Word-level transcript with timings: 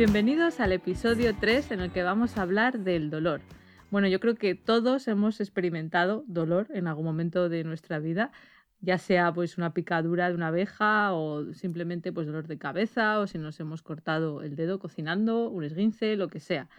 Bienvenidos 0.00 0.60
al 0.60 0.72
episodio 0.72 1.36
3 1.38 1.72
en 1.72 1.80
el 1.80 1.90
que 1.90 2.02
vamos 2.02 2.38
a 2.38 2.40
hablar 2.40 2.78
del 2.78 3.10
dolor. 3.10 3.42
Bueno, 3.90 4.08
yo 4.08 4.18
creo 4.18 4.34
que 4.34 4.54
todos 4.54 5.06
hemos 5.08 5.40
experimentado 5.40 6.24
dolor 6.26 6.68
en 6.72 6.86
algún 6.86 7.04
momento 7.04 7.50
de 7.50 7.64
nuestra 7.64 7.98
vida, 7.98 8.32
ya 8.80 8.96
sea 8.96 9.30
pues 9.30 9.58
una 9.58 9.74
picadura 9.74 10.30
de 10.30 10.34
una 10.34 10.46
abeja 10.46 11.12
o 11.12 11.52
simplemente 11.52 12.14
pues 12.14 12.26
dolor 12.26 12.46
de 12.46 12.56
cabeza 12.56 13.18
o 13.18 13.26
si 13.26 13.36
nos 13.36 13.60
hemos 13.60 13.82
cortado 13.82 14.40
el 14.40 14.56
dedo 14.56 14.78
cocinando, 14.78 15.50
un 15.50 15.64
esguince, 15.64 16.16
lo 16.16 16.28
que 16.28 16.40
sea. 16.40 16.70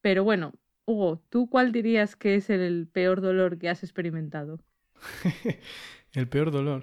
Pero 0.00 0.24
bueno, 0.24 0.52
Hugo, 0.86 1.22
¿tú 1.30 1.48
cuál 1.48 1.70
dirías 1.70 2.16
que 2.16 2.34
es 2.34 2.50
el 2.50 2.88
peor 2.92 3.20
dolor 3.20 3.58
que 3.58 3.68
has 3.68 3.84
experimentado? 3.84 4.58
el 6.14 6.26
peor 6.26 6.50
dolor. 6.50 6.82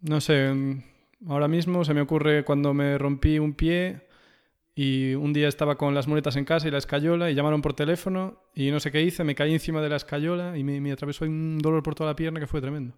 No 0.00 0.20
sé, 0.20 0.52
mm, 0.52 0.82
ahora 1.28 1.46
mismo 1.46 1.84
se 1.84 1.94
me 1.94 2.00
ocurre 2.00 2.44
cuando 2.44 2.74
me 2.74 2.98
rompí 2.98 3.38
un 3.38 3.54
pie 3.54 4.09
y 4.82 5.14
un 5.14 5.34
día 5.34 5.46
estaba 5.46 5.76
con 5.76 5.94
las 5.94 6.08
muletas 6.08 6.36
en 6.36 6.46
casa 6.46 6.66
y 6.66 6.70
la 6.70 6.78
escayola 6.78 7.30
y 7.30 7.34
llamaron 7.34 7.60
por 7.60 7.74
teléfono 7.74 8.40
y 8.54 8.70
no 8.70 8.80
sé 8.80 8.90
qué 8.90 9.02
hice, 9.02 9.24
me 9.24 9.34
caí 9.34 9.52
encima 9.52 9.82
de 9.82 9.90
la 9.90 9.96
escayola 9.96 10.56
y 10.56 10.64
me, 10.64 10.90
atravesó 10.90 11.26
un 11.26 11.58
dolor 11.58 11.82
por 11.82 11.94
toda 11.94 12.08
la 12.08 12.16
pierna 12.16 12.40
que 12.40 12.46
fue 12.46 12.62
tremendo. 12.62 12.96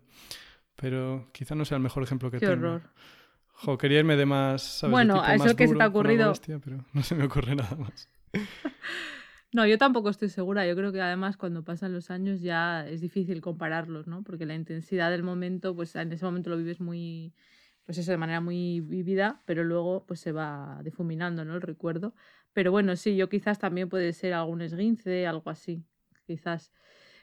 Pero 0.77 1.29
quizá 1.33 1.57
no 1.57 1.65
sea 1.65 1.79
el 1.79 1.83
mejor 1.83 2.05
ejemplo 2.05 2.31
que 2.31 2.39
qué 2.39 2.47
tengo. 2.47 2.69
horror. 2.69 2.83
Jo, 3.49 3.79
quería 3.79 3.99
irme 3.99 4.15
de 4.15 4.27
más. 4.27 4.87
Bueno, 4.89 5.21
a 5.21 5.35
eso 5.35 5.57
que 5.57 5.67
se 5.67 5.75
te 5.75 5.83
ha 5.83 5.89
ocurrido. 5.89 6.33
pero 6.63 6.85
no 6.93 7.03
se 7.03 7.17
me 7.17 7.25
ocurre 7.25 7.57
nada 7.57 7.75
más. 7.75 8.09
no, 9.53 9.67
yo 9.67 9.77
tampoco 9.77 10.09
estoy 10.09 10.29
segura. 10.29 10.65
Yo 10.65 10.77
creo 10.77 10.93
que 10.93 11.01
además 11.01 11.37
cuando 11.37 11.65
pasan 11.65 11.93
los 11.93 12.13
años 12.13 12.43
ya 12.43 12.87
es 12.87 13.01
difícil 13.01 13.41
compararlos, 13.41 14.07
¿no? 14.07 14.23
Porque 14.23 14.47
la 14.47 14.55
intensidad 14.55 15.11
del 15.11 15.25
momento, 15.25 15.75
pues 15.75 15.97
en 15.97 16.13
ese 16.13 16.25
momento 16.25 16.49
lo 16.49 16.59
vives 16.59 16.79
muy 16.79 17.35
pues 17.85 17.99
eso 17.99 18.11
de 18.13 18.19
manera 18.19 18.41
muy 18.41 18.81
vivida, 18.81 19.43
pero 19.47 19.65
luego 19.65 20.05
pues 20.07 20.21
se 20.21 20.33
va 20.33 20.81
difuminando, 20.85 21.45
¿no? 21.45 21.55
El 21.57 21.63
recuerdo. 21.63 22.15
Pero 22.53 22.71
bueno, 22.71 22.97
sí, 22.97 23.17
yo 23.17 23.29
quizás 23.29 23.59
también 23.59 23.89
puede 23.89 24.13
ser 24.13 24.35
algún 24.35 24.63
esguince, 24.63 25.27
algo 25.27 25.51
así, 25.51 25.85
quizás. 26.27 26.73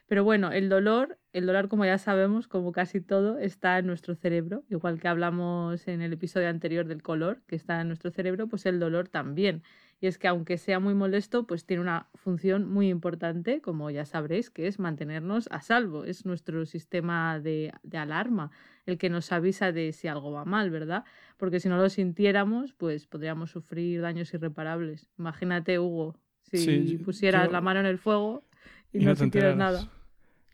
Pero 0.06 0.24
bueno, 0.24 0.50
el 0.52 0.68
dolor, 0.68 1.18
el 1.32 1.46
dolor 1.46 1.68
como 1.68 1.84
ya 1.84 1.96
sabemos, 1.98 2.48
como 2.48 2.72
casi 2.72 3.00
todo, 3.00 3.38
está 3.38 3.78
en 3.78 3.86
nuestro 3.86 4.16
cerebro, 4.16 4.64
igual 4.68 5.00
que 5.00 5.06
hablamos 5.08 5.86
en 5.86 6.02
el 6.02 6.12
episodio 6.12 6.48
anterior 6.48 6.86
del 6.86 7.02
color, 7.02 7.42
que 7.46 7.54
está 7.56 7.80
en 7.80 7.88
nuestro 7.88 8.10
cerebro, 8.10 8.48
pues 8.48 8.66
el 8.66 8.80
dolor 8.80 9.08
también. 9.08 9.62
Y 10.00 10.06
es 10.06 10.16
que 10.16 10.28
aunque 10.28 10.56
sea 10.56 10.80
muy 10.80 10.94
molesto, 10.94 11.46
pues 11.46 11.66
tiene 11.66 11.82
una 11.82 12.08
función 12.14 12.66
muy 12.66 12.88
importante, 12.88 13.60
como 13.60 13.90
ya 13.90 14.06
sabréis, 14.06 14.48
que 14.48 14.66
es 14.66 14.78
mantenernos 14.78 15.46
a 15.50 15.60
salvo. 15.60 16.04
Es 16.04 16.24
nuestro 16.24 16.64
sistema 16.64 17.38
de, 17.38 17.72
de 17.82 17.98
alarma, 17.98 18.50
el 18.86 18.96
que 18.96 19.10
nos 19.10 19.30
avisa 19.30 19.72
de 19.72 19.92
si 19.92 20.08
algo 20.08 20.32
va 20.32 20.46
mal, 20.46 20.70
¿verdad? 20.70 21.04
Porque 21.36 21.60
si 21.60 21.68
no 21.68 21.76
lo 21.76 21.90
sintiéramos, 21.90 22.72
pues 22.72 23.06
podríamos 23.06 23.50
sufrir 23.50 24.00
daños 24.00 24.32
irreparables. 24.32 25.10
Imagínate, 25.18 25.78
Hugo, 25.78 26.16
si 26.44 26.96
pusieras 27.04 27.52
la 27.52 27.60
mano 27.60 27.80
en 27.80 27.86
el 27.86 27.98
fuego 27.98 28.44
y, 28.92 29.04
no, 29.04 29.14
sintieras 29.14 29.56
nada. 29.56 29.86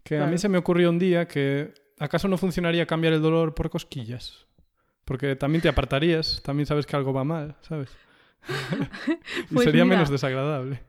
Que 0.03 0.19
a 0.19 0.27
mí 0.27 0.39
se 0.39 0.49
me 0.49 0.59
ocurrió 0.59 0.91
un 0.91 0.99
día 0.99 1.29
que 1.29 1.73
acaso 1.99 2.27
no 2.27 2.37
funcionaría 2.37 2.87
cambiar 2.87 3.13
el 3.13 3.23
dolor 3.23 3.55
por 3.55 3.71
cosquillas. 3.71 4.47
Porque 5.05 5.37
también 5.37 5.63
te 5.63 5.69
apartarías, 5.69 6.43
también 6.43 6.67
sabes 6.67 6.85
que 6.85 6.97
algo 6.97 7.13
va 7.13 7.23
mal, 7.23 7.55
¿sabes? 7.61 7.97
y 9.51 9.55
pues 9.55 9.65
sería 9.65 9.85
menos 9.85 10.11
desagradable. 10.11 10.81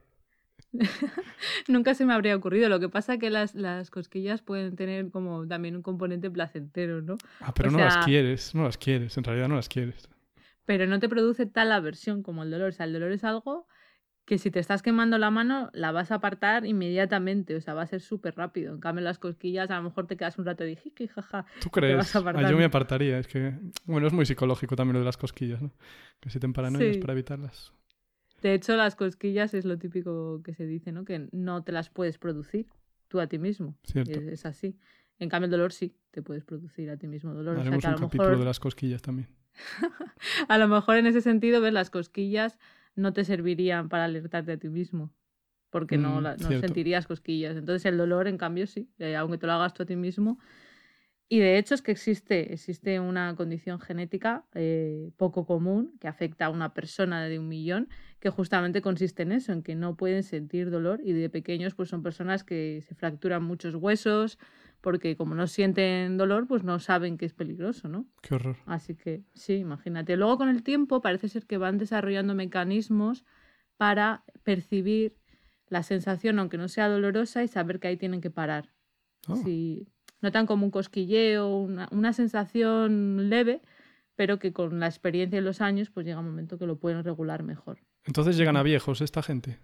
Nunca 1.67 1.93
se 1.93 2.05
me 2.05 2.13
habría 2.13 2.35
ocurrido. 2.35 2.69
Lo 2.69 2.79
que 2.79 2.89
pasa 2.89 3.13
es 3.13 3.19
que 3.19 3.29
las, 3.29 3.55
las, 3.55 3.89
cosquillas 3.89 4.41
pueden 4.41 4.75
tener 4.75 5.09
como 5.11 5.47
también 5.47 5.75
un 5.75 5.81
componente 5.81 6.29
placentero, 6.29 7.01
¿no? 7.01 7.17
Ah, 7.39 7.53
pero 7.53 7.71
no 7.71 7.79
las 7.79 8.05
quieres, 8.05 8.53
no 8.53 8.63
las 8.63 8.77
quieres, 8.77 9.17
en 9.17 9.23
realidad 9.23 9.47
no 9.47 9.55
las 9.55 9.69
quieres. 9.69 10.09
Pero 10.65 10.85
no 10.85 10.99
te 10.99 11.07
produce 11.07 11.45
tal 11.45 11.71
aversión 11.71 12.23
como 12.23 12.43
el 12.43 12.51
dolor. 12.51 12.69
O 12.69 12.71
sea, 12.73 12.85
el 12.85 12.93
dolor 12.93 13.11
es 13.11 13.23
algo 13.23 13.67
que 14.27 14.37
si 14.37 14.51
te 14.51 14.59
estás 14.59 14.81
quemando 14.81 15.17
la 15.17 15.31
mano, 15.31 15.69
la 15.71 15.93
vas 15.93 16.11
a 16.11 16.15
apartar 16.15 16.65
inmediatamente, 16.65 17.55
o 17.55 17.61
sea, 17.61 17.73
va 17.73 17.83
a 17.83 17.87
ser 17.87 18.01
súper 18.01 18.35
rápido. 18.35 18.73
En 18.73 18.81
cambio, 18.81 19.01
las 19.01 19.19
cosquillas, 19.19 19.71
a 19.71 19.77
lo 19.77 19.83
mejor 19.83 20.05
te 20.05 20.17
quedas 20.17 20.37
un 20.37 20.43
rato 20.43 20.65
de 20.65 20.75
jiji, 20.75 21.07
jaja. 21.07 21.45
¿Tú 21.61 21.69
crees? 21.69 22.13
Ah, 22.13 22.49
yo 22.49 22.57
me 22.57 22.65
apartaría, 22.65 23.19
es 23.19 23.27
que, 23.27 23.53
bueno, 23.85 24.05
es 24.05 24.11
muy 24.11 24.25
psicológico 24.25 24.75
también 24.75 24.95
lo 24.95 24.99
de 24.99 25.05
las 25.05 25.15
cosquillas, 25.15 25.61
¿no? 25.61 25.71
Que 26.19 26.29
si 26.29 26.41
te 26.41 26.49
paranoias 26.49 26.97
para 26.97 27.13
evitarlas. 27.13 27.71
De 28.41 28.53
hecho, 28.53 28.75
las 28.75 28.97
cosquillas 28.97 29.53
es 29.53 29.63
lo 29.63 29.77
típico 29.77 30.41
que 30.43 30.53
se 30.53 30.67
dice, 30.67 30.91
¿no? 30.91 31.05
Que 31.05 31.29
no 31.31 31.63
te 31.63 31.71
las 31.71 31.89
puedes 31.89 32.17
producir 32.17 32.67
tú 33.07 33.21
a 33.21 33.27
ti 33.27 33.39
mismo. 33.39 33.77
Cierto. 33.83 34.19
Es, 34.19 34.45
así. 34.45 34.77
En 35.19 35.29
cambio, 35.29 35.45
el 35.45 35.51
dolor 35.51 35.71
sí, 35.71 35.95
te 36.11 36.21
puedes 36.21 36.43
producir 36.43 36.89
a 36.89 36.97
ti 36.97 37.07
mismo 37.07 37.33
dolor. 37.33 37.57
Haremos 37.61 37.81
un 37.81 37.93
capítulo 37.93 38.37
de 38.37 38.45
las 38.45 38.59
cosquillas 38.59 39.01
también. 39.01 39.29
a 40.49 40.57
lo 40.57 40.67
mejor 40.67 40.97
en 40.97 41.07
ese 41.07 41.21
sentido, 41.21 41.61
ves, 41.61 41.71
las 41.71 41.89
cosquillas 41.89 42.59
no 42.97 43.13
te 43.13 43.23
servirían 43.23 43.87
para 43.87 44.05
alertarte 44.05 44.51
a 44.51 44.57
ti 44.57 44.67
mismo, 44.67 45.13
porque 45.69 45.97
no, 45.97 46.19
mm, 46.19 46.59
sentirías 46.59 47.07
cosquillas. 47.07 47.55
Entonces 47.55 47.85
el 47.85 47.97
dolor, 47.97 48.27
en 48.27 48.37
cambio, 48.37 48.67
sí, 48.67 48.89
eh, 48.99 49.15
aunque 49.15 49.37
te 49.37 49.47
lo 49.47 49.53
hagas 49.53 49.73
tú 49.73 49.83
a 49.83 49.85
ti 49.85 49.95
mismo. 49.95 50.39
Y 51.29 51.39
de 51.39 51.57
hecho 51.57 51.75
es 51.75 51.81
que 51.81 51.91
existe, 51.91 52.53
existe 52.53 53.01
una 53.01 53.35
condición 53.35 53.81
genética 53.81 54.45
eh, 54.55 55.11
poco 55.17 55.45
común 55.45 55.93
que 55.99 56.07
afecta 56.07 56.45
a 56.45 56.49
una 56.49 56.73
persona 56.73 57.25
de 57.25 57.37
un 57.37 57.49
millón, 57.49 57.89
que 58.21 58.29
justamente 58.29 58.81
consiste 58.81 59.23
en 59.23 59.33
eso, 59.33 59.51
en 59.51 59.61
que 59.61 59.75
no 59.75 59.97
pueden 59.97 60.23
sentir 60.23 60.71
dolor 60.71 61.01
y 61.03 61.11
de 61.11 61.29
pequeños 61.29 61.75
pues 61.75 61.89
son 61.89 62.01
personas 62.01 62.45
que 62.45 62.81
se 62.87 62.95
fracturan 62.95 63.43
muchos 63.43 63.75
huesos, 63.75 64.39
porque 64.87 65.17
como 65.17 65.35
no 65.35 65.47
sienten 65.47 66.15
dolor, 66.15 66.47
pues 66.47 66.63
no 66.63 66.79
saben 66.79 67.17
que 67.17 67.25
es 67.25 67.33
peligroso, 67.33 67.89
¿no? 67.89 68.05
Qué 68.21 68.35
horror. 68.35 68.55
Así 68.65 68.95
que 68.95 69.25
sí, 69.33 69.55
imagínate. 69.55 70.15
Luego 70.15 70.37
con 70.37 70.47
el 70.47 70.63
tiempo 70.63 71.01
parece 71.01 71.27
ser 71.27 71.45
que 71.45 71.57
van 71.57 71.77
desarrollando 71.77 72.35
mecanismos 72.35 73.25
para 73.75 74.23
percibir 74.43 75.17
la 75.67 75.83
sensación, 75.83 76.39
aunque 76.39 76.57
no 76.57 76.69
sea 76.69 76.87
dolorosa, 76.87 77.43
y 77.43 77.49
saber 77.49 77.81
que 77.81 77.89
ahí 77.89 77.97
tienen 77.97 78.21
que 78.21 78.29
parar. 78.29 78.71
Oh. 79.27 79.35
Si 79.35 79.89
notan 80.21 80.45
como 80.45 80.63
un 80.63 80.71
cosquilleo, 80.71 81.53
una, 81.57 81.89
una 81.91 82.13
sensación 82.13 83.29
leve, 83.29 83.59
pero 84.15 84.39
que 84.39 84.53
con 84.53 84.79
la 84.79 84.87
experiencia 84.87 85.39
y 85.39 85.41
los 85.41 85.59
años, 85.59 85.89
pues 85.89 86.05
llega 86.05 86.19
un 86.19 86.27
momento 86.27 86.57
que 86.57 86.65
lo 86.65 86.79
pueden 86.79 87.03
regular 87.03 87.43
mejor. 87.43 87.79
Entonces 88.05 88.37
llegan 88.37 88.55
a 88.55 88.63
viejos 88.63 89.01
esta 89.01 89.21
gente. 89.21 89.59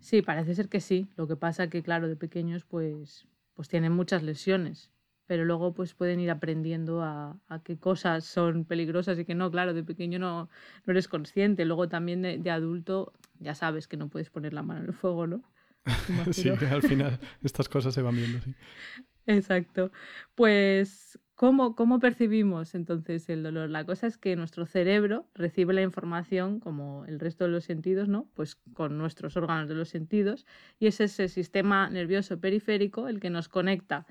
Sí, 0.00 0.22
parece 0.22 0.56
ser 0.56 0.68
que 0.68 0.80
sí. 0.80 1.08
Lo 1.14 1.28
que 1.28 1.36
pasa 1.36 1.70
que, 1.70 1.84
claro, 1.84 2.08
de 2.08 2.16
pequeños, 2.16 2.64
pues, 2.64 3.28
pues 3.54 3.68
tienen 3.68 3.92
muchas 3.92 4.22
lesiones, 4.22 4.90
pero 5.26 5.44
luego 5.44 5.72
pues 5.74 5.94
pueden 5.94 6.20
ir 6.20 6.30
aprendiendo 6.30 7.02
a, 7.02 7.38
qué 7.64 7.78
cosas 7.78 8.24
son 8.24 8.64
peligrosas 8.64 9.18
y 9.18 9.24
que 9.24 9.34
no, 9.34 9.50
claro, 9.50 9.74
de 9.74 9.84
pequeño 9.84 10.18
no, 10.18 10.48
no 10.84 10.90
eres 10.90 11.08
consciente, 11.08 11.64
luego 11.64 11.88
también 11.88 12.22
de, 12.22 12.50
adulto 12.50 13.12
ya 13.38 13.54
sabes 13.54 13.88
que 13.88 13.96
no 13.96 14.08
puedes 14.08 14.30
poner 14.30 14.52
la 14.52 14.62
mano 14.62 14.80
en 14.80 14.86
el 14.86 14.92
fuego, 14.92 15.26
¿no? 15.26 15.42
sí, 16.32 16.48
al 16.48 16.82
final 16.82 17.18
estas 17.42 17.68
cosas 17.68 17.94
se 17.94 18.02
van 18.02 18.16
viendo, 18.16 18.40
sí. 18.40 18.54
Exacto. 19.26 19.90
Pues, 20.34 21.18
¿cómo, 21.34 21.74
¿cómo 21.74 21.98
percibimos 21.98 22.74
entonces 22.74 23.28
el 23.28 23.42
dolor? 23.42 23.70
La 23.70 23.84
cosa 23.84 24.06
es 24.06 24.18
que 24.18 24.36
nuestro 24.36 24.66
cerebro 24.66 25.28
recibe 25.34 25.74
la 25.74 25.82
información, 25.82 26.60
como 26.60 27.04
el 27.06 27.20
resto 27.20 27.44
de 27.44 27.50
los 27.50 27.64
sentidos, 27.64 28.08
¿no? 28.08 28.28
Pues 28.34 28.56
con 28.74 28.98
nuestros 28.98 29.36
órganos 29.36 29.68
de 29.68 29.74
los 29.74 29.88
sentidos, 29.88 30.46
y 30.78 30.86
es 30.86 31.00
ese 31.00 31.28
sistema 31.28 31.90
nervioso 31.90 32.40
periférico 32.40 33.08
el 33.08 33.20
que 33.20 33.30
nos 33.30 33.48
conecta 33.48 34.06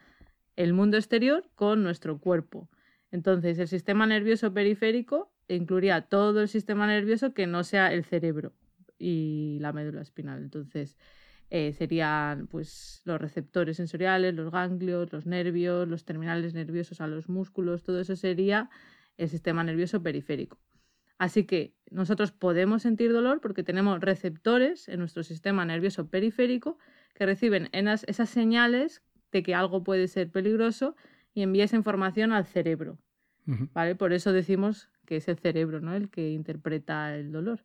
el 0.55 0.73
mundo 0.73 0.97
exterior 0.97 1.49
con 1.55 1.83
nuestro 1.83 2.19
cuerpo. 2.19 2.69
Entonces, 3.11 3.59
el 3.59 3.67
sistema 3.67 4.07
nervioso 4.07 4.53
periférico 4.53 5.31
incluiría 5.47 6.01
todo 6.01 6.41
el 6.41 6.47
sistema 6.47 6.87
nervioso 6.87 7.33
que 7.33 7.47
no 7.47 7.63
sea 7.63 7.93
el 7.93 8.03
cerebro 8.03 8.53
y 8.97 9.57
la 9.61 9.73
médula 9.73 10.01
espinal. 10.01 10.41
Entonces, 10.41 10.97
eh, 11.55 11.71
serían 11.71 12.47
pues, 12.47 13.03
los 13.05 13.21
receptores 13.21 13.77
sensoriales, 13.77 14.33
los 14.33 14.51
ganglios, 14.51 15.13
los 15.13 15.27
nervios, 15.27 15.87
los 15.87 16.03
terminales 16.03 16.55
nerviosos 16.55 16.99
a 16.99 17.05
los 17.05 17.29
músculos, 17.29 17.83
todo 17.83 17.99
eso 17.99 18.15
sería 18.15 18.71
el 19.17 19.29
sistema 19.29 19.63
nervioso 19.63 20.01
periférico. 20.01 20.57
Así 21.19 21.43
que 21.43 21.75
nosotros 21.91 22.31
podemos 22.31 22.81
sentir 22.81 23.13
dolor 23.13 23.39
porque 23.39 23.61
tenemos 23.61 23.99
receptores 24.01 24.89
en 24.89 24.97
nuestro 24.97 25.21
sistema 25.21 25.63
nervioso 25.63 26.09
periférico 26.09 26.79
que 27.13 27.27
reciben 27.27 27.69
esas 27.71 28.29
señales 28.31 29.03
de 29.31 29.43
que 29.43 29.53
algo 29.53 29.83
puede 29.83 30.07
ser 30.07 30.31
peligroso 30.31 30.95
y 31.35 31.43
envía 31.43 31.65
esa 31.65 31.75
información 31.75 32.31
al 32.31 32.47
cerebro. 32.47 32.97
¿vale? 33.45 33.93
Por 33.93 34.11
eso 34.11 34.33
decimos 34.33 34.89
que 35.05 35.17
es 35.17 35.27
el 35.27 35.37
cerebro 35.37 35.81
¿no? 35.81 35.93
el 35.93 36.09
que 36.09 36.31
interpreta 36.31 37.15
el 37.15 37.31
dolor. 37.31 37.59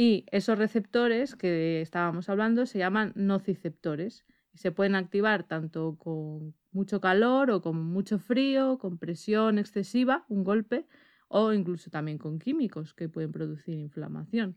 Y 0.00 0.24
esos 0.30 0.56
receptores 0.56 1.36
que 1.36 1.82
estábamos 1.82 2.30
hablando 2.30 2.64
se 2.64 2.78
llaman 2.78 3.12
nociceptores 3.16 4.24
y 4.50 4.56
se 4.56 4.72
pueden 4.72 4.94
activar 4.94 5.44
tanto 5.44 5.98
con 5.98 6.54
mucho 6.72 7.02
calor 7.02 7.50
o 7.50 7.60
con 7.60 7.84
mucho 7.84 8.18
frío, 8.18 8.78
con 8.78 8.96
presión 8.96 9.58
excesiva, 9.58 10.24
un 10.30 10.42
golpe, 10.42 10.86
o 11.28 11.52
incluso 11.52 11.90
también 11.90 12.16
con 12.16 12.38
químicos 12.38 12.94
que 12.94 13.10
pueden 13.10 13.30
producir 13.30 13.78
inflamación. 13.78 14.56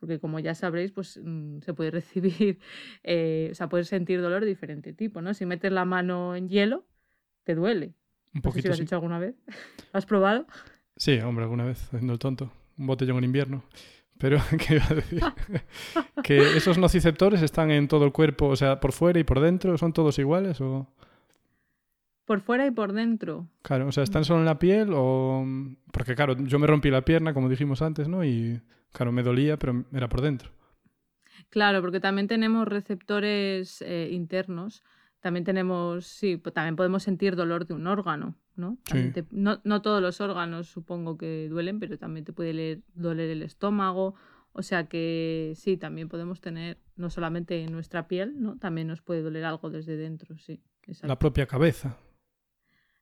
Porque 0.00 0.20
como 0.20 0.38
ya 0.38 0.54
sabréis, 0.54 0.90
pues 0.90 1.20
mm, 1.22 1.58
se 1.60 1.74
puede 1.74 1.90
recibir, 2.00 2.58
eh, 3.02 3.50
o 3.52 3.54
sea, 3.54 3.68
puedes 3.68 3.88
sentir 3.88 4.22
dolor 4.22 4.40
de 4.40 4.48
diferente 4.48 4.94
tipo, 4.94 5.20
¿no? 5.20 5.34
Si 5.34 5.44
metes 5.44 5.70
la 5.70 5.84
mano 5.84 6.34
en 6.34 6.48
hielo, 6.48 6.86
te 7.44 7.54
duele. 7.54 7.92
Un 8.32 8.40
poquito. 8.40 8.62
si 8.62 8.68
lo 8.68 8.72
has 8.72 8.80
hecho 8.80 8.94
alguna 8.94 9.18
vez. 9.18 9.34
¿Lo 9.92 9.98
has 9.98 10.06
probado? 10.06 10.46
Sí, 10.96 11.18
hombre, 11.18 11.44
alguna 11.44 11.66
vez, 11.66 11.84
haciendo 11.92 12.14
el 12.14 12.18
tonto. 12.18 12.50
Un 12.78 12.86
botellón 12.86 13.18
en 13.18 13.24
invierno. 13.24 13.64
Pero, 14.18 14.38
¿qué 14.66 14.74
iba 14.76 14.84
a 14.90 14.94
decir? 14.94 15.22
que 16.22 16.56
esos 16.56 16.78
nociceptores 16.78 17.42
están 17.42 17.70
en 17.70 17.88
todo 17.88 18.04
el 18.04 18.12
cuerpo, 18.12 18.46
o 18.46 18.56
sea, 18.56 18.80
por 18.80 18.92
fuera 18.92 19.18
y 19.18 19.24
por 19.24 19.40
dentro, 19.40 19.76
¿son 19.78 19.92
todos 19.92 20.18
iguales 20.18 20.60
o...? 20.60 20.86
Por 22.24 22.40
fuera 22.40 22.66
y 22.66 22.70
por 22.70 22.92
dentro. 22.92 23.48
Claro, 23.62 23.86
o 23.86 23.92
sea, 23.92 24.02
¿están 24.04 24.24
solo 24.24 24.40
en 24.40 24.46
la 24.46 24.58
piel 24.58 24.90
o...? 24.92 25.46
Porque, 25.92 26.14
claro, 26.14 26.36
yo 26.36 26.58
me 26.58 26.66
rompí 26.66 26.90
la 26.90 27.02
pierna, 27.02 27.32
como 27.32 27.48
dijimos 27.48 27.80
antes, 27.80 28.06
¿no? 28.08 28.24
Y, 28.24 28.60
claro, 28.92 29.12
me 29.12 29.22
dolía, 29.22 29.56
pero 29.56 29.84
era 29.92 30.08
por 30.08 30.20
dentro. 30.20 30.50
Claro, 31.48 31.80
porque 31.80 32.00
también 32.00 32.28
tenemos 32.28 32.68
receptores 32.68 33.80
eh, 33.82 34.10
internos 34.12 34.82
también 35.20 35.44
tenemos, 35.44 36.06
sí, 36.06 36.36
pues 36.36 36.54
también 36.54 36.76
podemos 36.76 37.02
sentir 37.02 37.34
dolor 37.34 37.66
de 37.66 37.74
un 37.74 37.86
órgano, 37.86 38.36
¿no? 38.54 38.78
no, 39.30 39.60
no, 39.64 39.82
todos 39.82 40.00
los 40.00 40.20
órganos 40.20 40.68
supongo 40.68 41.18
que 41.18 41.48
duelen, 41.48 41.80
pero 41.80 41.98
también 41.98 42.24
te 42.24 42.32
puede 42.32 42.82
doler 42.94 43.30
el 43.30 43.42
estómago. 43.42 44.14
O 44.52 44.62
sea 44.62 44.88
que 44.88 45.52
sí, 45.56 45.76
también 45.76 46.08
podemos 46.08 46.40
tener, 46.40 46.78
no 46.96 47.10
solamente 47.10 47.62
en 47.62 47.72
nuestra 47.72 48.08
piel, 48.08 48.40
¿no? 48.40 48.58
También 48.58 48.88
nos 48.88 49.02
puede 49.02 49.22
doler 49.22 49.44
algo 49.44 49.70
desde 49.70 49.96
dentro, 49.96 50.36
sí. 50.38 50.62
La 51.02 51.18
propia 51.18 51.46
cabeza. 51.46 51.96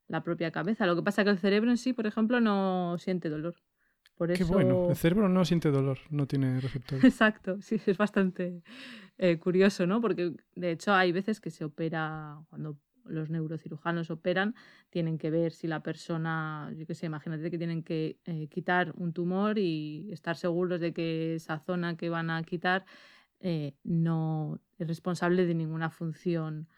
La 0.08 0.22
propia 0.22 0.50
cabeza. 0.50 0.86
Lo 0.86 0.96
que 0.96 1.02
pasa 1.02 1.22
es 1.22 1.26
que 1.26 1.30
el 1.30 1.38
cerebro 1.38 1.70
en 1.70 1.78
sí, 1.78 1.92
por 1.92 2.06
ejemplo, 2.06 2.40
no 2.40 2.96
siente 2.98 3.28
dolor. 3.28 3.54
Qué 4.18 4.44
bueno, 4.44 4.88
el 4.90 4.96
cerebro 4.96 5.28
no 5.28 5.44
siente 5.44 5.70
dolor, 5.70 5.98
no 6.10 6.26
tiene 6.26 6.60
receptores. 6.60 7.04
Exacto, 7.04 7.60
sí, 7.60 7.80
es 7.84 7.98
bastante 7.98 8.62
eh, 9.18 9.38
curioso, 9.38 9.86
¿no? 9.86 10.00
Porque 10.00 10.32
de 10.54 10.70
hecho 10.70 10.92
hay 10.92 11.12
veces 11.12 11.40
que 11.40 11.50
se 11.50 11.64
opera, 11.64 12.38
cuando 12.48 12.78
los 13.04 13.30
neurocirujanos 13.30 14.10
operan, 14.10 14.54
tienen 14.90 15.18
que 15.18 15.30
ver 15.30 15.52
si 15.52 15.66
la 15.66 15.82
persona, 15.82 16.72
yo 16.76 16.86
qué 16.86 16.94
sé, 16.94 17.06
imagínate 17.06 17.50
que 17.50 17.58
tienen 17.58 17.82
que 17.82 18.18
eh, 18.24 18.48
quitar 18.48 18.92
un 18.96 19.12
tumor 19.12 19.58
y 19.58 20.08
estar 20.12 20.36
seguros 20.36 20.80
de 20.80 20.92
que 20.92 21.36
esa 21.36 21.58
zona 21.58 21.96
que 21.96 22.08
van 22.08 22.30
a 22.30 22.42
quitar 22.42 22.84
eh, 23.40 23.74
no 23.84 24.60
es 24.78 24.88
responsable 24.88 25.46
de 25.46 25.54
ninguna 25.54 25.90
función 25.90 26.68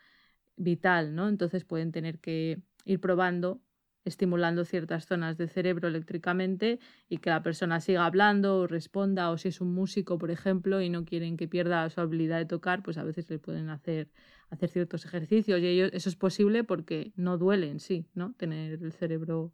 vital, 0.56 1.14
¿no? 1.14 1.28
Entonces 1.28 1.64
pueden 1.64 1.92
tener 1.92 2.18
que 2.18 2.60
ir 2.84 3.00
probando 3.00 3.60
estimulando 4.08 4.64
ciertas 4.64 5.06
zonas 5.06 5.38
del 5.38 5.48
cerebro 5.48 5.88
eléctricamente 5.88 6.80
y 7.08 7.18
que 7.18 7.30
la 7.30 7.42
persona 7.42 7.80
siga 7.80 8.04
hablando 8.04 8.60
o 8.60 8.66
responda, 8.66 9.30
o 9.30 9.38
si 9.38 9.48
es 9.48 9.60
un 9.60 9.72
músico, 9.72 10.18
por 10.18 10.30
ejemplo, 10.30 10.80
y 10.80 10.88
no 10.88 11.04
quieren 11.04 11.36
que 11.36 11.46
pierda 11.46 11.88
su 11.90 12.00
habilidad 12.00 12.38
de 12.38 12.46
tocar, 12.46 12.82
pues 12.82 12.98
a 12.98 13.04
veces 13.04 13.30
le 13.30 13.38
pueden 13.38 13.70
hacer, 13.70 14.10
hacer 14.50 14.68
ciertos 14.70 15.04
ejercicios 15.04 15.60
y 15.60 15.66
ellos, 15.66 15.90
eso 15.92 16.08
es 16.08 16.16
posible 16.16 16.64
porque 16.64 17.12
no 17.14 17.38
duele 17.38 17.70
en 17.70 17.80
sí, 17.80 18.06
¿no? 18.14 18.34
Tener 18.36 18.82
el 18.82 18.92
cerebro 18.92 19.52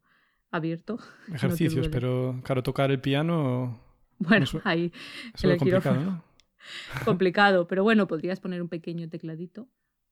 abierto. 0.51 0.99
Ejercicios, 1.35 1.89
pero 1.89 2.41
claro, 2.45 2.63
tocar 2.63 2.91
el 2.91 3.01
piano... 3.01 3.81
Bueno, 4.19 4.47
ahí... 4.65 4.93
Es 5.35 5.43
complicado, 5.59 6.01
¿no? 6.01 6.25
complicado, 7.05 7.67
pero 7.67 7.83
bueno, 7.83 8.07
podrías 8.07 8.41
poner 8.41 8.63
un 8.63 8.69
pequeño 8.69 9.09
tecladito. 9.09 9.69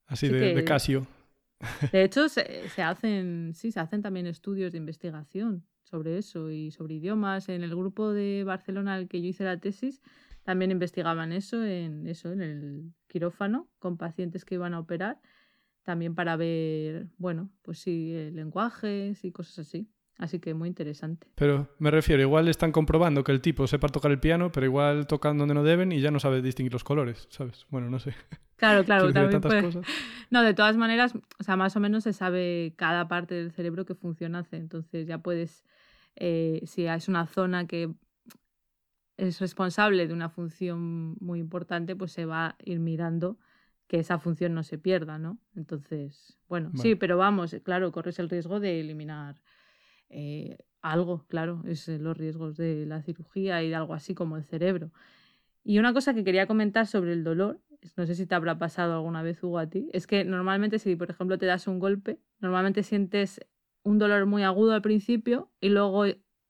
Así, 0.06 0.28
de 0.28 0.64
Casio. 0.64 1.06
De 1.92 2.02
hecho, 2.02 2.28
se, 2.28 2.70
hacen, 2.82 3.52
sí, 3.54 3.72
se 3.72 3.80
hacen 3.80 4.02
también 4.02 4.26
estudios 4.26 4.72
de 4.72 4.78
investigación 4.78 5.64
sobre 5.84 6.18
eso 6.18 6.50
y 6.50 6.70
sobre 6.70 6.94
idiomas. 6.94 7.48
En 7.48 7.62
el 7.62 7.74
grupo 7.74 8.12
de 8.12 8.44
Barcelona 8.44 8.94
al 8.94 9.08
que 9.08 9.20
yo 9.20 9.28
hice 9.28 9.44
la 9.44 9.58
tesis, 9.58 10.02
también 10.42 10.70
investigaban 10.70 11.32
eso 11.32 11.64
en 11.64 12.06
eso, 12.06 12.32
en 12.32 12.40
el 12.40 12.92
quirófano, 13.06 13.68
con 13.78 13.96
pacientes 13.96 14.44
que 14.44 14.56
iban 14.56 14.74
a 14.74 14.80
operar, 14.80 15.20
también 15.82 16.14
para 16.14 16.36
ver, 16.36 17.08
bueno, 17.18 17.50
pues 17.62 17.78
sí, 17.78 18.30
lenguajes 18.32 19.24
y 19.24 19.32
cosas 19.32 19.60
así. 19.60 19.88
Así 20.18 20.38
que 20.38 20.54
muy 20.54 20.68
interesante. 20.68 21.26
Pero 21.34 21.68
me 21.78 21.90
refiero, 21.90 22.22
igual 22.22 22.48
están 22.48 22.70
comprobando 22.70 23.24
que 23.24 23.32
el 23.32 23.40
tipo 23.40 23.66
sepa 23.66 23.88
tocar 23.88 24.10
el 24.10 24.20
piano, 24.20 24.52
pero 24.52 24.66
igual 24.66 25.06
tocan 25.06 25.38
donde 25.38 25.54
no 25.54 25.64
deben 25.64 25.90
y 25.90 26.00
ya 26.00 26.10
no 26.10 26.20
sabe 26.20 26.42
distinguir 26.42 26.72
los 26.72 26.84
colores, 26.84 27.26
¿sabes? 27.30 27.66
Bueno, 27.70 27.90
no 27.90 27.98
sé. 27.98 28.14
Claro, 28.62 28.84
claro, 28.84 29.12
también 29.12 29.42
No, 30.30 30.42
de 30.42 30.54
todas 30.54 30.76
maneras, 30.76 31.14
o 31.16 31.42
sea, 31.42 31.56
más 31.56 31.74
o 31.74 31.80
menos 31.80 32.04
se 32.04 32.12
sabe 32.12 32.74
cada 32.76 33.08
parte 33.08 33.34
del 33.34 33.50
cerebro 33.50 33.84
que 33.84 33.96
funciona 33.96 34.38
hace. 34.40 34.56
Entonces 34.56 35.08
ya 35.08 35.18
puedes, 35.18 35.64
eh, 36.14 36.62
si 36.64 36.86
es 36.86 37.08
una 37.08 37.26
zona 37.26 37.66
que 37.66 37.92
es 39.16 39.40
responsable 39.40 40.06
de 40.06 40.14
una 40.14 40.28
función 40.28 41.16
muy 41.18 41.40
importante, 41.40 41.96
pues 41.96 42.12
se 42.12 42.24
va 42.24 42.46
a 42.46 42.56
ir 42.64 42.78
mirando 42.78 43.36
que 43.88 43.98
esa 43.98 44.20
función 44.20 44.54
no 44.54 44.62
se 44.62 44.78
pierda, 44.78 45.18
¿no? 45.18 45.38
Entonces, 45.56 46.38
bueno, 46.48 46.70
sí, 46.76 46.94
pero 46.94 47.18
vamos, 47.18 47.56
claro, 47.64 47.90
corres 47.90 48.20
el 48.20 48.30
riesgo 48.30 48.60
de 48.60 48.80
eliminar 48.80 49.42
eh, 50.08 50.56
algo, 50.82 51.26
claro, 51.26 51.62
es 51.66 51.88
eh, 51.88 51.98
los 51.98 52.16
riesgos 52.16 52.56
de 52.56 52.86
la 52.86 53.02
cirugía 53.02 53.62
y 53.62 53.70
de 53.70 53.74
algo 53.74 53.92
así 53.92 54.14
como 54.14 54.36
el 54.36 54.44
cerebro. 54.44 54.92
Y 55.64 55.78
una 55.78 55.92
cosa 55.92 56.14
que 56.14 56.24
quería 56.24 56.46
comentar 56.46 56.86
sobre 56.86 57.12
el 57.12 57.22
dolor, 57.22 57.60
no 57.96 58.06
sé 58.06 58.14
si 58.14 58.26
te 58.26 58.34
habrá 58.34 58.58
pasado 58.58 58.94
alguna 58.94 59.22
vez, 59.22 59.42
Hugo, 59.42 59.58
a 59.58 59.68
ti, 59.68 59.88
es 59.92 60.06
que 60.06 60.24
normalmente 60.24 60.78
si, 60.78 60.96
por 60.96 61.10
ejemplo, 61.10 61.38
te 61.38 61.46
das 61.46 61.66
un 61.66 61.78
golpe, 61.78 62.20
normalmente 62.40 62.82
sientes 62.82 63.40
un 63.82 63.98
dolor 63.98 64.26
muy 64.26 64.42
agudo 64.42 64.72
al 64.72 64.82
principio 64.82 65.50
y 65.60 65.68
luego, 65.68 66.04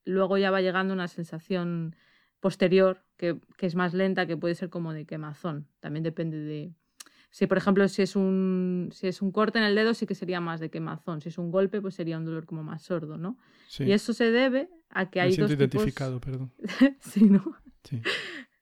luego 0.05 0.39
ya 0.39 0.51
va 0.51 0.61
llegando 0.61 0.93
una 0.93 1.09
sensación 1.09 1.97
posterior 2.41 3.05
que, 3.17 3.41
que 3.57 3.67
es 3.67 3.75
más 3.75 3.95
lenta, 3.95 4.27
que 4.27 4.37
puede 4.37 4.55
ser 4.55 4.69
como 4.69 4.93
de 4.93 5.07
quemazón. 5.07 5.69
También 5.81 6.03
depende 6.03 6.39
de, 6.39 6.75
si, 7.33 7.47
por 7.47 7.57
ejemplo, 7.57 7.89
si 7.89 8.03
es, 8.03 8.15
un, 8.15 8.91
si 8.93 9.07
es 9.07 9.23
un 9.23 9.33
corte 9.33 9.59
en 9.59 9.65
el 9.65 9.75
dedo, 9.75 9.95
sí 9.95 10.07
que 10.07 10.15
sería 10.15 10.39
más 10.43 10.61
de 10.61 10.69
quemazón. 10.69 11.23
Si 11.23 11.31
es 11.31 11.39
un 11.39 11.51
golpe, 11.51 11.81
pues 11.81 11.95
sería 11.95 12.19
un 12.19 12.27
dolor 12.27 12.45
como 12.45 12.63
más 12.63 12.83
sordo, 12.83 13.17
¿no? 13.17 13.39
Y 13.79 13.93
eso 13.93 14.13
se 14.13 14.31
debe 14.31 14.69
a 14.91 15.09
que 15.09 15.23
hay 15.23 15.35
dos 15.35 15.51
identificado, 15.51 16.21
perdón. 16.21 16.53
sí, 17.01 17.25
¿no? 17.25 17.43
Sí. 17.85 18.03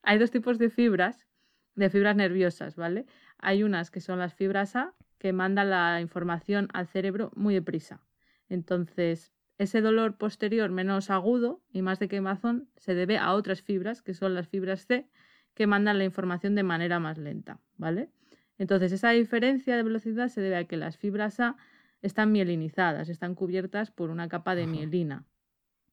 hay 0.03 0.19
dos 0.19 0.31
tipos 0.31 0.57
de 0.59 0.71
fibras, 0.71 1.27
de 1.75 1.91
fibras 1.91 2.17
nerviosas, 2.17 2.77
¿vale? 2.77 3.07
Hay 3.39 3.63
unas 3.63 3.91
que 3.91 4.01
son 4.01 4.19
las 4.19 4.35
fibras 4.35 4.77
A, 4.77 4.95
que 5.19 5.33
mandan 5.33 5.71
la 5.71 6.01
información 6.01 6.69
al 6.73 6.87
cerebro 6.87 7.31
muy 7.35 7.55
deprisa. 7.55 8.03
Entonces, 8.49 9.33
ese 9.59 9.83
dolor 9.83 10.17
posterior 10.17 10.71
menos 10.71 11.11
agudo 11.11 11.63
y 11.71 11.83
más 11.83 11.99
de 11.99 12.09
quemazón 12.09 12.71
se 12.77 12.95
debe 12.95 13.19
a 13.19 13.35
otras 13.35 13.63
fibras, 13.63 14.03
que 14.03 14.15
son 14.15 14.35
las 14.35 14.49
fibras 14.49 14.87
C, 14.87 15.09
que 15.55 15.67
mandan 15.67 15.99
la 15.99 16.05
información 16.05 16.55
de 16.55 16.63
manera 16.63 16.99
más 16.99 17.19
lenta, 17.19 17.61
¿vale? 17.77 18.11
Entonces, 18.57 18.93
esa 18.93 19.11
diferencia 19.11 19.77
de 19.77 19.83
velocidad 19.83 20.29
se 20.29 20.41
debe 20.41 20.57
a 20.57 20.65
que 20.65 20.77
las 20.77 20.97
fibras 20.97 21.41
A 21.41 21.57
están 22.03 22.33
mielinizadas, 22.33 23.09
están 23.09 23.35
cubiertas 23.35 23.91
por 23.91 24.11
una 24.11 24.29
capa 24.29 24.55
de 24.55 24.67
mielina, 24.67 25.27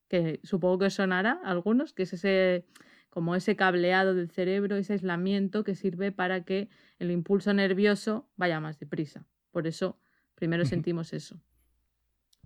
que 0.07 0.39
supongo 0.43 0.79
que 0.79 0.89
sonará 0.89 1.41
a 1.43 1.51
algunos, 1.51 1.93
que 1.93 2.03
es 2.03 2.13
ese 2.13 2.65
como 3.09 3.35
ese 3.35 3.55
cableado 3.55 4.13
del 4.13 4.29
cerebro, 4.29 4.75
ese 4.75 4.93
aislamiento 4.93 5.63
que 5.63 5.75
sirve 5.75 6.11
para 6.11 6.43
que 6.43 6.69
el 6.99 7.11
impulso 7.11 7.53
nervioso 7.53 8.27
vaya 8.35 8.59
más 8.59 8.79
deprisa. 8.79 9.25
Por 9.51 9.67
eso 9.67 9.97
primero 10.35 10.65
sentimos 10.65 11.13
eso. 11.13 11.41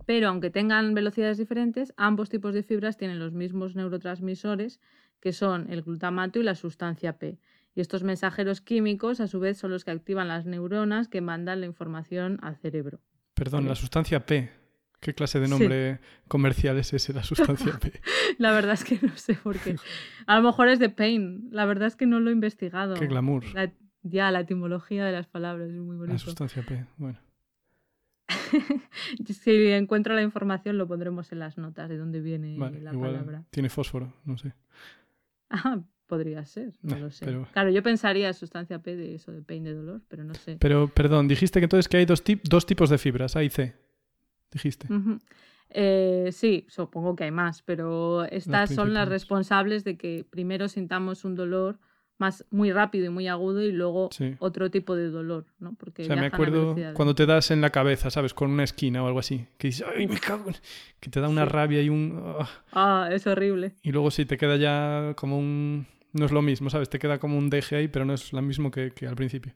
Pero 0.06 0.28
aunque 0.28 0.50
tengan 0.50 0.94
velocidades 0.94 1.38
diferentes, 1.38 1.92
ambos 1.96 2.28
tipos 2.28 2.54
de 2.54 2.62
fibras 2.62 2.96
tienen 2.96 3.18
los 3.18 3.32
mismos 3.32 3.76
neurotransmisores, 3.76 4.80
que 5.20 5.32
son 5.32 5.70
el 5.70 5.82
glutamato 5.82 6.40
y 6.40 6.42
la 6.42 6.54
sustancia 6.54 7.18
P. 7.18 7.38
Y 7.74 7.80
estos 7.80 8.02
mensajeros 8.02 8.60
químicos, 8.60 9.20
a 9.20 9.28
su 9.28 9.40
vez, 9.40 9.58
son 9.58 9.70
los 9.70 9.84
que 9.84 9.92
activan 9.92 10.28
las 10.28 10.46
neuronas 10.46 11.08
que 11.08 11.20
mandan 11.20 11.60
la 11.60 11.66
información 11.66 12.38
al 12.42 12.56
cerebro. 12.56 13.00
Perdón, 13.34 13.66
la 13.66 13.74
sustancia 13.74 14.26
P. 14.26 14.61
¿Qué 15.02 15.14
clase 15.14 15.38
de 15.40 15.48
nombre 15.48 15.98
comercial 16.28 16.78
es 16.78 16.92
ese, 16.94 17.12
la 17.12 17.24
sustancia 17.24 17.76
P? 17.80 17.92
la 18.38 18.52
verdad 18.52 18.74
es 18.74 18.84
que 18.84 18.98
no 19.02 19.14
sé 19.16 19.34
por 19.34 19.58
qué. 19.58 19.74
A 20.26 20.36
lo 20.36 20.42
mejor 20.42 20.68
es 20.68 20.78
de 20.78 20.88
pain. 20.88 21.48
La 21.50 21.66
verdad 21.66 21.88
es 21.88 21.96
que 21.96 22.06
no 22.06 22.20
lo 22.20 22.30
he 22.30 22.32
investigado. 22.32 22.94
Qué 22.94 23.08
glamour. 23.08 23.42
ya, 24.04 24.30
la 24.30 24.40
etimología 24.40 25.04
de 25.04 25.10
las 25.12 25.26
palabras 25.26 25.68
es 25.70 25.74
muy 25.76 25.96
bonito. 25.96 26.12
La 26.14 26.18
sustancia 26.18 26.62
P, 26.62 26.86
bueno. 26.96 27.18
si 29.26 29.66
encuentro 29.72 30.14
la 30.14 30.22
información 30.22 30.78
lo 30.78 30.86
pondremos 30.86 31.32
en 31.32 31.40
las 31.40 31.58
notas 31.58 31.88
de 31.88 31.96
dónde 31.98 32.20
viene 32.20 32.56
Vale, 32.56 32.80
la 32.80 32.92
igual 32.92 33.12
palabra. 33.12 33.44
tiene 33.50 33.68
fósforo, 33.68 34.14
no 34.24 34.38
sé. 34.38 34.54
Ah, 35.50 35.80
podría 36.06 36.44
ser, 36.44 36.72
no 36.82 36.96
Eh, 36.96 37.00
lo 37.00 37.10
sé. 37.10 37.24
pero- 37.24 37.46
Claro, 37.52 37.70
yo 37.70 37.82
pensaría 37.82 38.32
sustancia 38.32 38.78
P 38.78 38.96
de 38.96 39.14
eso, 39.16 39.32
de 39.32 39.42
pain 39.42 39.64
de 39.64 39.74
dolor, 39.74 40.00
pero 40.08 40.24
no 40.24 40.34
sé. 40.34 40.56
Pero, 40.60 40.88
perdón, 40.88 41.26
dijiste 41.28 41.58
que 41.60 41.64
entonces 41.64 41.88
que 41.88 41.96
hay 41.98 42.04
dos, 42.06 42.22
tip- 42.24 42.42
dos 42.48 42.66
tipos 42.66 42.88
de 42.88 42.98
fibras, 42.98 43.34
A 43.36 43.42
y 43.42 43.50
C. 43.50 43.74
Dijiste. 44.52 44.86
Eh, 45.70 46.28
sí, 46.32 46.66
supongo 46.68 47.16
que 47.16 47.24
hay 47.24 47.30
más, 47.30 47.62
pero 47.62 48.24
estas 48.24 48.74
son 48.74 48.92
las 48.92 49.08
responsables 49.08 49.84
de 49.84 49.96
que 49.96 50.26
primero 50.28 50.68
sintamos 50.68 51.24
un 51.24 51.34
dolor 51.34 51.78
más 52.18 52.44
muy 52.50 52.70
rápido 52.72 53.06
y 53.06 53.08
muy 53.08 53.26
agudo 53.26 53.62
y 53.62 53.72
luego 53.72 54.10
Sí. 54.12 54.36
otro 54.38 54.70
tipo 54.70 54.94
de 54.94 55.08
dolor, 55.10 55.46
¿no? 55.58 55.74
Porque 55.74 56.02
O 56.02 56.06
sea, 56.06 56.14
me 56.16 56.26
acuerdo 56.26 56.76
cuando 56.94 57.14
te 57.14 57.24
das 57.26 57.50
en 57.50 57.60
la 57.62 57.70
cabeza, 57.70 58.10
¿sabes? 58.10 58.32
Con 58.34 58.50
una 58.50 58.62
esquina 58.64 59.02
o 59.02 59.06
algo 59.06 59.18
así. 59.18 59.46
Que 59.58 59.68
dices, 59.68 59.86
¡ay, 59.96 60.06
me 60.06 60.18
cago! 60.20 60.48
en-". 60.48 60.56
Que 61.00 61.10
te 61.10 61.20
da 61.20 61.28
una 61.28 61.44
Sí. 61.44 61.48
rabia 61.50 61.82
y 61.82 61.88
un. 61.88 62.22
ah. 62.38 62.48
Ah, 62.72 63.08
es 63.10 63.26
horrible. 63.26 63.72
Y 63.82 63.90
luego 63.92 64.10
sí, 64.10 64.24
te 64.26 64.36
queda 64.36 64.56
ya 64.56 65.14
como 65.16 65.38
un... 65.38 65.86
No 66.12 66.26
es 66.26 66.32
lo 66.32 66.42
mismo, 66.42 66.68
¿sabes? 66.68 66.90
Te 66.90 66.98
queda 66.98 67.18
como 67.18 67.38
un 67.38 67.48
deje 67.48 67.74
ahí, 67.76 67.88
pero 67.88 68.04
no 68.04 68.12
es 68.12 68.32
lo 68.34 68.42
mismo 68.42 68.70
que, 68.70 68.90
que 68.92 69.06
al 69.08 69.16
principio. 69.16 69.54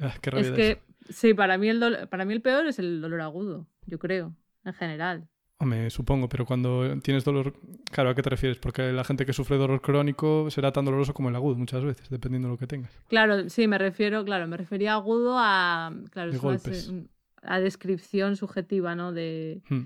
Ah, 0.00 0.14
qué 0.20 0.30
rabia 0.30 0.48
Es 0.48 0.52
que, 0.56 0.70
eso. 0.70 0.80
sí, 1.10 1.34
para 1.34 1.58
mí, 1.58 1.68
el 1.68 2.08
para 2.08 2.24
mí 2.24 2.32
el 2.32 2.40
peor 2.40 2.66
es 2.66 2.78
el 2.78 3.02
dolor 3.02 3.20
agudo, 3.20 3.68
yo 3.86 3.98
creo, 3.98 4.34
en 4.64 4.72
general. 4.74 5.28
Hombre, 5.58 5.90
supongo, 5.90 6.28
pero 6.28 6.44
cuando 6.44 6.98
tienes 7.02 7.22
dolor... 7.24 7.54
Claro, 7.92 8.10
¿a 8.10 8.14
qué 8.16 8.22
te 8.22 8.30
refieres? 8.30 8.58
Porque 8.58 8.90
la 8.92 9.04
gente 9.04 9.24
que 9.24 9.32
sufre 9.32 9.56
dolor 9.56 9.80
crónico 9.80 10.50
será 10.50 10.72
tan 10.72 10.84
doloroso 10.84 11.14
como 11.14 11.28
el 11.28 11.36
agudo 11.36 11.54
muchas 11.56 11.84
veces, 11.84 12.10
dependiendo 12.10 12.48
de 12.48 12.54
lo 12.54 12.58
que 12.58 12.66
tengas. 12.66 12.90
Claro, 13.08 13.48
sí, 13.48 13.68
me 13.68 13.78
refiero, 13.78 14.24
claro, 14.24 14.48
me 14.48 14.56
refería 14.56 14.94
agudo 14.94 15.36
a, 15.38 15.92
claro, 16.10 16.32
De 16.32 16.38
golpes. 16.38 16.86
se- 16.86 17.06
a 17.44 17.60
descripción 17.60 18.34
subjetiva, 18.36 18.94
¿no? 18.96 19.12
De 19.12 19.62
Hmm. 19.68 19.82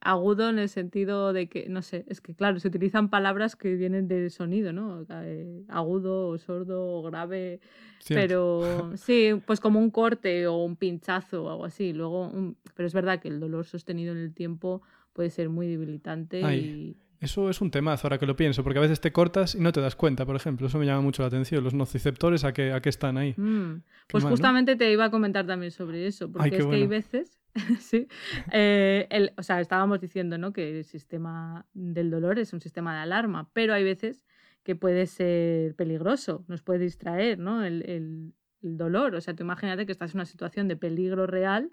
Agudo 0.00 0.48
en 0.48 0.58
el 0.58 0.68
sentido 0.68 1.32
de 1.32 1.48
que, 1.48 1.68
no 1.68 1.82
sé, 1.82 2.04
es 2.08 2.20
que 2.20 2.34
claro, 2.34 2.58
se 2.58 2.68
utilizan 2.68 3.10
palabras 3.10 3.56
que 3.56 3.74
vienen 3.76 4.08
del 4.08 4.30
sonido, 4.30 4.72
¿no? 4.72 5.04
Eh, 5.10 5.62
agudo 5.68 6.28
o 6.28 6.38
sordo 6.38 6.86
o 6.86 7.02
grave, 7.02 7.60
Cierto. 8.00 8.24
pero 8.24 8.90
sí, 8.96 9.30
pues 9.46 9.60
como 9.60 9.78
un 9.78 9.90
corte 9.90 10.46
o 10.46 10.64
un 10.64 10.76
pinchazo 10.76 11.44
o 11.44 11.50
algo 11.50 11.64
así. 11.66 11.92
Luego, 11.92 12.28
un- 12.28 12.56
pero 12.74 12.86
es 12.86 12.94
verdad 12.94 13.20
que 13.20 13.28
el 13.28 13.40
dolor 13.40 13.66
sostenido 13.66 14.12
en 14.12 14.18
el 14.18 14.32
tiempo 14.34 14.82
puede 15.12 15.30
ser 15.30 15.48
muy 15.50 15.66
debilitante 15.66 16.42
Ay, 16.44 16.60
y 16.60 16.96
Eso 17.20 17.50
es 17.50 17.60
un 17.60 17.70
temazo 17.70 18.06
ahora 18.06 18.18
que 18.18 18.24
lo 18.26 18.34
pienso, 18.34 18.62
porque 18.64 18.78
a 18.78 18.82
veces 18.82 19.00
te 19.00 19.12
cortas 19.12 19.54
y 19.54 19.60
no 19.60 19.72
te 19.72 19.80
das 19.82 19.94
cuenta, 19.94 20.24
por 20.24 20.36
ejemplo. 20.36 20.66
Eso 20.66 20.78
me 20.78 20.86
llama 20.86 21.02
mucho 21.02 21.22
la 21.22 21.28
atención. 21.28 21.62
Los 21.62 21.74
nociceptores, 21.74 22.44
¿a 22.44 22.52
qué, 22.54 22.72
a 22.72 22.80
qué 22.80 22.88
están 22.88 23.18
ahí? 23.18 23.34
Mm, 23.36 23.82
Pues 24.08 24.24
mal, 24.24 24.30
¿no? 24.30 24.36
justamente 24.36 24.74
te 24.76 24.90
iba 24.90 25.04
a 25.04 25.10
comentar 25.10 25.46
también 25.46 25.70
sobre 25.70 26.06
eso, 26.06 26.32
porque 26.32 26.48
es 26.56 26.66
que 26.66 26.74
hay 26.74 26.86
veces, 26.86 27.38
sí, 27.80 28.08
eh, 28.52 29.06
el- 29.10 29.32
o 29.36 29.42
sea, 29.42 29.60
estábamos 29.60 30.00
diciendo 30.00 30.38
¿no? 30.38 30.52
que 30.54 30.78
el 30.78 30.84
sistema 30.84 31.66
del 31.74 32.10
dolor 32.10 32.38
es 32.38 32.52
un 32.54 32.60
sistema 32.62 32.94
de 32.94 33.00
alarma, 33.00 33.50
pero 33.52 33.74
hay 33.74 33.84
veces 33.84 34.24
que 34.62 34.74
puede 34.76 35.06
ser 35.06 35.74
peligroso, 35.76 36.44
nos 36.48 36.62
puede 36.62 36.80
distraer 36.80 37.38
¿no? 37.38 37.64
el, 37.64 37.82
el- 37.88 38.32
el 38.62 38.76
dolor. 38.76 39.14
O 39.14 39.20
sea, 39.20 39.34
tú 39.34 39.42
imagínate 39.42 39.84
que 39.86 39.92
estás 39.92 40.12
en 40.12 40.18
una 40.18 40.26
situación 40.26 40.68
de 40.68 40.76
peligro 40.76 41.26
real. 41.26 41.70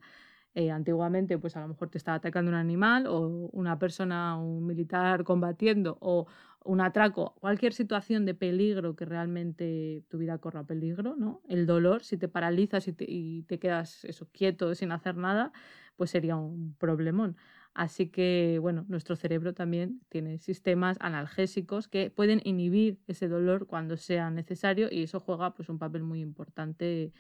Eh, 0.54 0.72
antiguamente, 0.72 1.38
pues 1.38 1.56
a 1.56 1.62
lo 1.62 1.68
mejor 1.70 1.90
te 1.90 1.98
estaba 1.98 2.18
atacando 2.18 2.50
un 2.50 2.56
animal 2.56 3.06
o 3.08 3.28
una 3.54 3.78
persona, 3.80 4.38
un 4.38 4.66
militar 4.66 5.24
combatiendo 5.24 5.98
o 6.02 6.28
un 6.66 6.82
atraco, 6.82 7.36
cualquier 7.40 7.74
situación 7.74 8.26
de 8.26 8.34
peligro 8.34 8.96
que 8.96 9.06
realmente 9.06 10.04
tu 10.10 10.18
vida 10.18 10.38
corra 10.40 10.66
peligro, 10.66 11.16
¿no? 11.16 11.42
El 11.48 11.66
dolor, 11.66 12.04
si 12.04 12.18
te 12.18 12.28
paralizas 12.28 12.88
y 12.88 12.94
te, 12.94 13.06
te 13.48 13.60
quedas 13.60 14.04
eso, 14.06 14.28
quieto 14.32 14.74
sin 14.76 14.92
hacer 14.92 15.16
nada, 15.16 15.54
pues 15.96 16.10
sería 16.12 16.36
un 16.36 16.76
problemón. 16.78 17.38
Así 17.74 18.10
que, 18.10 18.58
bueno, 18.60 18.86
nuestro 18.88 19.16
cerebro 19.16 19.54
también 19.54 20.02
tiene 20.10 20.40
sistemas 20.40 20.98
analgésicos 21.00 21.88
que 21.88 22.10
pueden 22.10 22.42
inhibir 22.44 23.00
ese 23.08 23.28
dolor 23.28 23.68
cuando 23.68 23.98
sea 23.98 24.32
necesario 24.32 24.88
y 24.92 25.04
eso 25.04 25.20
juega 25.20 25.54
pues, 25.54 25.70
un 25.70 25.78
papel 25.78 26.04
muy 26.04 26.22
importante 26.22 27.14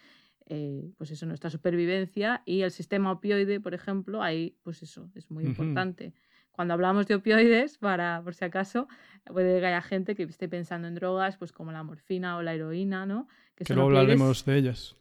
eh, 0.47 0.91
pues 0.97 1.11
eso, 1.11 1.25
nuestra 1.25 1.49
supervivencia 1.49 2.41
y 2.45 2.61
el 2.61 2.71
sistema 2.71 3.11
opioide, 3.11 3.59
por 3.59 3.73
ejemplo, 3.73 4.23
ahí 4.23 4.57
pues 4.63 4.81
eso 4.81 5.09
es 5.15 5.29
muy 5.29 5.43
Ujú. 5.45 5.51
importante. 5.63 6.13
Cuando 6.51 6.73
hablamos 6.73 7.05
de 7.05 7.13
opioides, 7.15 7.77
para, 7.77 8.21
por 8.23 8.33
si 8.33 8.43
acaso, 8.45 8.87
puede 9.25 9.59
que 9.59 9.65
haya 9.67 9.81
gente 9.81 10.15
que 10.15 10.23
esté 10.23 10.49
pensando 10.49 10.87
en 10.87 10.95
drogas 10.95 11.37
pues 11.37 11.51
como 11.51 11.71
la 11.71 11.83
morfina 11.83 12.37
o 12.37 12.41
la 12.41 12.53
heroína, 12.55 13.05
¿no? 13.05 13.27
Que 13.55 13.63
son 13.65 13.75
luego 13.75 13.91
opioides- 13.91 13.99
hablaremos 14.01 14.45
de 14.45 14.57
ellas. 14.57 14.95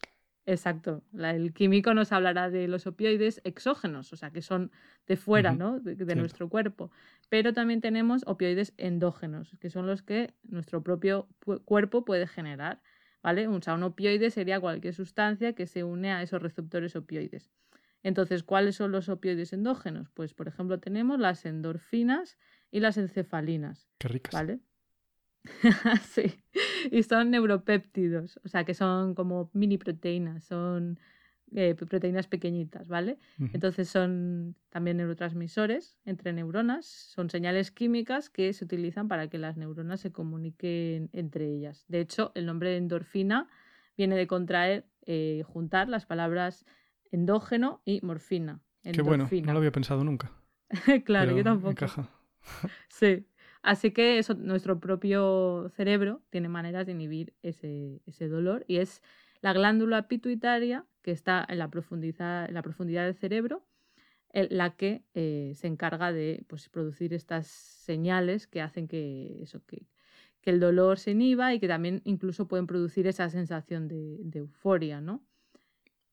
Exacto. 0.49 1.03
La- 1.13 1.31
el 1.35 1.53
químico 1.53 1.93
nos 1.93 2.13
hablará 2.13 2.51
de 2.51 2.69
los 2.69 2.87
opioides 2.87 3.41
exógenos, 3.45 4.13
o 4.13 4.17
sea, 4.17 4.31
que 4.31 4.43
son 4.43 4.71
de 5.09 5.17
fuera, 5.17 5.51
Ujú, 5.51 5.59
¿no? 5.59 5.81
De, 5.81 5.97
de 5.97 6.15
nuestro 6.15 6.49
cuerpo. 6.49 6.91
Pero 7.29 7.53
también 7.53 7.81
tenemos 7.81 8.23
opioides 8.27 8.73
endógenos, 8.77 9.57
que 9.61 9.71
son 9.71 9.87
los 9.87 10.03
que 10.03 10.35
nuestro 10.45 10.83
propio 10.85 11.29
cuerpo 11.65 12.05
puede 12.05 12.27
generar, 12.29 12.81
¿vale? 13.27 13.49
O 13.49 13.61
sea, 13.61 13.75
un 13.75 13.83
opioide 13.83 14.31
sería 14.31 14.61
cualquier 14.61 14.95
sustancia 14.95 15.53
que 15.53 15.67
se 15.67 15.83
une 15.83 16.13
a 16.13 16.23
esos 16.23 16.41
receptores 16.41 16.95
opioides. 16.95 17.51
Entonces, 18.05 18.45
¿cuáles 18.45 18.77
son 18.77 18.93
los 18.93 19.09
opioides 19.09 19.53
endógenos? 19.53 20.11
Pues, 20.11 20.33
por 20.33 20.47
ejemplo, 20.47 20.79
tenemos 20.79 21.19
las 21.19 21.45
endorfinas 21.45 22.39
y 22.71 22.79
las 22.79 22.99
encefalinas. 22.99 23.89
Qué 23.99 24.07
ricas. 24.07 24.33
¿Vale? 24.33 24.61
sí. 26.05 26.41
Y 26.93 27.03
son 27.03 27.33
neuropéptidos, 27.33 28.39
o 28.45 28.49
sea 28.49 28.63
que 28.63 28.75
son 28.75 29.17
como 29.17 29.51
mini 29.55 29.77
proteínas, 29.77 30.45
son 30.45 31.01
eh, 31.55 31.75
proteínas 31.75 32.27
pequeñitas, 32.27 32.89
¿vale? 32.89 33.19
Entonces 33.53 33.89
son 33.89 34.57
también 34.69 34.97
neurotransmisores 34.97 35.99
entre 36.05 36.33
neuronas, 36.33 36.87
son 36.87 37.31
señales 37.31 37.71
químicas 37.71 38.31
que 38.31 38.53
se 38.53 38.65
utilizan 38.65 39.07
para 39.09 39.29
que 39.29 39.39
las 39.39 39.57
neuronas 39.57 40.01
se 40.01 40.11
comuniquen 40.11 41.09
entre 41.13 41.49
ellas. 41.49 41.85
De 41.89 42.01
hecho, 42.01 42.33
el 42.35 42.47
nombre 42.47 42.71
de 42.71 42.79
endorfina 42.79 43.49
viene 43.97 44.17
de 44.17 44.27
contraer, 44.27 44.87
eh, 45.07 45.45
juntar 45.47 45.89
las 45.89 46.05
palabras 46.05 46.67
endógeno 47.13 47.81
y 47.85 48.01
morfina. 48.03 48.61
Qué 48.83 49.03
bueno, 49.03 49.29
no 49.31 49.53
lo 49.53 49.59
había 49.59 49.73
pensado 49.73 50.05
nunca. 50.05 50.33
claro, 51.05 51.27
pero 51.27 51.37
yo 51.37 51.45
tampoco. 51.45 51.71
encaja. 51.71 52.11
Sí. 52.89 53.27
Así 53.63 53.91
que 53.91 54.19
eso, 54.19 54.35
nuestro 54.35 54.79
propio 54.79 55.69
cerebro 55.75 56.23
tiene 56.31 56.49
maneras 56.49 56.87
de 56.87 56.93
inhibir 56.93 57.35
ese, 57.43 58.01
ese 58.07 58.29
dolor 58.29 58.65
y 58.69 58.77
es 58.77 59.03
la 59.41 59.53
glándula 59.53 60.09
pituitaria 60.09 60.85
que 61.03 61.11
está 61.13 61.45
en 61.49 61.59
la 61.59 61.69
profundidad, 61.71 62.47
en 62.49 62.55
la 62.55 62.63
profundidad 62.63 63.05
del 63.05 63.15
cerebro 63.15 63.67
el- 64.33 64.49
la 64.51 64.77
que 64.77 65.03
eh, 65.15 65.53
se 65.55 65.67
encarga 65.67 66.13
de 66.13 66.45
pues, 66.49 66.69
producir 66.69 67.15
estas 67.15 67.47
señales 67.47 68.47
que 68.47 68.61
hacen 68.61 68.87
que, 68.89 69.43
eso, 69.43 69.63
que, 69.67 69.87
que 70.43 70.51
el 70.51 70.61
dolor 70.61 70.99
se 70.99 71.13
inhiba 71.13 71.55
y 71.55 71.61
que 71.61 71.69
también 71.69 72.03
incluso 72.05 72.47
pueden 72.49 72.67
producir 72.67 73.07
esa 73.07 73.31
sensación 73.31 73.89
de, 73.89 74.19
de 74.21 74.41
euforia, 74.41 75.01
¿no? 75.01 75.23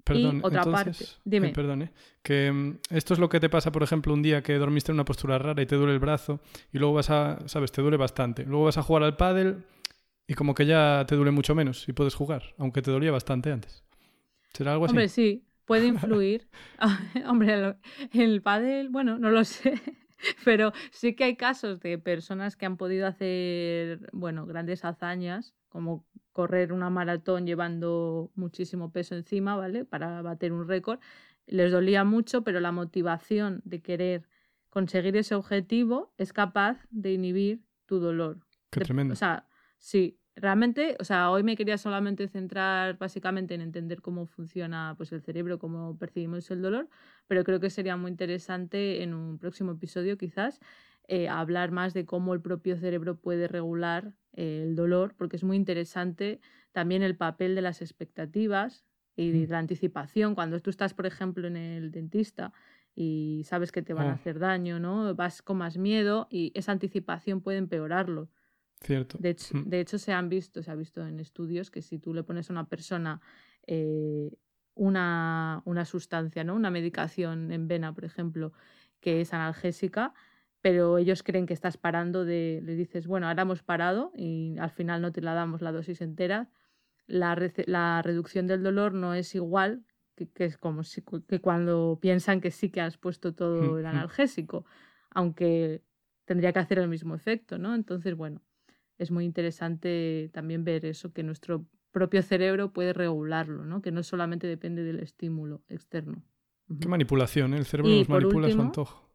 Perdón, 0.05 0.41
otra 0.43 0.63
parte, 0.85 1.05
dime. 1.23 1.47
¿eh? 1.47 1.89
Que 2.21 2.51
mm, 2.51 2.79
esto 2.89 3.13
es 3.13 3.19
lo 3.19 3.29
que 3.29 3.39
te 3.39 3.49
pasa, 3.49 3.71
por 3.71 3.83
ejemplo, 3.83 4.13
un 4.13 4.21
día 4.21 4.43
que 4.43 4.53
dormiste 4.55 4.91
en 4.91 4.95
una 4.97 5.05
postura 5.05 5.37
rara 5.39 5.61
y 5.61 5.65
te 5.65 5.75
duele 5.77 5.93
el 5.93 5.99
brazo 5.99 6.41
y 6.73 6.77
luego 6.77 6.95
vas 6.95 7.09
a, 7.09 7.39
sabes, 7.47 7.71
te 7.71 7.81
duele 7.81 7.95
bastante. 7.95 8.43
Luego 8.45 8.65
vas 8.65 8.77
a 8.77 8.83
jugar 8.83 9.03
al 9.03 9.15
pádel 9.15 9.63
y 10.27 10.33
como 10.35 10.53
que 10.53 10.65
ya 10.65 11.05
te 11.07 11.15
duele 11.15 11.31
mucho 11.31 11.55
menos 11.55 11.87
y 11.87 11.93
puedes 11.93 12.15
jugar, 12.15 12.43
aunque 12.57 12.81
te 12.81 12.91
dolía 12.91 13.11
bastante 13.11 13.51
antes. 13.51 13.83
¿Será 14.53 14.73
algo 14.73 14.85
así? 14.85 14.91
Hombre, 14.91 15.09
sí, 15.09 15.45
puede 15.65 15.87
influir. 15.87 16.47
Hombre, 17.27 17.53
el, 17.53 17.75
el 18.13 18.41
pádel, 18.41 18.89
bueno, 18.89 19.17
no 19.17 19.31
lo 19.31 19.43
sé. 19.43 19.81
Pero 20.45 20.71
sí 20.91 21.15
que 21.15 21.25
hay 21.25 21.35
casos 21.35 21.79
de 21.81 21.97
personas 21.97 22.55
que 22.55 22.65
han 22.65 22.77
podido 22.77 23.07
hacer, 23.07 24.09
bueno, 24.13 24.45
grandes 24.45 24.85
hazañas, 24.85 25.53
como 25.67 26.05
correr 26.31 26.71
una 26.71 26.89
maratón 26.89 27.45
llevando 27.45 28.31
muchísimo 28.35 28.91
peso 28.91 29.15
encima, 29.15 29.55
¿vale? 29.55 29.85
Para 29.85 30.21
bater 30.21 30.53
un 30.53 30.67
récord. 30.67 30.99
Les 31.45 31.71
dolía 31.71 32.05
mucho, 32.05 32.43
pero 32.43 32.59
la 32.61 32.71
motivación 32.71 33.61
de 33.65 33.81
querer 33.81 34.29
conseguir 34.69 35.17
ese 35.17 35.35
objetivo 35.35 36.13
es 36.17 36.31
capaz 36.31 36.77
de 36.89 37.13
inhibir 37.13 37.61
tu 37.85 37.99
dolor. 37.99 38.39
Qué 38.71 38.79
tremendo. 38.79 39.13
O 39.13 39.15
sea, 39.17 39.45
sí, 39.83 40.19
realmente, 40.35 40.95
o 40.99 41.03
sea, 41.03 41.29
hoy 41.31 41.43
me 41.43 41.55
quería 41.57 41.77
solamente 41.77 42.27
centrar 42.27 42.97
básicamente 42.97 43.53
en 43.55 43.61
entender 43.61 44.01
cómo 44.01 44.25
funciona 44.25 44.95
pues, 44.97 45.11
el 45.11 45.21
cerebro, 45.21 45.59
cómo 45.59 45.97
percibimos 45.97 46.49
el 46.51 46.61
dolor, 46.61 46.89
pero 47.27 47.43
creo 47.43 47.59
que 47.59 47.69
sería 47.69 47.97
muy 47.97 48.09
interesante 48.11 49.03
en 49.03 49.13
un 49.13 49.37
próximo 49.39 49.73
episodio 49.73 50.17
quizás 50.17 50.59
eh, 51.07 51.27
hablar 51.29 51.71
más 51.71 51.93
de 51.93 52.05
cómo 52.05 52.33
el 52.33 52.41
propio 52.41 52.77
cerebro 52.77 53.19
puede 53.19 53.47
regular 53.47 54.15
eh, 54.33 54.63
el 54.63 54.75
dolor, 54.75 55.15
porque 55.17 55.35
es 55.35 55.43
muy 55.43 55.57
interesante 55.57 56.39
también 56.71 57.03
el 57.03 57.17
papel 57.17 57.55
de 57.55 57.61
las 57.61 57.81
expectativas 57.81 58.85
y 59.15 59.31
de 59.31 59.45
Mm. 59.45 59.47
la 59.47 59.59
anticipación. 59.59 60.33
Cuando 60.35 60.59
tú 60.61 60.69
estás, 60.69 60.93
por 60.93 61.05
ejemplo, 61.05 61.47
en 61.47 61.57
el 61.57 61.91
dentista 61.91 62.53
y 62.95 63.43
sabes 63.45 63.71
que 63.71 63.81
te 63.81 63.93
van 63.93 64.09
a 64.09 64.13
Oh. 64.13 64.15
hacer 64.15 64.39
daño, 64.39 64.79
¿no? 64.79 65.13
Vas 65.15 65.41
con 65.41 65.57
más 65.57 65.77
miedo 65.77 66.27
y 66.31 66.51
esa 66.55 66.71
anticipación 66.71 67.41
puede 67.41 67.57
empeorarlo. 67.59 68.29
Cierto. 68.83 69.17
De 69.19 69.29
hecho, 69.29 69.57
Mm. 69.57 69.69
de 69.69 69.79
hecho, 69.79 69.97
se 69.97 70.11
han 70.13 70.29
visto, 70.29 70.61
se 70.61 70.71
ha 70.71 70.75
visto 70.75 71.05
en 71.07 71.19
estudios 71.19 71.71
que 71.71 71.81
si 71.81 71.99
tú 71.99 72.13
le 72.13 72.23
pones 72.23 72.49
a 72.49 72.53
una 72.53 72.67
persona 72.67 73.21
eh, 73.65 74.29
una, 74.75 75.61
una 75.65 75.85
sustancia, 75.85 76.43
¿no? 76.43 76.55
Una 76.55 76.69
medicación 76.71 77.51
en 77.51 77.67
vena, 77.67 77.93
por 77.93 78.05
ejemplo, 78.05 78.51
que 78.99 79.21
es 79.21 79.33
analgésica, 79.33 80.13
pero 80.61 80.97
ellos 80.97 81.23
creen 81.23 81.45
que 81.45 81.53
estás 81.53 81.77
parando 81.77 82.25
de, 82.25 82.61
le 82.63 82.75
dices, 82.75 83.05
bueno, 83.07 83.27
ahora 83.27 83.43
hemos 83.43 83.63
parado 83.63 84.11
y 84.15 84.57
al 84.59 84.71
final 84.71 85.01
no 85.01 85.11
te 85.11 85.21
la 85.21 85.33
damos 85.33 85.61
la 85.61 85.71
dosis 85.71 86.01
entera. 86.01 86.49
La, 87.05 87.37
la 87.67 88.01
reducción 88.01 88.47
del 88.47 88.63
dolor 88.63 88.93
no 88.93 89.13
es 89.13 89.35
igual 89.35 89.85
que, 90.15 90.29
es 90.45 90.57
como 90.57 90.83
si, 90.83 91.03
que 91.27 91.39
cuando 91.41 91.99
piensan 92.01 92.41
que 92.41 92.51
sí 92.51 92.69
que 92.69 92.81
has 92.81 92.97
puesto 92.97 93.33
todo 93.33 93.77
el 93.79 93.85
analgésico, 93.85 94.65
aunque 95.11 95.83
tendría 96.25 96.53
que 96.53 96.59
hacer 96.59 96.79
el 96.79 96.87
mismo 96.87 97.13
efecto, 97.15 97.57
¿no? 97.57 97.75
Entonces, 97.75 98.15
bueno, 98.15 98.41
es 99.03 99.11
muy 99.11 99.25
interesante 99.25 100.29
también 100.33 100.63
ver 100.63 100.85
eso, 100.85 101.13
que 101.13 101.23
nuestro 101.23 101.65
propio 101.91 102.21
cerebro 102.23 102.73
puede 102.73 102.93
regularlo, 102.93 103.65
¿no? 103.65 103.81
Que 103.81 103.91
no 103.91 104.03
solamente 104.03 104.47
depende 104.47 104.83
del 104.83 104.99
estímulo 104.99 105.61
externo. 105.69 106.23
Qué 106.79 106.87
manipulación, 106.87 107.53
¿eh? 107.53 107.57
El 107.57 107.65
cerebro 107.65 107.91
nos 107.91 108.09
manipula 108.09 108.47
a 108.47 108.51
su 108.51 108.61
antojo. 108.61 109.09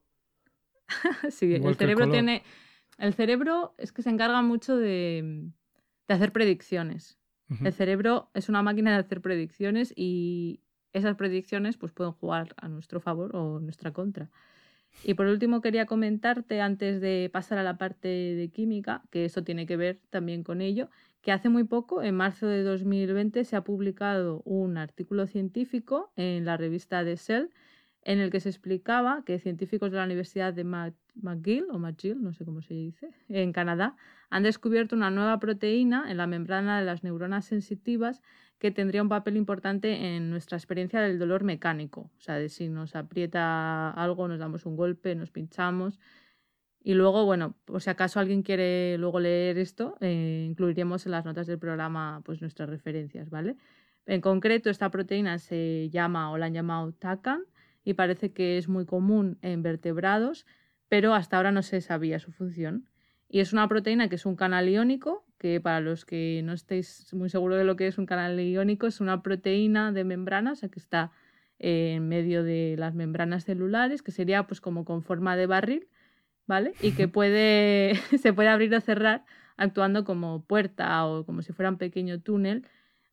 sí, 1.30 1.54
el 1.54 1.75
cerebro 1.75 2.09
tiene... 2.09 2.42
El 2.99 3.14
cerebro 3.14 3.75
es 3.78 3.92
que 3.92 4.02
se 4.02 4.11
encarga 4.11 4.42
mucho 4.42 4.76
de, 4.76 5.50
de 6.09 6.14
hacer 6.14 6.33
predicciones. 6.33 7.18
El 7.64 7.73
cerebro 7.73 8.30
es 8.35 8.50
una 8.50 8.62
máquina 8.62 8.92
de 8.92 8.99
hacer 8.99 9.23
predicciones 9.23 9.95
y 9.97 10.61
esas 10.92 11.16
predicciones 11.16 11.78
pues, 11.78 11.92
pueden 11.92 12.12
jugar 12.12 12.54
a 12.59 12.68
nuestro 12.68 13.00
favor 13.00 13.35
o 13.35 13.59
nuestra 13.59 13.92
contra. 13.92 14.30
Y 15.04 15.14
por 15.14 15.26
último 15.26 15.61
quería 15.61 15.87
comentarte, 15.87 16.61
antes 16.61 17.00
de 17.00 17.30
pasar 17.33 17.59
a 17.59 17.62
la 17.62 17.78
parte 17.78 18.09
de 18.09 18.50
química, 18.50 19.02
que 19.11 19.25
eso 19.25 19.45
tiene 19.45 19.66
que 19.66 19.76
ver 19.76 20.00
también 20.11 20.42
con 20.42 20.61
ello, 20.61 20.90
que 21.23 21.33
hace 21.33 21.49
muy 21.49 21.64
poco, 21.64 22.02
en 22.02 22.14
marzo 22.14 22.47
de 22.47 22.62
2020, 22.62 23.45
se 23.45 23.57
ha 23.57 23.62
publicado 23.62 24.42
un 24.45 24.76
artículo 24.76 25.26
científico 25.26 26.12
en 26.16 26.45
la 26.45 26.57
revista 26.57 27.04
The 27.04 27.16
Cell 27.16 27.47
en 28.09 28.21
el 28.21 28.31
que 28.31 28.41
se 28.41 28.49
explicaba 28.49 29.23
que 29.27 29.38
científicos 29.38 29.91
de 29.91 29.99
la 29.99 30.05
Universidad 30.05 30.55
de 30.55 30.65
McGill, 30.65 31.67
o 31.71 31.79
McGill, 31.79 32.23
no 32.23 32.33
sé 32.33 32.47
cómo 32.47 32.62
se 32.62 32.73
dice, 32.73 33.11
en 33.29 33.53
Canadá, 33.53 33.97
han 34.31 34.45
descubierto 34.45 34.97
una 34.97 35.11
nueva 35.11 35.38
proteína 35.38 36.11
en 36.11 36.17
la 36.17 36.27
membrana 36.27 36.81
de 36.81 36.87
las 36.87 37.05
neuronas 37.05 37.45
sensitivas 37.45 38.23
que 38.59 38.71
tendría 38.71 39.03
un 39.03 39.11
papel 39.11 39.37
importante 39.37 40.17
en 40.17 40.31
nuestra 40.31 40.57
experiencia 40.57 41.03
del 41.03 41.19
dolor 41.19 41.45
mecánico. 41.45 42.11
O 42.17 42.21
sea, 42.21 42.37
de 42.37 42.49
si 42.49 42.71
nos 42.71 42.97
aprieta 42.97 43.91
algo, 43.91 44.27
nos 44.27 44.38
damos 44.38 44.65
un 44.65 44.75
golpe, 44.75 45.15
nos 45.15 45.31
pinchamos. 45.31 46.00
Y 46.83 46.95
luego, 46.95 47.27
bueno, 47.27 47.57
por 47.67 47.83
si 47.83 47.91
acaso 47.91 48.21
alguien 48.21 48.43
quiere 48.43 48.97
luego 48.97 49.21
leer 49.21 49.59
esto, 49.59 49.99
eh, 50.00 50.47
incluiremos 50.49 51.05
en 51.05 51.12
las 51.12 51.27
notas 51.27 51.47
del 51.47 51.59
programa 51.59 52.23
pues, 52.25 52.41
nuestras 52.41 52.71
referencias, 52.71 53.29
¿vale? 53.29 53.59
En 54.07 54.23
concreto, 54.23 54.71
esta 54.71 54.91
proteína 54.91 55.38
se 55.38 55.91
llama 55.91 56.31
o 56.31 56.38
la 56.38 56.47
han 56.47 56.55
llamado 56.55 56.91
TACAN 56.93 57.45
y 57.88 57.95
parece 57.95 58.33
que 58.33 58.59
es 58.59 58.68
muy 58.68 58.85
común 58.85 59.38
en 59.40 59.62
vertebrados, 59.62 60.45
pero 60.90 61.14
hasta 61.14 61.38
ahora 61.38 61.52
no 61.52 61.62
se 61.62 61.80
sabía 61.80 62.18
su 62.18 62.33
función. 62.33 62.87
Y 63.30 63.40
es 63.40 63.54
una 63.54 63.66
proteína 63.66 64.11
que 64.11 64.16
es 64.16 64.26
un 64.26 64.37
canal 64.37 64.68
iónico, 64.68 65.25
que 65.38 65.59
para 65.59 65.80
los 65.80 66.04
que 66.04 66.42
no 66.45 66.52
estéis 66.52 67.14
muy 67.14 67.30
seguros 67.30 67.57
de 67.57 67.64
lo 67.64 67.76
que 67.76 67.87
es 67.87 67.97
un 67.97 68.04
canal 68.04 68.38
iónico, 68.38 68.87
es 68.87 69.00
una 69.00 69.23
proteína 69.23 69.90
de 69.90 70.04
membrana, 70.04 70.52
o 70.52 70.54
sea 70.54 70.68
que 70.68 70.78
está 70.78 71.12
en 71.59 72.07
medio 72.11 72.45
de 72.45 72.75
las 72.76 72.95
membranas 72.95 73.47
celulares, 73.47 74.02
que 74.02 74.12
sería 74.12 74.47
pues 74.47 74.61
como 74.61 74.85
con 74.85 75.02
forma 75.02 75.35
de 75.37 75.47
barril, 75.47 75.88
¿vale? 76.47 76.75
Y 76.83 76.92
que 76.92 77.09
puede, 77.09 77.95
se 78.21 78.35
puede 78.35 78.50
abrir 78.50 78.75
o 78.75 78.83
cerrar 78.83 79.25
actuando 79.57 80.04
como 80.04 80.45
puerta 80.45 81.07
o 81.07 81.25
como 81.25 81.40
si 81.40 81.54
fuera 81.54 81.71
un 81.71 81.78
pequeño 81.78 82.21
túnel 82.21 82.66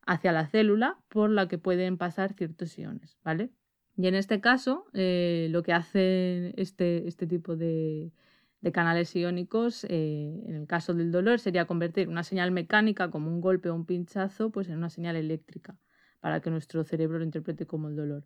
hacia 0.04 0.32
la 0.32 0.46
célula 0.48 0.98
por 1.08 1.30
la 1.30 1.48
que 1.48 1.56
pueden 1.56 1.96
pasar 1.96 2.34
ciertos 2.34 2.78
iones, 2.78 3.16
¿vale? 3.24 3.48
Y 3.96 4.06
en 4.06 4.14
este 4.14 4.40
caso, 4.40 4.86
eh, 4.92 5.48
lo 5.50 5.62
que 5.62 5.72
hace 5.72 6.52
este, 6.60 7.08
este 7.08 7.26
tipo 7.26 7.56
de, 7.56 8.12
de 8.60 8.72
canales 8.72 9.14
iónicos, 9.16 9.84
eh, 9.84 10.42
en 10.46 10.54
el 10.54 10.66
caso 10.66 10.92
del 10.92 11.10
dolor, 11.12 11.38
sería 11.38 11.66
convertir 11.66 12.08
una 12.08 12.22
señal 12.22 12.50
mecánica 12.50 13.10
como 13.10 13.28
un 13.30 13.40
golpe 13.40 13.70
o 13.70 13.74
un 13.74 13.86
pinchazo 13.86 14.50
pues 14.50 14.68
en 14.68 14.78
una 14.78 14.90
señal 14.90 15.16
eléctrica 15.16 15.78
para 16.20 16.40
que 16.40 16.50
nuestro 16.50 16.84
cerebro 16.84 17.18
lo 17.18 17.24
interprete 17.24 17.66
como 17.66 17.88
el 17.88 17.96
dolor. 17.96 18.24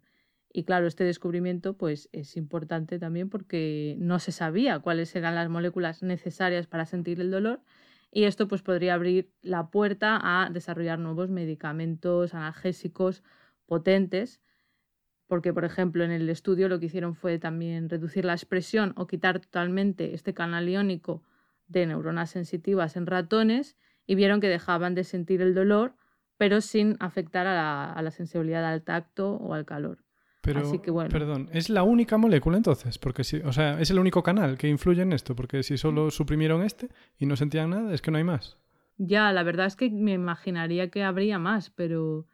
Y 0.53 0.65
claro, 0.65 0.87
este 0.87 1.05
descubrimiento 1.05 1.77
pues, 1.77 2.09
es 2.13 2.37
importante 2.37 2.99
también 2.99 3.31
porque 3.31 3.97
no 3.99 4.19
se 4.19 4.33
sabía 4.33 4.81
cuáles 4.81 5.15
eran 5.15 5.37
las 5.37 5.49
moléculas 5.49 6.03
necesarias 6.03 6.67
para 6.67 6.87
sentir 6.87 7.21
el 7.21 7.31
dolor 7.31 7.63
y 8.11 8.25
esto 8.25 8.49
pues, 8.49 8.63
podría 8.63 8.95
abrir 8.95 9.31
la 9.43 9.71
puerta 9.71 10.19
a 10.21 10.51
desarrollar 10.51 10.99
nuevos 10.99 11.31
medicamentos 11.31 12.35
analgésicos 12.35 13.23
potentes 13.67 14.41
porque, 15.31 15.55
por 15.55 15.65
ejemplo, 15.65 16.03
en 16.03 16.11
el 16.11 16.29
estudio 16.29 16.69
lo 16.69 16.81
que 16.81 16.87
hicieron 16.87 17.15
fue 17.15 17.39
también 17.39 17.89
reducir 17.89 18.25
la 18.25 18.33
expresión 18.33 18.93
o 18.97 19.07
quitar 19.07 19.39
totalmente 19.39 20.13
este 20.13 20.35
canal 20.35 20.69
iónico 20.69 21.23
de 21.69 21.87
neuronas 21.87 22.31
sensitivas 22.31 22.97
en 22.97 23.07
ratones 23.07 23.77
y 24.09 24.17
vieron 24.17 24.41
que 24.41 24.49
dejaban 24.49 24.97
de 24.97 25.05
sentir 25.05 25.41
el 25.41 25.55
dolor, 25.55 25.95
pero 26.37 26.61
sin 26.61 26.97
afectar 26.99 27.47
a 27.47 28.03
la, 28.03 28.11
sensibilidad 28.11 28.65
al 28.65 28.83
tacto 28.83 29.37
o 29.37 29.55
al 29.55 29.65
calor. 29.65 29.99
Pero, 30.41 30.63
perdón, 31.09 31.49
¿es 31.53 31.71
la 31.71 31.85
única 31.85 32.19
molécula 32.19 32.57
entonces? 32.57 32.99
Porque 32.99 33.23
si, 33.23 33.37
o 33.37 33.53
sea, 33.53 33.81
es 33.81 33.89
el 33.93 34.01
único 34.01 34.25
canal 34.25 34.59
que 34.59 34.67
influye 34.67 35.03
en 35.03 35.13
esto, 35.13 35.37
porque 35.37 35.63
si 35.63 35.79
solo 35.79 36.11
suprimieron 36.11 36.65
este 36.65 36.89
y 37.21 37.27
no 37.27 37.37
sentían 37.37 37.71
nada, 37.71 37.95
es 37.95 38.03
que 38.03 38.11
no 38.11 38.19
hay 38.19 38.25
más. 38.25 38.59
Ya, 38.97 39.31
la 39.33 39.45
verdad 39.45 39.67
es 39.67 39.77
que 39.77 39.91
me 39.91 40.15
imaginaría 40.15 40.91
que 40.91 41.05
habría 41.05 41.39
más, 41.39 41.71
pero 41.71 42.27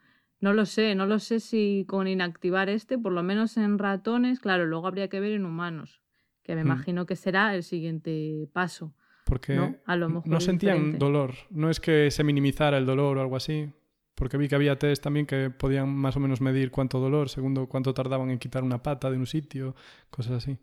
no 0.46 0.52
lo 0.52 0.64
sé, 0.64 0.94
no 0.94 1.06
lo 1.06 1.18
sé 1.18 1.40
si 1.40 1.84
con 1.88 2.06
inactivar 2.06 2.68
este, 2.68 2.98
por 2.98 3.10
lo 3.10 3.24
menos 3.24 3.56
en 3.56 3.80
ratones, 3.80 4.38
claro, 4.38 4.64
luego 4.64 4.86
habría 4.86 5.08
que 5.08 5.18
ver 5.18 5.32
en 5.32 5.44
humanos, 5.44 6.00
que 6.44 6.54
me 6.54 6.62
hmm. 6.62 6.66
imagino 6.66 7.04
que 7.04 7.16
será 7.16 7.52
el 7.56 7.64
siguiente 7.64 8.48
paso. 8.52 8.94
Porque 9.24 9.56
¿no? 9.56 9.74
A 9.86 9.96
lo 9.96 10.08
mejor 10.08 10.28
no 10.28 10.40
sentían 10.40 11.00
dolor, 11.00 11.34
no 11.50 11.68
es 11.68 11.80
que 11.80 12.12
se 12.12 12.22
minimizara 12.22 12.78
el 12.78 12.86
dolor 12.86 13.18
o 13.18 13.22
algo 13.22 13.34
así, 13.34 13.72
porque 14.14 14.36
vi 14.36 14.46
que 14.46 14.54
había 14.54 14.78
test 14.78 15.02
también 15.02 15.26
que 15.26 15.50
podían 15.50 15.92
más 15.92 16.16
o 16.16 16.20
menos 16.20 16.40
medir 16.40 16.70
cuánto 16.70 17.00
dolor, 17.00 17.28
segundo 17.28 17.68
cuánto 17.68 17.92
tardaban 17.92 18.30
en 18.30 18.38
quitar 18.38 18.62
una 18.62 18.84
pata 18.84 19.10
de 19.10 19.18
un 19.18 19.26
sitio, 19.26 19.74
cosas 20.10 20.44
así. 20.44 20.60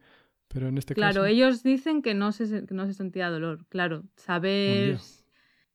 Pero 0.48 0.70
en 0.70 0.78
este 0.78 0.94
claro, 0.94 1.24
caso... 1.24 1.26
ellos 1.26 1.62
dicen 1.62 2.02
que 2.02 2.14
no 2.14 2.32
se, 2.32 2.66
que 2.66 2.74
no 2.74 2.86
se 2.86 2.94
sentía 2.94 3.30
dolor. 3.30 3.66
Claro, 3.68 4.04
saber 4.16 4.98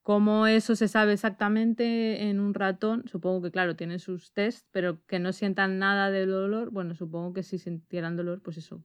Cómo 0.01 0.47
eso 0.47 0.75
se 0.75 0.87
sabe 0.87 1.13
exactamente 1.13 2.29
en 2.29 2.39
un 2.39 2.53
ratón, 2.53 3.03
supongo 3.07 3.41
que 3.41 3.51
claro, 3.51 3.75
tienen 3.75 3.99
sus 3.99 4.31
tests, 4.31 4.65
pero 4.71 5.05
que 5.05 5.19
no 5.19 5.33
sientan 5.33 5.77
nada 5.77 6.09
de 6.09 6.25
dolor, 6.25 6.71
bueno, 6.71 6.95
supongo 6.95 7.33
que 7.33 7.43
si 7.43 7.59
sintieran 7.59 8.15
dolor, 8.15 8.41
pues 8.41 8.57
eso, 8.57 8.83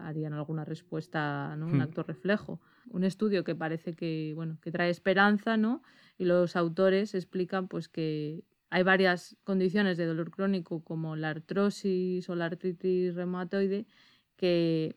harían 0.00 0.32
alguna 0.34 0.64
respuesta, 0.64 1.56
¿no? 1.56 1.66
Un 1.66 1.78
hmm. 1.78 1.82
acto 1.82 2.02
reflejo. 2.02 2.60
Un 2.90 3.04
estudio 3.04 3.42
que 3.42 3.54
parece 3.54 3.94
que, 3.94 4.32
bueno, 4.36 4.58
que 4.60 4.70
trae 4.70 4.90
esperanza, 4.90 5.56
¿no? 5.56 5.82
Y 6.18 6.24
los 6.24 6.56
autores 6.56 7.14
explican 7.14 7.66
pues 7.66 7.88
que 7.88 8.44
hay 8.70 8.82
varias 8.84 9.36
condiciones 9.44 9.96
de 9.96 10.06
dolor 10.06 10.30
crónico 10.30 10.84
como 10.84 11.16
la 11.16 11.30
artrosis 11.30 12.28
o 12.28 12.36
la 12.36 12.46
artritis 12.46 13.14
reumatoide 13.14 13.86
que 14.36 14.96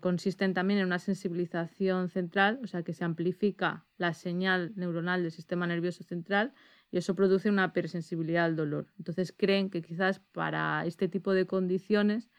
consisten 0.00 0.52
también 0.52 0.80
en 0.80 0.86
una 0.86 0.98
sensibilización 0.98 2.08
central, 2.08 2.58
o 2.64 2.66
sea 2.66 2.82
que 2.82 2.92
se 2.92 3.04
amplifica 3.04 3.86
la 3.98 4.14
señal 4.14 4.72
neuronal 4.74 5.22
del 5.22 5.30
sistema 5.30 5.66
nervioso 5.66 6.02
central 6.02 6.52
y 6.90 6.98
eso 6.98 7.14
produce 7.14 7.48
una 7.48 7.66
hipersensibilidad 7.66 8.46
al 8.46 8.56
dolor. 8.56 8.88
Entonces 8.98 9.32
creen 9.36 9.70
que 9.70 9.80
quizás 9.80 10.18
para 10.18 10.84
este 10.86 11.08
tipo 11.08 11.32
de 11.32 11.46
condiciones 11.46 12.30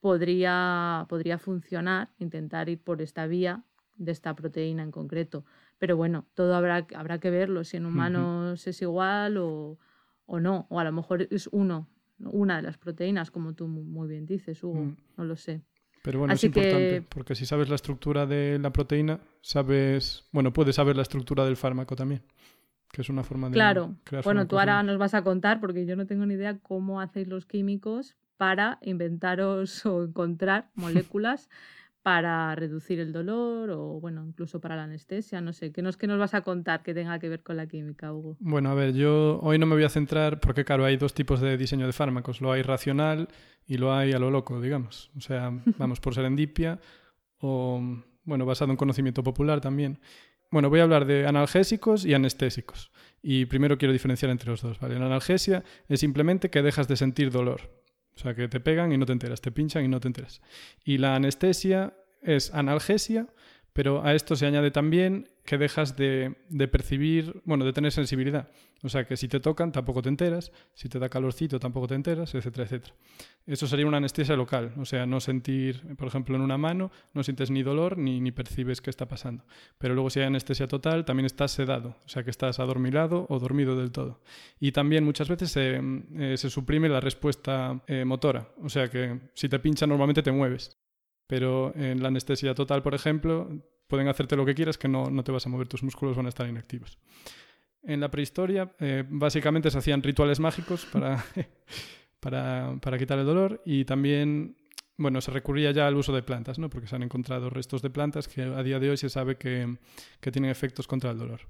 podría, 0.00 1.06
podría 1.08 1.38
funcionar 1.38 2.10
intentar 2.18 2.68
ir 2.68 2.80
por 2.80 3.02
esta 3.02 3.26
vía 3.26 3.64
de 3.96 4.12
esta 4.12 4.36
proteína 4.36 4.84
en 4.84 4.92
concreto. 4.92 5.44
Pero 5.78 5.96
bueno, 5.96 6.26
todo 6.34 6.54
habrá, 6.54 6.86
habrá 6.94 7.18
que 7.18 7.30
verlo, 7.30 7.64
si 7.64 7.76
en 7.76 7.86
humanos 7.86 8.66
es 8.66 8.80
igual 8.82 9.36
o, 9.36 9.78
o, 10.26 10.38
no, 10.38 10.66
o 10.70 10.78
a 10.78 10.84
lo 10.84 10.92
mejor 10.92 11.26
es 11.30 11.48
uno, 11.50 11.88
una 12.20 12.56
de 12.56 12.62
las 12.62 12.78
proteínas, 12.78 13.32
como 13.32 13.54
tú 13.54 13.66
muy 13.66 14.08
bien 14.08 14.26
dices, 14.26 14.62
Hugo, 14.62 14.84
mm. 14.84 14.96
no 15.16 15.24
lo 15.24 15.34
sé. 15.36 15.62
Pero 16.08 16.20
bueno, 16.20 16.32
es 16.32 16.42
importante, 16.42 17.02
porque 17.06 17.34
si 17.34 17.44
sabes 17.44 17.68
la 17.68 17.74
estructura 17.74 18.24
de 18.24 18.58
la 18.58 18.72
proteína, 18.72 19.20
sabes, 19.42 20.24
bueno, 20.32 20.54
puedes 20.54 20.76
saber 20.76 20.96
la 20.96 21.02
estructura 21.02 21.44
del 21.44 21.58
fármaco 21.58 21.96
también, 21.96 22.22
que 22.90 23.02
es 23.02 23.10
una 23.10 23.22
forma 23.22 23.48
de... 23.48 23.52
Claro, 23.52 23.94
bueno, 24.24 24.46
tú 24.46 24.58
ahora 24.58 24.82
nos 24.82 24.96
vas 24.96 25.12
a 25.12 25.20
contar, 25.20 25.60
porque 25.60 25.84
yo 25.84 25.96
no 25.96 26.06
tengo 26.06 26.24
ni 26.24 26.32
idea 26.32 26.56
cómo 26.60 27.02
hacéis 27.02 27.28
los 27.28 27.44
químicos 27.44 28.16
para 28.38 28.78
inventaros 28.80 29.84
o 29.84 30.02
encontrar 30.04 30.70
moléculas 30.76 31.50
para 32.08 32.54
reducir 32.54 33.00
el 33.00 33.12
dolor 33.12 33.68
o, 33.68 34.00
bueno, 34.00 34.24
incluso 34.26 34.62
para 34.62 34.76
la 34.76 34.84
anestesia, 34.84 35.42
no 35.42 35.52
sé. 35.52 35.72
¿Qué 35.72 35.82
nos, 35.82 35.98
qué 35.98 36.06
nos 36.06 36.18
vas 36.18 36.32
a 36.32 36.40
contar 36.40 36.82
que 36.82 36.94
tenga 36.94 37.18
que 37.18 37.28
ver 37.28 37.42
con 37.42 37.58
la 37.58 37.66
química, 37.66 38.14
Hugo? 38.14 38.38
Bueno, 38.40 38.70
a 38.70 38.74
ver, 38.74 38.94
yo 38.94 39.38
hoy 39.42 39.58
no 39.58 39.66
me 39.66 39.74
voy 39.74 39.84
a 39.84 39.90
centrar 39.90 40.40
porque, 40.40 40.64
claro, 40.64 40.86
hay 40.86 40.96
dos 40.96 41.12
tipos 41.12 41.38
de 41.42 41.58
diseño 41.58 41.84
de 41.84 41.92
fármacos. 41.92 42.40
Lo 42.40 42.50
hay 42.50 42.62
racional 42.62 43.28
y 43.66 43.76
lo 43.76 43.92
hay 43.92 44.14
a 44.14 44.18
lo 44.18 44.30
loco, 44.30 44.58
digamos. 44.58 45.10
O 45.18 45.20
sea, 45.20 45.52
vamos 45.76 46.00
por 46.00 46.14
serendipia 46.14 46.80
o, 47.40 47.78
bueno, 48.24 48.46
basado 48.46 48.70
en 48.70 48.78
conocimiento 48.78 49.22
popular 49.22 49.60
también. 49.60 50.00
bueno, 50.50 50.70
voy 50.70 50.80
a 50.80 50.84
hablar 50.84 51.04
de 51.04 51.26
analgésicos 51.26 52.06
y 52.06 52.14
anestésicos. 52.14 52.90
Y 53.20 53.44
primero 53.44 53.76
quiero 53.76 53.92
diferenciar 53.92 54.30
entre 54.30 54.48
los 54.48 54.62
dos, 54.62 54.80
¿vale? 54.80 54.98
La 54.98 55.04
analgesia 55.04 55.62
es 55.88 56.00
simplemente 56.00 56.48
que 56.48 56.62
dejas 56.62 56.88
de 56.88 56.96
sentir 56.96 57.30
dolor. 57.30 57.77
O 58.18 58.20
sea, 58.20 58.34
que 58.34 58.48
te 58.48 58.58
pegan 58.58 58.90
y 58.90 58.98
no 58.98 59.06
te 59.06 59.12
enteras, 59.12 59.40
te 59.40 59.52
pinchan 59.52 59.84
y 59.84 59.88
no 59.88 60.00
te 60.00 60.08
enteras. 60.08 60.42
Y 60.84 60.98
la 60.98 61.14
anestesia 61.14 61.94
es 62.20 62.52
analgesia, 62.52 63.28
pero 63.78 64.04
a 64.04 64.12
esto 64.12 64.34
se 64.34 64.44
añade 64.44 64.72
también 64.72 65.28
que 65.44 65.56
dejas 65.56 65.94
de, 65.96 66.34
percibir, 66.68 67.40
bueno, 67.44 67.64
de 67.64 67.72
tener 67.72 67.92
sensibilidad. 67.92 68.50
O 68.82 68.88
sea, 68.88 69.04
que 69.04 69.16
si 69.16 69.28
te 69.28 69.38
tocan 69.38 69.70
tampoco 69.70 70.02
te 70.02 70.08
enteras, 70.08 70.50
si 70.74 70.88
te 70.88 70.98
da 70.98 71.08
calorcito 71.08 71.60
tampoco 71.60 71.86
te 71.86 71.94
enteras, 71.94 72.34
etcétera, 72.34 72.64
etcétera. 72.64 72.94
Eso 73.46 73.68
sería 73.68 73.86
una 73.86 73.98
anestesia 73.98 74.34
local, 74.34 74.72
o 74.78 74.84
sea, 74.84 75.06
no 75.06 75.20
sentir, 75.20 75.94
por 75.94 76.08
ejemplo, 76.08 76.34
en 76.34 76.42
una 76.42 76.58
mano, 76.58 76.90
no 77.14 77.22
sientes 77.22 77.52
ni 77.52 77.62
dolor 77.62 77.98
ni, 77.98 78.32
percibes 78.32 78.80
qué 78.80 78.90
está 78.90 79.06
pasando. 79.06 79.44
Pero 79.78 79.94
luego 79.94 80.10
si 80.10 80.18
hay 80.18 80.26
anestesia 80.26 80.66
total, 80.66 81.04
también 81.04 81.26
estás 81.26 81.52
sedado, 81.52 81.94
o 82.04 82.08
sea, 82.08 82.24
que 82.24 82.30
estás 82.30 82.58
adormilado 82.58 83.26
o 83.28 83.38
dormido 83.38 83.78
del 83.78 83.92
todo. 83.92 84.20
Y 84.58 84.72
también 84.72 85.04
muchas 85.04 85.28
veces 85.28 85.52
se, 85.52 85.80
eh, 86.18 86.36
suprime 86.36 86.88
la 86.88 86.98
respuesta 86.98 87.80
eh, 87.86 88.04
motora, 88.04 88.48
o 88.60 88.68
sea, 88.68 88.88
que 88.88 89.20
si 89.34 89.48
te 89.48 89.60
pincha 89.60 89.86
normalmente 89.86 90.24
te 90.24 90.32
mueves. 90.32 90.76
Pero 91.28 91.72
en 91.76 92.02
la 92.02 92.08
anestesia 92.08 92.54
total, 92.54 92.82
por 92.82 92.94
ejemplo, 92.94 93.48
pueden 93.86 94.08
hacerte 94.08 94.34
lo 94.34 94.44
que 94.44 94.54
quieras 94.54 94.78
que 94.78 94.88
no, 94.88 95.10
no 95.10 95.22
te 95.22 95.30
vas 95.30 95.46
a 95.46 95.50
mover, 95.50 95.68
tus 95.68 95.82
músculos 95.82 96.16
van 96.16 96.26
a 96.26 96.30
estar 96.30 96.48
inactivos. 96.48 96.98
En 97.82 98.00
la 98.00 98.10
prehistoria, 98.10 98.74
eh, 98.80 99.04
básicamente 99.08 99.70
se 99.70 99.78
hacían 99.78 100.02
rituales 100.02 100.40
mágicos 100.40 100.86
para, 100.86 101.24
para, 102.20 102.76
para, 102.80 102.98
quitar 102.98 103.18
el 103.18 103.26
dolor 103.26 103.62
y 103.64 103.84
también, 103.84 104.56
bueno, 104.96 105.20
se 105.20 105.30
recurría 105.30 105.70
ya 105.70 105.86
al 105.86 105.96
uso 105.96 106.12
de 106.14 106.22
plantas, 106.22 106.58
¿no? 106.58 106.70
Porque 106.70 106.88
se 106.88 106.96
han 106.96 107.02
encontrado 107.02 107.50
restos 107.50 107.82
de 107.82 107.90
plantas 107.90 108.26
que 108.26 108.42
a 108.42 108.62
día 108.62 108.80
de 108.80 108.90
hoy 108.90 108.96
se 108.96 109.10
sabe 109.10 109.36
que, 109.36 109.78
que 110.20 110.32
tienen 110.32 110.50
efectos 110.50 110.88
contra 110.88 111.10
el 111.10 111.18
dolor. 111.18 111.42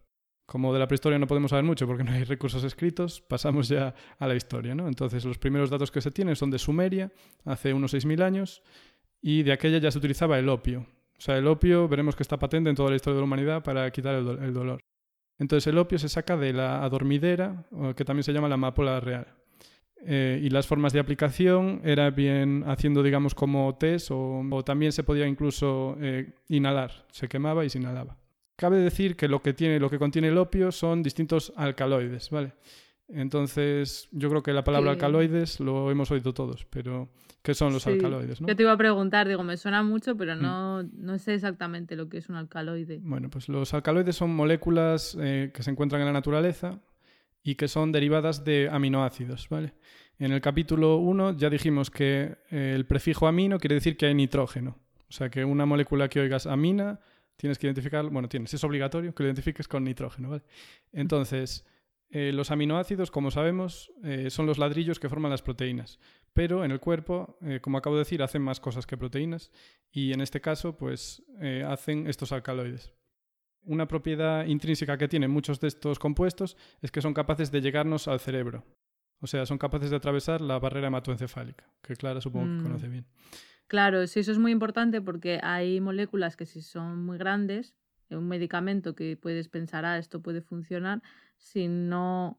Como 0.45 0.73
de 0.73 0.79
la 0.79 0.89
prehistoria 0.89 1.19
no 1.19 1.27
podemos 1.27 1.51
saber 1.51 1.65
mucho 1.65 1.87
porque 1.87 2.05
no 2.05 2.13
hay 2.13 2.25
recursos 2.25 2.65
escritos, 2.65 3.21
pasamos 3.21 3.69
ya 3.69 3.95
a 4.19 4.27
la 4.27 4.35
historia, 4.35 4.75
¿no? 4.75 4.89
Entonces, 4.89 5.25
los 5.25 5.39
primeros 5.39 5.69
datos 5.69 5.91
que 5.91 6.01
se 6.01 6.11
tienen 6.11 6.37
son 6.37 6.51
de 6.51 6.59
Sumeria, 6.59 7.13
hace 7.45 7.75
unos 7.75 7.93
6.000 7.93 8.23
años, 8.23 8.63
y 9.21 9.43
de 9.43 9.53
aquella 9.53 9.79
ya 9.79 9.91
se 9.91 9.99
utilizaba 9.99 10.39
el 10.39 10.49
opio. 10.49 10.87
O 11.19 11.21
sea, 11.21 11.37
el 11.37 11.47
opio 11.47 11.89
veremos 11.89 12.15
que 12.15 12.23
está 12.23 12.39
patente 12.39 12.71
en 12.71 12.77
toda 12.77 12.91
la 12.91 12.97
historia 12.97 13.17
de 13.17 13.21
la 13.21 13.25
humanidad 13.25 13.63
para 13.63 13.91
quitar 13.91 14.15
el, 14.15 14.55
dolor. 14.55 14.81
Entonces 15.39 15.67
el 15.67 15.79
opio 15.79 15.99
se 15.99 16.09
saca 16.09 16.37
de 16.37 16.53
la 16.53 16.85
adormidera, 16.85 17.65
que 17.97 18.05
también 18.05 18.23
se 18.23 18.33
llama 18.33 18.49
la 18.49 18.55
amapola 18.55 19.01
real. 19.01 19.27
Eh, 20.05 20.41
y 20.43 20.51
las 20.51 20.67
formas 20.67 20.93
de 20.93 21.01
aplicación 21.01 21.81
era 21.85 22.11
bien 22.11 22.63
haciendo, 22.67 23.03
digamos, 23.03 23.35
como 23.35 23.77
test 23.77 24.11
o, 24.13 24.63
también 24.65 24.93
se 24.93 25.03
podía 25.03 25.27
incluso 25.27 25.97
eh, 26.01 26.35
inhalar. 26.49 27.07
Se 27.11 27.29
quemaba 27.29 27.65
y 27.65 27.71
se 27.71 27.79
inhalaba. 27.79 28.17
Cabe 28.57 28.79
decir 28.79 29.17
que 29.17 29.29
lo 29.29 29.43
que, 29.43 29.55
tiene, 29.55 29.79
lo 29.81 29.91
que 29.91 29.99
contiene 29.99 30.29
el 30.29 30.39
opio 30.39 30.73
son 30.73 31.03
distintos 31.03 31.53
alcaloides, 31.57 32.31
¿vale? 32.31 32.53
Entonces, 33.09 34.09
yo 34.13 34.29
creo 34.29 34.43
que 34.43 34.53
la 34.53 34.65
palabra 34.65 34.91
alcaloides 34.91 35.61
lo 35.61 35.91
hemos 35.91 36.11
oído 36.11 36.35
todos, 36.35 36.67
pero 36.67 37.09
¿qué 37.43 37.55
son 37.55 37.73
los 37.73 37.87
alcaloides? 37.87 38.39
Yo 38.41 38.55
te 38.55 38.63
iba 38.63 38.73
a 38.73 38.77
preguntar, 38.77 39.27
digo, 39.27 39.43
me 39.43 39.57
suena 39.57 39.83
mucho, 39.83 40.15
pero 40.17 40.37
mm. 40.37 40.43
no, 40.43 40.83
no 40.83 41.19
sé 41.19 41.35
exactamente 41.35 41.97
lo 41.97 42.11
que 42.11 42.19
es 42.19 42.29
un 42.29 42.37
alcaloide. 42.37 43.01
Bueno, 43.03 43.31
pues 43.31 43.49
los 43.49 43.73
alcaloides 43.73 44.15
son 44.15 44.35
moléculas 44.37 45.17
eh, 45.19 45.51
que 45.55 45.63
se 45.63 45.71
encuentran 45.71 46.03
en 46.03 46.07
la 46.07 46.13
naturaleza 46.13 46.81
y 47.43 47.55
que 47.55 47.67
son 47.67 47.93
derivadas 47.93 48.45
de 48.45 48.69
aminoácidos, 48.71 49.49
¿vale? 49.49 49.73
En 50.19 50.33
el 50.33 50.43
capítulo 50.43 50.97
1 50.97 51.39
ya 51.39 51.49
dijimos 51.49 51.91
que 51.91 52.37
eh, 52.51 52.73
el 52.75 52.85
prefijo 52.85 53.27
amino 53.27 53.59
quiere 53.59 53.77
decir 53.77 53.97
que 53.97 54.07
hay 54.07 54.15
nitrógeno. 54.15 54.77
O 55.09 55.13
sea, 55.13 55.31
que 55.31 55.47
una 55.47 55.65
molécula 55.65 56.09
que 56.09 56.21
oigas 56.21 56.47
amina, 56.47 57.01
tienes 57.39 57.59
que 57.59 57.69
identificar, 57.69 58.05
bueno, 58.11 58.29
tienes, 58.29 58.53
es 58.53 58.63
obligatorio 58.65 59.15
que 59.15 59.23
lo 59.23 59.29
identifiques 59.29 59.67
con 59.67 59.85
nitrógeno, 59.85 60.29
¿vale? 60.29 60.43
Entonces... 60.93 61.65
Eh, 62.11 62.33
los 62.33 62.51
aminoácidos, 62.51 63.11
como 63.11 63.31
sabemos, 63.31 63.93
eh, 64.03 64.31
son 64.31 64.47
los 64.47 64.57
ladrillos 64.59 64.99
que 64.99 65.11
forman 65.11 65.31
las 65.31 65.43
proteínas, 65.43 65.99
pero 66.33 66.65
en 66.65 66.71
el 66.71 66.81
cuerpo, 66.81 67.39
eh, 67.43 67.61
como 67.61 67.77
acabo 67.77 67.97
de 67.97 68.01
decir, 68.01 68.23
hacen 68.23 68.41
más 68.41 68.61
cosas 68.61 68.87
que 68.87 68.97
proteínas 68.97 69.51
y 69.91 70.13
en 70.13 70.23
este 70.23 70.41
caso, 70.41 70.77
pues 70.77 71.23
hacen 71.67 72.07
estos 72.07 72.33
alcaloides. 72.33 72.95
Una 73.65 73.87
propiedad 73.87 74.47
intrínseca 74.47 74.97
que 74.97 75.09
tienen 75.09 75.31
muchos 75.31 75.61
de 75.61 75.69
estos 75.69 75.99
compuestos 75.99 76.57
es 76.81 76.91
que 76.91 77.03
son 77.03 77.13
capaces 77.13 77.51
de 77.51 77.61
llegarnos 77.61 78.09
al 78.09 78.21
cerebro. 78.21 78.65
O 79.21 79.27
sea, 79.27 79.45
son 79.45 79.59
capaces 79.59 79.91
de 79.91 79.97
atravesar 79.97 80.41
la 80.41 80.59
barrera 80.59 80.87
hematoencefálica, 80.87 81.65
que 81.83 81.97
Clara 81.97 82.21
supongo 82.21 82.47
que 82.47 82.61
mm. 82.61 82.63
conoce 82.63 82.89
bien. 82.89 83.07
Claro, 83.67 84.07
sí, 84.07 84.21
eso 84.21 84.33
es 84.33 84.39
muy 84.39 84.53
importante 84.53 85.03
porque 85.03 85.41
hay 85.43 85.81
moléculas 85.81 86.37
que 86.37 86.47
si 86.47 86.63
son 86.63 87.05
muy 87.05 87.19
grandes, 87.19 87.75
un 88.11 88.29
medicamento 88.29 88.95
que 88.95 89.17
puedes 89.17 89.49
pensar, 89.49 89.85
ah, 89.85 89.99
esto 89.99 90.23
puede 90.23 90.41
funcionar, 90.41 91.03
si 91.39 91.69
no 91.69 92.39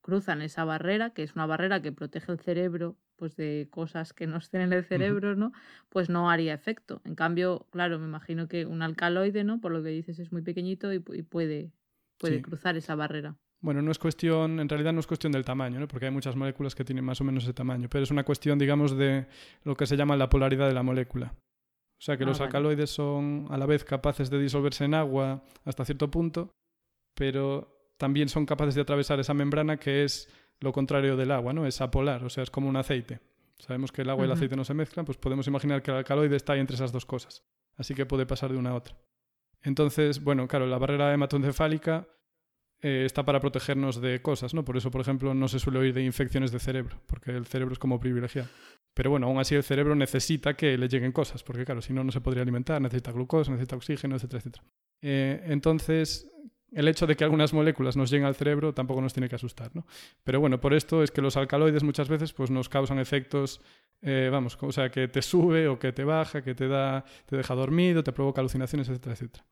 cruzan 0.00 0.40
esa 0.40 0.64
barrera, 0.64 1.10
que 1.10 1.22
es 1.22 1.34
una 1.34 1.46
barrera 1.46 1.82
que 1.82 1.92
protege 1.92 2.32
el 2.32 2.38
cerebro 2.38 2.96
pues 3.16 3.34
de 3.36 3.68
cosas 3.70 4.12
que 4.12 4.26
no 4.26 4.36
estén 4.36 4.60
en 4.60 4.72
el 4.72 4.84
cerebro, 4.84 5.34
¿no? 5.36 5.52
Pues 5.88 6.10
no 6.10 6.30
haría 6.30 6.52
efecto. 6.54 7.00
En 7.04 7.14
cambio, 7.14 7.66
claro, 7.70 7.98
me 7.98 8.06
imagino 8.06 8.46
que 8.46 8.66
un 8.66 8.82
alcaloide, 8.82 9.42
¿no? 9.42 9.60
Por 9.60 9.72
lo 9.72 9.82
que 9.82 9.88
dices, 9.88 10.18
es 10.18 10.32
muy 10.32 10.42
pequeñito 10.42 10.92
y, 10.92 10.98
puede, 10.98 11.72
puede 12.18 12.42
cruzar 12.42 12.76
esa 12.76 12.94
barrera. 12.94 13.36
Bueno, 13.60 13.80
no 13.80 13.90
es 13.90 13.98
cuestión, 13.98 14.60
en 14.60 14.68
realidad 14.68 14.92
no 14.92 15.00
es 15.00 15.06
cuestión 15.06 15.32
del 15.32 15.44
tamaño, 15.44 15.80
¿no? 15.80 15.88
porque 15.88 16.06
hay 16.06 16.12
muchas 16.12 16.36
moléculas 16.36 16.74
que 16.74 16.84
tienen 16.84 17.04
más 17.04 17.20
o 17.22 17.24
menos 17.24 17.44
ese 17.44 17.54
tamaño, 17.54 17.88
pero 17.88 18.04
es 18.04 18.10
una 18.10 18.22
cuestión, 18.22 18.58
digamos, 18.58 18.96
de 18.96 19.26
lo 19.64 19.76
que 19.76 19.86
se 19.86 19.96
llama 19.96 20.14
la 20.14 20.28
polaridad 20.28 20.68
de 20.68 20.74
la 20.74 20.82
molécula. 20.82 21.34
O 21.98 22.02
sea 22.02 22.18
que 22.18 22.24
ah, 22.24 22.26
los 22.26 22.40
alcaloides 22.42 22.90
son 22.90 23.46
a 23.50 23.56
la 23.56 23.64
vez 23.64 23.82
capaces 23.82 24.28
de 24.28 24.38
disolverse 24.38 24.84
en 24.84 24.92
agua 24.92 25.42
hasta 25.64 25.86
cierto 25.86 26.10
punto, 26.10 26.50
pero 27.14 27.75
también 27.96 28.28
son 28.28 28.46
capaces 28.46 28.74
de 28.74 28.82
atravesar 28.82 29.20
esa 29.20 29.34
membrana 29.34 29.78
que 29.78 30.04
es 30.04 30.28
lo 30.60 30.72
contrario 30.72 31.16
del 31.16 31.30
agua, 31.30 31.52
¿no? 31.52 31.66
Es 31.66 31.80
apolar, 31.80 32.24
o 32.24 32.30
sea, 32.30 32.42
es 32.42 32.50
como 32.50 32.68
un 32.68 32.76
aceite. 32.76 33.20
Sabemos 33.58 33.92
que 33.92 34.02
el 34.02 34.10
agua 34.10 34.24
y 34.24 34.26
el 34.26 34.32
aceite 34.32 34.56
no 34.56 34.64
se 34.64 34.74
mezclan, 34.74 35.06
pues 35.06 35.18
podemos 35.18 35.46
imaginar 35.46 35.82
que 35.82 35.90
el 35.90 35.98
alcaloide 35.98 36.36
está 36.36 36.52
ahí 36.54 36.60
entre 36.60 36.76
esas 36.76 36.92
dos 36.92 37.06
cosas. 37.06 37.44
Así 37.76 37.94
que 37.94 38.06
puede 38.06 38.26
pasar 38.26 38.52
de 38.52 38.58
una 38.58 38.70
a 38.70 38.74
otra. 38.74 38.96
Entonces, 39.62 40.22
bueno, 40.22 40.46
claro, 40.46 40.66
la 40.66 40.78
barrera 40.78 41.12
hematoencefálica 41.12 42.06
eh, 42.82 43.04
está 43.06 43.24
para 43.24 43.40
protegernos 43.40 44.00
de 44.00 44.20
cosas, 44.20 44.52
¿no? 44.52 44.64
Por 44.64 44.76
eso, 44.76 44.90
por 44.90 45.00
ejemplo, 45.00 45.34
no 45.34 45.48
se 45.48 45.58
suele 45.58 45.78
oír 45.78 45.94
de 45.94 46.04
infecciones 46.04 46.52
de 46.52 46.58
cerebro, 46.58 47.00
porque 47.06 47.30
el 47.30 47.46
cerebro 47.46 47.72
es 47.72 47.78
como 47.78 47.98
privilegiado. 47.98 48.48
Pero 48.94 49.10
bueno, 49.10 49.26
aún 49.26 49.38
así 49.38 49.54
el 49.54 49.62
cerebro 49.62 49.94
necesita 49.94 50.54
que 50.54 50.76
le 50.76 50.88
lleguen 50.88 51.12
cosas, 51.12 51.42
porque 51.42 51.64
claro, 51.64 51.80
si 51.80 51.92
no, 51.92 52.04
no 52.04 52.12
se 52.12 52.20
podría 52.20 52.42
alimentar, 52.42 52.80
necesita 52.80 53.12
glucosa, 53.12 53.50
necesita 53.50 53.76
oxígeno, 53.76 54.16
etcétera, 54.16 54.38
etcétera. 54.40 54.64
Eh, 55.02 55.42
entonces, 55.46 56.30
el 56.72 56.88
hecho 56.88 57.06
de 57.06 57.16
que 57.16 57.24
algunas 57.24 57.52
moléculas 57.52 57.96
nos 57.96 58.10
lleguen 58.10 58.26
al 58.26 58.34
cerebro 58.34 58.74
tampoco 58.74 59.00
nos 59.00 59.12
tiene 59.12 59.28
que 59.28 59.36
asustar, 59.36 59.70
¿no? 59.74 59.86
Pero 60.24 60.40
bueno, 60.40 60.60
por 60.60 60.74
esto 60.74 61.02
es 61.02 61.10
que 61.10 61.22
los 61.22 61.36
alcaloides 61.36 61.82
muchas 61.82 62.08
veces 62.08 62.32
pues, 62.32 62.50
nos 62.50 62.68
causan 62.68 62.98
efectos, 62.98 63.60
eh, 64.02 64.28
vamos, 64.30 64.58
o 64.60 64.72
sea, 64.72 64.90
que 64.90 65.08
te 65.08 65.22
sube 65.22 65.68
o 65.68 65.78
que 65.78 65.92
te 65.92 66.04
baja, 66.04 66.42
que 66.42 66.54
te, 66.54 66.68
da, 66.68 67.04
te 67.26 67.36
deja 67.36 67.54
dormido, 67.54 68.02
te 68.02 68.12
provoca 68.12 68.40
alucinaciones, 68.40 68.88
etcétera, 68.88 69.14
etcétera. 69.14 69.44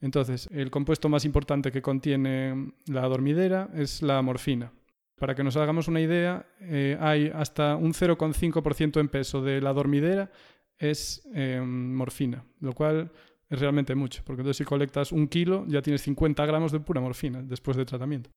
Entonces, 0.00 0.48
el 0.52 0.70
compuesto 0.70 1.08
más 1.08 1.24
importante 1.24 1.72
que 1.72 1.80
contiene 1.80 2.72
la 2.86 3.02
dormidera 3.02 3.70
es 3.74 4.02
la 4.02 4.20
morfina. 4.20 4.72
Para 5.18 5.34
que 5.34 5.42
nos 5.42 5.56
hagamos 5.56 5.88
una 5.88 6.02
idea, 6.02 6.46
eh, 6.60 6.98
hay 7.00 7.32
hasta 7.34 7.76
un 7.76 7.94
0,5% 7.94 9.00
en 9.00 9.08
peso 9.08 9.40
de 9.40 9.62
la 9.62 9.72
dormidera 9.72 10.30
es 10.78 11.26
eh, 11.34 11.60
morfina, 11.64 12.44
lo 12.60 12.72
cual 12.74 13.10
es 13.48 13.60
realmente 13.60 13.94
mucho, 13.94 14.22
porque 14.24 14.42
entonces 14.42 14.58
si 14.58 14.64
colectas 14.64 15.12
un 15.12 15.28
kilo 15.28 15.64
ya 15.68 15.82
tienes 15.82 16.02
50 16.02 16.44
gramos 16.46 16.72
de 16.72 16.80
pura 16.80 17.00
morfina 17.00 17.42
después 17.42 17.76
de 17.76 17.84
tratamiento. 17.84 18.30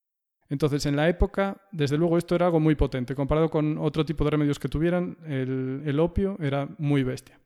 Entonces, 0.50 0.86
en 0.88 0.95
la 0.95 1.08
época, 1.08 1.62
desde 1.72 1.98
luego 1.98 2.17
esto 2.17 2.36
era 2.36 2.48
algo 2.48 2.60
muy 2.60 2.74
potente. 2.76 3.13
Comparado 3.13 3.50
con 3.50 3.78
otro 3.78 4.04
tipo 4.04 4.24
de 4.24 4.32
remedios 4.32 4.58
que 4.58 4.67
tuvieran, 4.67 5.17
el, 5.28 6.00
opio 6.00 6.38
era 6.39 6.67
muy 6.80 7.04
bestia. 7.04 7.39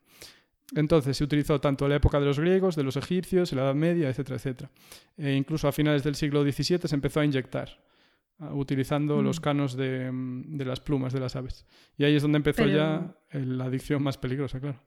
Entonces 0.74 1.18
se 1.18 1.24
utilizó 1.24 1.60
tanto 1.60 1.86
en 1.86 1.90
la 1.90 1.98
época 1.98 2.20
de 2.20 2.26
los 2.26 2.40
griegos, 2.40 2.76
de 2.76 2.84
los 2.84 2.96
egipcios, 2.96 3.52
en 3.52 3.58
la 3.58 3.66
Edad 3.66 3.76
Media, 3.76 4.10
etcétera, 4.10 4.38
etcétera. 4.38 4.72
E 5.18 5.34
incluso 5.34 5.68
a 5.68 5.74
finales 5.74 6.04
del 6.04 6.16
siglo 6.16 6.44
XVII 6.44 6.80
se 6.88 6.96
empezó 6.96 7.20
a 7.20 7.26
inyectar, 7.26 7.78
utilizando 8.54 9.22
los 9.22 9.40
mm. 9.40 9.44
canos 9.44 9.76
de, 9.76 10.10
de, 10.12 10.66
las 10.66 10.80
plumas 10.80 11.12
de 11.12 11.20
las 11.20 11.36
aves. 11.36 11.68
Y 11.98 12.06
ahí 12.06 12.16
es 12.16 12.22
donde 12.22 12.38
empezó 12.38 12.66
ya 12.66 13.14
la 13.34 13.66
adicción 13.66 14.02
más 14.02 14.18
peligrosa, 14.18 14.62
claro. 14.62 14.80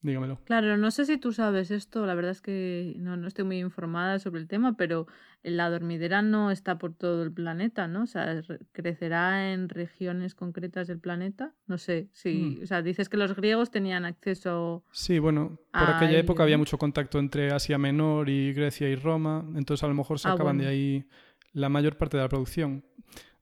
Dígamelo. 0.00 0.40
Claro, 0.44 0.76
no 0.76 0.90
sé 0.92 1.06
si 1.06 1.18
tú 1.18 1.32
sabes 1.32 1.72
esto, 1.72 2.06
la 2.06 2.14
verdad 2.14 2.30
es 2.30 2.40
que 2.40 2.94
no, 2.98 3.16
no 3.16 3.26
estoy 3.26 3.44
muy 3.44 3.58
informada 3.58 4.20
sobre 4.20 4.40
el 4.40 4.46
tema, 4.46 4.76
pero 4.76 5.08
la 5.42 5.68
dormidera 5.70 6.22
no 6.22 6.52
está 6.52 6.78
por 6.78 6.94
todo 6.94 7.24
el 7.24 7.32
planeta, 7.32 7.88
¿no? 7.88 8.04
O 8.04 8.06
sea, 8.06 8.40
crecerá 8.70 9.52
en 9.52 9.68
regiones 9.68 10.36
concretas 10.36 10.86
del 10.86 11.00
planeta. 11.00 11.52
No 11.66 11.78
sé, 11.78 12.08
si, 12.12 12.58
mm. 12.60 12.62
o 12.62 12.66
sea, 12.66 12.82
dices 12.82 13.08
que 13.08 13.16
los 13.16 13.34
griegos 13.34 13.72
tenían 13.72 14.04
acceso. 14.04 14.84
Sí, 14.92 15.18
bueno, 15.18 15.58
por 15.72 15.90
aquella 15.90 16.18
época 16.18 16.44
había 16.44 16.58
mucho 16.58 16.78
contacto 16.78 17.18
entre 17.18 17.50
Asia 17.52 17.76
Menor 17.76 18.28
y 18.28 18.52
Grecia 18.52 18.88
y 18.88 18.94
Roma, 18.94 19.44
entonces 19.56 19.82
a 19.82 19.88
lo 19.88 19.94
mejor 19.94 20.16
ah, 20.16 20.30
sacaban 20.30 20.58
de 20.58 20.68
ahí 20.68 21.08
la 21.52 21.68
mayor 21.68 21.96
parte 21.96 22.16
de 22.16 22.22
la 22.22 22.28
producción. 22.28 22.84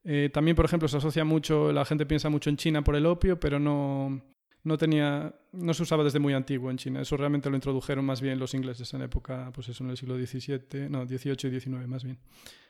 Eh, 0.04 0.30
también, 0.32 0.54
por 0.56 0.64
ejemplo, 0.64 0.88
se 0.88 0.96
asocia 0.96 1.24
mucho, 1.24 1.72
la 1.72 1.84
gente 1.84 2.06
piensa 2.06 2.30
mucho 2.30 2.48
en 2.48 2.56
China 2.56 2.82
por 2.82 2.96
el 2.96 3.06
opio, 3.06 3.40
pero 3.40 3.58
no, 3.58 4.22
no 4.66 4.76
tenía, 4.76 5.32
no 5.52 5.74
se 5.74 5.84
usaba 5.84 6.02
desde 6.02 6.18
muy 6.18 6.32
antiguo 6.32 6.72
en 6.72 6.76
China. 6.76 7.00
Eso 7.00 7.16
realmente 7.16 7.48
lo 7.48 7.54
introdujeron 7.54 8.04
más 8.04 8.20
bien 8.20 8.36
los 8.36 8.52
ingleses 8.52 8.92
en 8.94 8.98
la 8.98 9.04
época, 9.04 9.52
pues 9.54 9.68
eso, 9.68 9.84
en 9.84 9.90
el 9.90 9.96
siglo 9.96 10.16
XVII, 10.16 10.88
no, 10.90 11.06
XVIII 11.06 11.56
y 11.56 11.60
XIX 11.60 11.86
más 11.86 12.02
bien. 12.02 12.18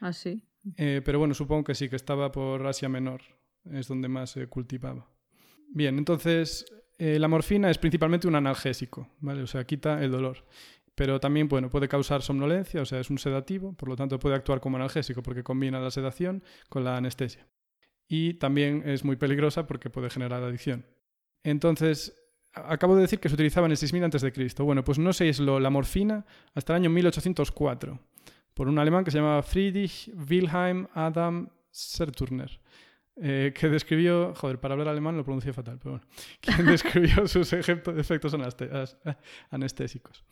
Ah, 0.01 0.13
sí. 0.13 0.43
Eh, 0.77 1.01
pero 1.03 1.19
bueno, 1.19 1.33
supongo 1.33 1.65
que 1.65 1.75
sí, 1.75 1.89
que 1.89 1.97
estaba 1.97 2.31
por 2.31 2.67
Asia 2.67 2.91
Menor, 2.91 3.23
es 3.73 3.89
donde 3.89 4.09
más 4.09 4.31
se 4.31 4.47
cultivaba. 4.47 5.09
Bien, 5.69 5.97
entonces 5.97 6.67
eh, 6.99 7.19
la 7.19 7.29
morfina 7.29 7.71
es 7.71 7.79
principalmente 7.79 8.29
un 8.29 8.35
analgésico, 8.35 9.09
¿vale? 9.21 9.41
O 9.41 9.47
sea, 9.47 9.65
quita 9.65 10.05
el 10.05 10.11
dolor. 10.11 10.45
Pero 10.95 11.19
también, 11.19 11.49
bueno, 11.49 11.71
puede 11.71 11.89
causar 11.89 12.21
somnolencia, 12.21 12.83
o 12.83 12.85
sea, 12.85 13.01
es 13.01 13.09
un 13.09 13.17
sedativo, 13.17 13.73
por 13.73 13.89
lo 13.89 13.97
tanto 13.97 14.19
puede 14.19 14.35
actuar 14.35 14.61
como 14.61 14.77
analgésico 14.77 15.23
porque 15.23 15.43
combina 15.43 15.81
la 15.81 15.91
sedación 15.91 16.45
con 16.69 16.85
la 16.85 16.99
anestesia. 16.99 17.47
Y 18.07 18.35
también 18.35 18.83
es 18.85 19.03
muy 19.03 19.17
peligrosa 19.17 19.67
porque 19.67 19.89
puede 19.89 20.11
generar 20.11 20.43
adicción. 20.43 20.85
Entonces, 21.47 22.13
acabo 22.53 22.97
de 22.97 23.03
decir 23.03 23.21
que 23.21 23.29
se 23.29 23.37
utilizaba 23.37 23.67
en 23.67 23.71
el 23.71 23.77
6000 23.77 24.05
a.C. 24.05 24.63
Bueno, 24.65 24.83
pues 24.83 24.99
no 24.99 25.13
se 25.13 25.25
aisló 25.25 25.61
la 25.61 25.71
morfina 25.71 26.27
hasta 26.55 26.73
el 26.73 26.83
año 26.83 26.91
1804 26.91 28.01
por 28.53 28.69
un 28.69 28.79
alemán 28.81 29.05
que 29.05 29.13
se 29.13 29.19
llamaba 29.19 29.45
Friedrich 29.45 30.11
Wilhelm 30.29 30.89
Adam 30.93 31.49
Serturner. 31.71 32.59
Eh, 33.19 33.55
que 33.59 33.69
describió, 33.69 34.35
joder, 34.35 34.59
para 34.59 34.75
hablar 34.75 34.89
alemán 34.89 35.17
lo 35.17 35.25
pronuncié 35.25 35.53
fatal, 35.53 35.79
pero 35.79 35.93
bueno, 35.93 36.07
quien 36.41 36.67
describió 36.67 37.27
sus 37.29 37.51
efectos 37.53 38.35
anestésicos. 39.51 40.25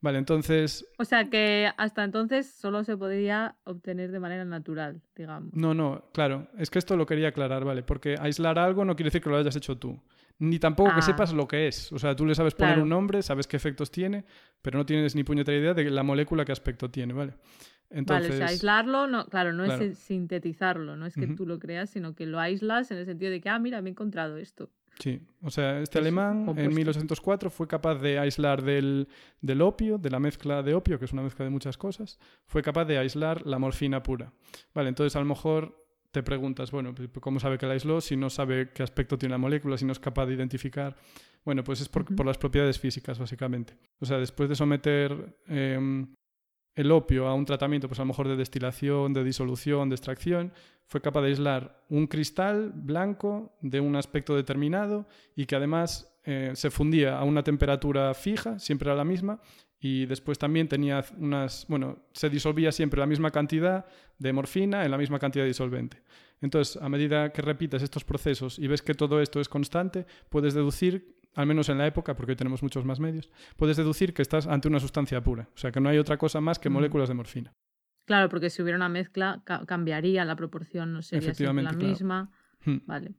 Vale, 0.00 0.18
entonces... 0.18 0.84
O 0.98 1.04
sea 1.04 1.28
que 1.28 1.70
hasta 1.76 2.02
entonces 2.02 2.50
solo 2.50 2.82
se 2.82 2.96
podía 2.96 3.56
obtener 3.64 4.10
de 4.10 4.18
manera 4.18 4.44
natural, 4.44 5.02
digamos. 5.14 5.54
No, 5.54 5.74
no, 5.74 6.08
claro, 6.12 6.48
es 6.58 6.70
que 6.70 6.80
esto 6.80 6.96
lo 6.96 7.06
quería 7.06 7.28
aclarar, 7.28 7.64
¿vale? 7.64 7.84
Porque 7.84 8.16
aislar 8.18 8.58
algo 8.58 8.84
no 8.84 8.96
quiere 8.96 9.08
decir 9.08 9.22
que 9.22 9.30
lo 9.30 9.36
hayas 9.36 9.54
hecho 9.54 9.78
tú, 9.78 10.02
ni 10.38 10.58
tampoco 10.58 10.90
que 10.90 11.00
ah. 11.00 11.02
sepas 11.02 11.32
lo 11.32 11.46
que 11.46 11.68
es. 11.68 11.92
O 11.92 11.98
sea, 11.98 12.16
tú 12.16 12.26
le 12.26 12.34
sabes 12.34 12.54
poner 12.54 12.78
un 12.78 12.88
nombre, 12.88 13.22
sabes 13.22 13.46
qué 13.46 13.56
efectos 13.56 13.90
tiene, 13.90 14.24
pero 14.60 14.78
no 14.78 14.86
tienes 14.86 15.14
ni 15.14 15.24
puñetera 15.24 15.58
idea 15.58 15.74
de 15.74 15.90
la 15.90 16.02
molécula 16.02 16.44
qué 16.44 16.52
aspecto 16.52 16.90
tiene, 16.90 17.12
¿vale? 17.12 17.34
Vale, 17.90 18.30
o 18.30 18.32
sea, 18.32 18.46
aislarlo, 18.46 19.06
no, 19.06 19.26
claro, 19.26 19.52
no 19.52 19.64
es 19.64 19.98
sintetizarlo, 19.98 20.96
no 20.96 21.04
es 21.04 21.14
que 21.14 21.26
tú 21.26 21.46
lo 21.46 21.58
creas, 21.58 21.90
sino 21.90 22.14
que 22.14 22.24
lo 22.24 22.40
aíslas 22.40 22.90
en 22.90 22.98
el 22.98 23.04
sentido 23.04 23.30
de 23.30 23.40
que, 23.40 23.50
ah, 23.50 23.58
mira, 23.58 23.82
me 23.82 23.90
he 23.90 23.92
encontrado 23.92 24.38
esto. 24.38 24.70
Sí, 24.98 25.20
o 25.42 25.50
sea, 25.50 25.80
este 25.80 25.98
alemán 25.98 26.52
en 26.56 26.74
1804 26.74 27.50
fue 27.50 27.66
capaz 27.66 27.96
de 27.96 28.18
aislar 28.18 28.62
del, 28.62 29.08
del, 29.40 29.62
opio, 29.62 29.98
de 29.98 30.10
la 30.10 30.20
mezcla 30.20 30.62
de 30.62 30.74
opio, 30.74 30.98
que 30.98 31.06
es 31.06 31.12
una 31.12 31.22
mezcla 31.22 31.44
de 31.44 31.50
muchas 31.50 31.76
cosas, 31.76 32.18
fue 32.46 32.62
capaz 32.62 32.84
de 32.84 32.98
aislar 32.98 33.46
la 33.46 33.58
morfina 33.58 34.02
pura. 34.02 34.32
Vale, 34.74 34.88
entonces 34.88 35.16
a 35.16 35.20
lo 35.20 35.26
mejor 35.26 35.81
te 36.12 36.22
preguntas, 36.22 36.70
bueno, 36.70 36.94
pues, 36.94 37.08
¿cómo 37.20 37.40
sabe 37.40 37.58
que 37.58 37.66
la 37.66 37.72
aisló 37.72 38.00
si 38.00 38.16
no 38.16 38.30
sabe 38.30 38.70
qué 38.72 38.82
aspecto 38.82 39.18
tiene 39.18 39.32
la 39.32 39.38
molécula, 39.38 39.78
si 39.78 39.84
no 39.84 39.92
es 39.92 39.98
capaz 39.98 40.26
de 40.26 40.34
identificar? 40.34 40.94
Bueno, 41.44 41.64
pues 41.64 41.80
es 41.80 41.88
por, 41.88 42.04
por 42.14 42.26
las 42.26 42.38
propiedades 42.38 42.78
físicas, 42.78 43.18
básicamente. 43.18 43.76
O 43.98 44.06
sea, 44.06 44.18
después 44.18 44.48
de 44.48 44.54
someter 44.54 45.38
em, 45.48 46.14
el 46.74 46.92
opio 46.92 47.26
a 47.26 47.34
un 47.34 47.46
tratamiento, 47.46 47.88
pues 47.88 47.98
a 47.98 48.02
lo 48.02 48.08
mejor 48.08 48.28
de 48.28 48.36
destilación, 48.36 49.12
de 49.12 49.24
disolución, 49.24 49.88
de 49.88 49.96
extracción, 49.96 50.52
fue 50.86 51.00
capaz 51.00 51.22
de 51.22 51.28
aislar 51.28 51.82
un 51.88 52.06
cristal 52.06 52.72
blanco 52.74 53.56
de 53.62 53.80
un 53.80 53.96
aspecto 53.96 54.36
determinado 54.36 55.06
y 55.34 55.46
que 55.46 55.56
además 55.56 56.14
eh, 56.24 56.52
se 56.54 56.70
fundía 56.70 57.18
a 57.18 57.24
una 57.24 57.42
temperatura 57.42 58.12
fija, 58.12 58.58
siempre 58.58 58.88
era 58.88 58.96
la 58.96 59.04
misma, 59.04 59.40
y 59.84 60.06
después 60.06 60.38
también 60.38 60.68
tenía 60.68 61.04
unas, 61.18 61.66
bueno, 61.68 61.98
se 62.12 62.30
disolvía 62.30 62.70
siempre 62.70 63.00
la 63.00 63.06
misma 63.06 63.32
cantidad 63.32 63.84
de 64.16 64.32
morfina 64.32 64.84
en 64.84 64.92
la 64.92 64.96
misma 64.96 65.18
cantidad 65.18 65.42
de 65.42 65.48
disolvente. 65.48 66.02
Entonces, 66.40 66.80
a 66.80 66.88
medida 66.88 67.32
que 67.32 67.42
repites 67.42 67.82
estos 67.82 68.04
procesos 68.04 68.60
y 68.60 68.68
ves 68.68 68.80
que 68.80 68.94
todo 68.94 69.20
esto 69.20 69.40
es 69.40 69.48
constante, 69.48 70.06
puedes 70.28 70.54
deducir 70.54 71.16
al 71.34 71.46
menos 71.46 71.68
en 71.68 71.78
la 71.78 71.86
época, 71.88 72.14
porque 72.14 72.32
hoy 72.32 72.36
tenemos 72.36 72.62
muchos 72.62 72.84
más 72.84 73.00
medios, 73.00 73.28
puedes 73.56 73.76
deducir 73.76 74.14
que 74.14 74.22
estás 74.22 74.46
ante 74.46 74.68
una 74.68 74.78
sustancia 74.78 75.20
pura. 75.20 75.48
O 75.52 75.58
sea, 75.58 75.72
que 75.72 75.80
no 75.80 75.88
hay 75.88 75.98
otra 75.98 76.16
cosa 76.16 76.40
más 76.40 76.60
que 76.60 76.70
mm. 76.70 76.72
moléculas 76.72 77.08
de 77.08 77.14
morfina. 77.14 77.52
Claro, 78.04 78.28
porque 78.28 78.50
si 78.50 78.62
hubiera 78.62 78.76
una 78.76 78.88
mezcla, 78.88 79.42
cambiaría 79.66 80.24
la 80.24 80.36
proporción, 80.36 80.92
no 80.92 81.02
sería 81.02 81.34
siempre 81.34 81.64
la 81.64 81.72
misma. 81.72 82.30
Hmm. 82.64 82.78
Vale. 82.86 83.14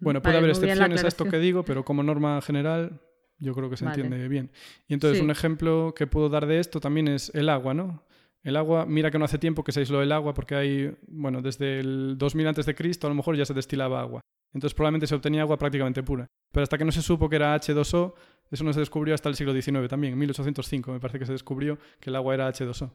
Bueno, 0.00 0.22
puede 0.22 0.38
haber 0.38 0.50
excepciones 0.50 1.04
a 1.04 1.08
esto 1.08 1.26
que 1.26 1.38
digo, 1.38 1.64
pero 1.64 1.84
como 1.84 2.02
norma 2.02 2.40
general, 2.40 3.00
yo 3.38 3.54
creo 3.54 3.70
que 3.70 3.76
se 3.76 3.84
entiende 3.84 4.28
bien. 4.28 4.50
Y 4.88 4.94
entonces, 4.94 5.22
un 5.22 5.30
ejemplo 5.30 5.94
que 5.96 6.06
puedo 6.06 6.28
dar 6.28 6.46
de 6.46 6.58
esto 6.60 6.80
también 6.80 7.08
es 7.08 7.30
el 7.34 7.48
agua, 7.48 7.74
¿no? 7.74 8.04
El 8.42 8.56
agua, 8.56 8.84
mira 8.86 9.10
que 9.10 9.18
no 9.18 9.24
hace 9.24 9.38
tiempo 9.38 9.64
que 9.64 9.72
se 9.72 9.80
aisló 9.80 10.02
el 10.02 10.12
agua, 10.12 10.34
porque 10.34 10.54
hay, 10.54 10.96
bueno, 11.08 11.40
desde 11.40 11.80
el 11.80 12.16
2000 12.18 12.48
antes 12.48 12.66
de 12.66 12.74
Cristo 12.74 13.06
a 13.06 13.10
lo 13.10 13.16
mejor 13.16 13.36
ya 13.36 13.46
se 13.46 13.54
destilaba 13.54 14.00
agua. 14.00 14.20
Entonces 14.52 14.74
probablemente 14.74 15.06
se 15.06 15.14
obtenía 15.14 15.42
agua 15.42 15.58
prácticamente 15.58 16.02
pura. 16.02 16.26
Pero 16.52 16.62
hasta 16.62 16.78
que 16.78 16.84
no 16.84 16.92
se 16.92 17.02
supo 17.02 17.28
que 17.28 17.36
era 17.36 17.56
H2O, 17.56 18.14
eso 18.50 18.64
no 18.64 18.72
se 18.72 18.80
descubrió 18.80 19.14
hasta 19.14 19.28
el 19.28 19.34
siglo 19.34 19.52
XIX 19.52 19.88
también. 19.88 20.12
En 20.12 20.18
1805 20.18 20.92
me 20.92 21.00
parece 21.00 21.18
que 21.18 21.26
se 21.26 21.32
descubrió 21.32 21.78
que 21.98 22.10
el 22.10 22.16
agua 22.16 22.34
era 22.34 22.48
H2O. 22.48 22.92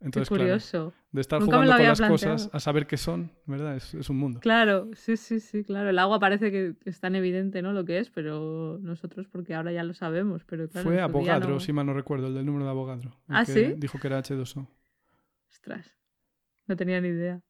Entonces, 0.00 0.30
curioso. 0.30 0.94
de 1.12 1.20
estar 1.20 1.42
jugando 1.42 1.72
con 1.72 1.82
las 1.82 2.00
cosas 2.00 2.50
a 2.52 2.60
saber 2.60 2.86
qué 2.86 2.96
son, 2.96 3.30
¿verdad? 3.44 3.76
Es, 3.76 4.08
un 4.08 4.16
mundo. 4.16 4.40
Claro, 4.40 4.88
sí, 4.94 5.18
sí, 5.18 5.40
sí, 5.40 5.62
claro. 5.62 5.90
El 5.90 5.98
agua 5.98 6.18
parece 6.18 6.50
que 6.50 6.74
es 6.86 7.00
tan 7.00 7.14
evidente, 7.14 7.60
¿no? 7.60 7.72
Lo 7.72 7.84
que 7.84 7.98
es, 7.98 8.08
pero 8.10 8.78
nosotros, 8.80 9.28
porque 9.28 9.54
ahora 9.54 9.72
ya 9.72 9.84
lo 9.84 9.92
sabemos. 9.92 10.44
Pero 10.44 10.68
Fue 10.68 11.00
Avogadro, 11.00 11.60
si 11.60 11.72
mal 11.74 11.84
no 11.84 11.92
recuerdo, 11.92 12.28
el 12.28 12.34
del 12.34 12.46
número 12.46 12.64
de 12.64 12.70
Avogadro. 12.70 13.16
¿Ah, 13.28 13.44
sí? 13.44 13.74
Dijo 13.76 13.98
que 13.98 14.06
era 14.06 14.22
H2O. 14.22 14.66
Ostras, 15.50 15.94
no 16.66 16.76
tenía 16.76 17.00
ni 17.00 17.08
idea. 17.08 17.42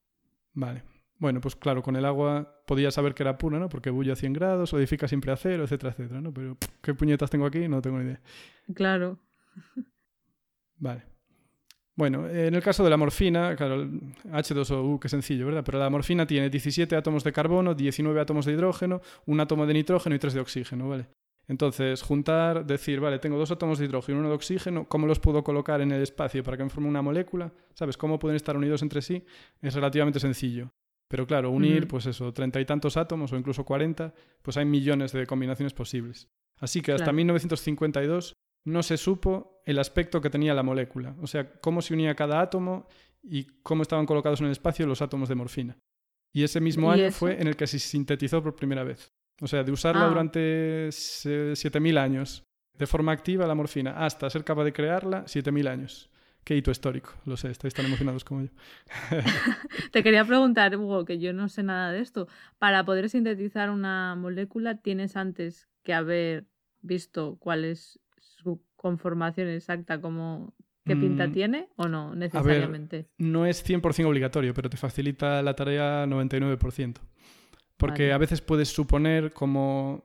Vale. 0.53 0.83
Bueno, 1.19 1.41
pues 1.41 1.55
claro, 1.55 1.83
con 1.83 1.97
el 1.97 2.07
agua 2.07 2.63
podía 2.67 2.91
saber 2.91 3.15
que 3.15 3.23
era 3.23 3.37
pura, 3.37 3.59
¿no? 3.59 3.69
Porque 3.69 3.91
bulle 3.91 4.11
a 4.11 4.17
100 4.17 4.33
grados, 4.33 4.73
edifica 4.73 5.07
siempre 5.07 5.31
a 5.31 5.37
cero, 5.37 5.65
etcétera, 5.65 5.93
etcétera, 5.93 6.21
¿no? 6.21 6.33
Pero 6.33 6.57
¿qué 6.81 6.95
puñetas 6.95 7.29
tengo 7.29 7.45
aquí? 7.45 7.69
No 7.69 7.83
tengo 7.83 7.99
ni 7.99 8.07
idea. 8.07 8.21
Claro. 8.75 9.21
Vale. 10.79 11.10
Bueno, 12.01 12.27
en 12.31 12.55
el 12.55 12.63
caso 12.63 12.83
de 12.83 12.89
la 12.89 12.97
morfina, 12.97 13.55
claro, 13.55 13.85
H2O, 14.33 14.99
qué 14.99 15.11
sencillo, 15.11 15.45
¿verdad? 15.45 15.63
Pero 15.63 15.79
la 15.79 15.91
morfina 15.91 16.27
tiene 16.27 16.49
17 16.49 16.97
átomos 16.97 17.25
de 17.25 17.31
carbono, 17.31 17.75
19 17.75 18.19
átomos 18.19 18.47
de 18.47 18.53
hidrógeno, 18.53 19.03
un 19.27 19.39
átomo 19.39 19.67
de 19.67 19.75
nitrógeno 19.75 20.17
y 20.17 20.19
tres 20.19 20.33
de 20.33 20.41
oxígeno, 20.41 20.89
¿vale? 20.89 21.09
Entonces, 21.47 22.01
juntar, 22.01 22.65
decir, 22.65 23.01
vale, 23.01 23.19
tengo 23.19 23.37
dos 23.37 23.51
átomos 23.51 23.79
de 23.79 23.85
hidrógeno 23.85 24.17
y 24.17 24.21
uno 24.21 24.31
de 24.31 24.35
oxígeno, 24.35 24.89
¿cómo 24.89 25.07
los 25.07 25.21
puedo 25.21 25.45
colocar 25.45 25.83
en 25.83 25.93
el 25.93 26.01
espacio 26.01 26.43
para 26.43 26.57
que 26.57 26.65
me 26.65 26.71
forme 26.71 26.89
una 26.89 27.03
molécula? 27.03 27.53
¿Sabes? 27.75 27.99
¿Cómo 27.99 28.19
pueden 28.19 28.37
estar 28.37 28.57
unidos 28.57 28.81
entre 28.81 29.03
sí? 29.03 29.23
Es 29.61 29.75
relativamente 29.75 30.21
sencillo. 30.21 30.73
Pero 31.07 31.27
claro, 31.27 31.51
unir, 31.51 31.87
pues 31.87 32.07
eso, 32.07 32.33
treinta 32.33 32.63
y 32.63 32.65
tantos 32.65 32.97
átomos 32.97 33.31
o 33.35 33.37
incluso 33.37 33.67
cuarenta, 33.67 34.15
pues 34.41 34.57
hay 34.57 34.65
millones 34.65 35.13
de 35.13 35.27
combinaciones 35.27 35.75
posibles. 35.75 36.31
Así 36.61 36.81
que 36.81 36.93
hasta 36.93 37.13
1952 37.13 38.37
no 38.65 38.83
se 38.83 38.97
supo 38.97 39.60
el 39.70 39.78
aspecto 39.78 40.20
que 40.20 40.30
tenía 40.30 40.54
la 40.54 40.62
molécula, 40.62 41.14
o 41.20 41.26
sea, 41.26 41.50
cómo 41.61 41.83
se 41.83 41.94
unía 41.94 42.14
cada 42.14 42.40
átomo 42.40 42.87
y 43.22 43.44
cómo 43.62 43.83
estaban 43.83 44.06
colocados 44.06 44.40
en 44.40 44.46
el 44.46 44.52
espacio 44.52 44.87
los 44.87 45.02
átomos 45.02 45.28
de 45.28 45.35
morfina. 45.35 45.78
Y 46.33 46.44
ese 46.44 46.61
mismo 46.61 46.90
año 46.90 47.11
fue 47.11 47.40
en 47.40 47.48
el 47.48 47.56
que 47.56 47.66
se 47.66 47.78
sintetizó 47.78 48.42
por 48.42 48.54
primera 48.54 48.85
vez. 48.85 49.12
O 49.40 49.46
sea, 49.46 49.64
de 49.64 49.72
usarla 49.72 50.04
ah. 50.04 50.09
durante 50.09 50.88
7.000 50.88 51.98
años 51.98 52.44
de 52.78 52.87
forma 52.87 53.12
activa 53.12 53.46
la 53.46 53.54
morfina 53.54 54.04
hasta 54.04 54.30
ser 54.30 54.44
capaz 54.44 54.64
de 54.64 54.72
crearla 54.72 55.24
7.000 55.24 55.68
años. 55.68 56.11
Qué 56.44 56.56
hito 56.56 56.70
histórico, 56.70 57.12
lo 57.26 57.37
sé, 57.37 57.50
estáis 57.50 57.74
tan 57.74 57.85
emocionados 57.85 58.24
como 58.24 58.42
yo. 58.42 58.48
Te 59.92 60.02
quería 60.02 60.24
preguntar, 60.24 60.74
Hugo, 60.76 61.04
que 61.04 61.18
yo 61.18 61.33
no 61.33 61.48
sé 61.48 61.62
nada 61.62 61.92
de 61.92 62.00
esto. 62.00 62.28
Para 62.59 62.85
poder 62.85 63.11
sintetizar 63.11 63.70
una 63.70 64.14
molécula, 64.14 64.78
¿tienes 64.78 65.16
antes 65.16 65.68
que 65.83 65.92
haber 65.92 66.46
visto 66.80 67.37
cuál 67.38 67.64
es 67.64 68.00
conformación 68.81 69.49
exacta, 69.49 70.01
como 70.01 70.55
qué 70.87 70.97
pinta 70.97 71.27
mm, 71.27 71.33
tiene 71.33 71.69
o 71.77 71.87
no 71.87 72.14
necesariamente? 72.14 73.11
no 73.19 73.45
es 73.45 73.62
100% 73.62 74.07
obligatorio, 74.07 74.55
pero 74.55 74.71
te 74.71 74.79
facilita 74.79 75.43
la 75.43 75.55
tarea 75.55 76.07
99%. 76.07 76.97
Porque 77.77 78.12
a 78.12 78.19
veces 78.19 78.40
puedes 78.40 78.69
suponer 78.69 79.33
como, 79.33 80.03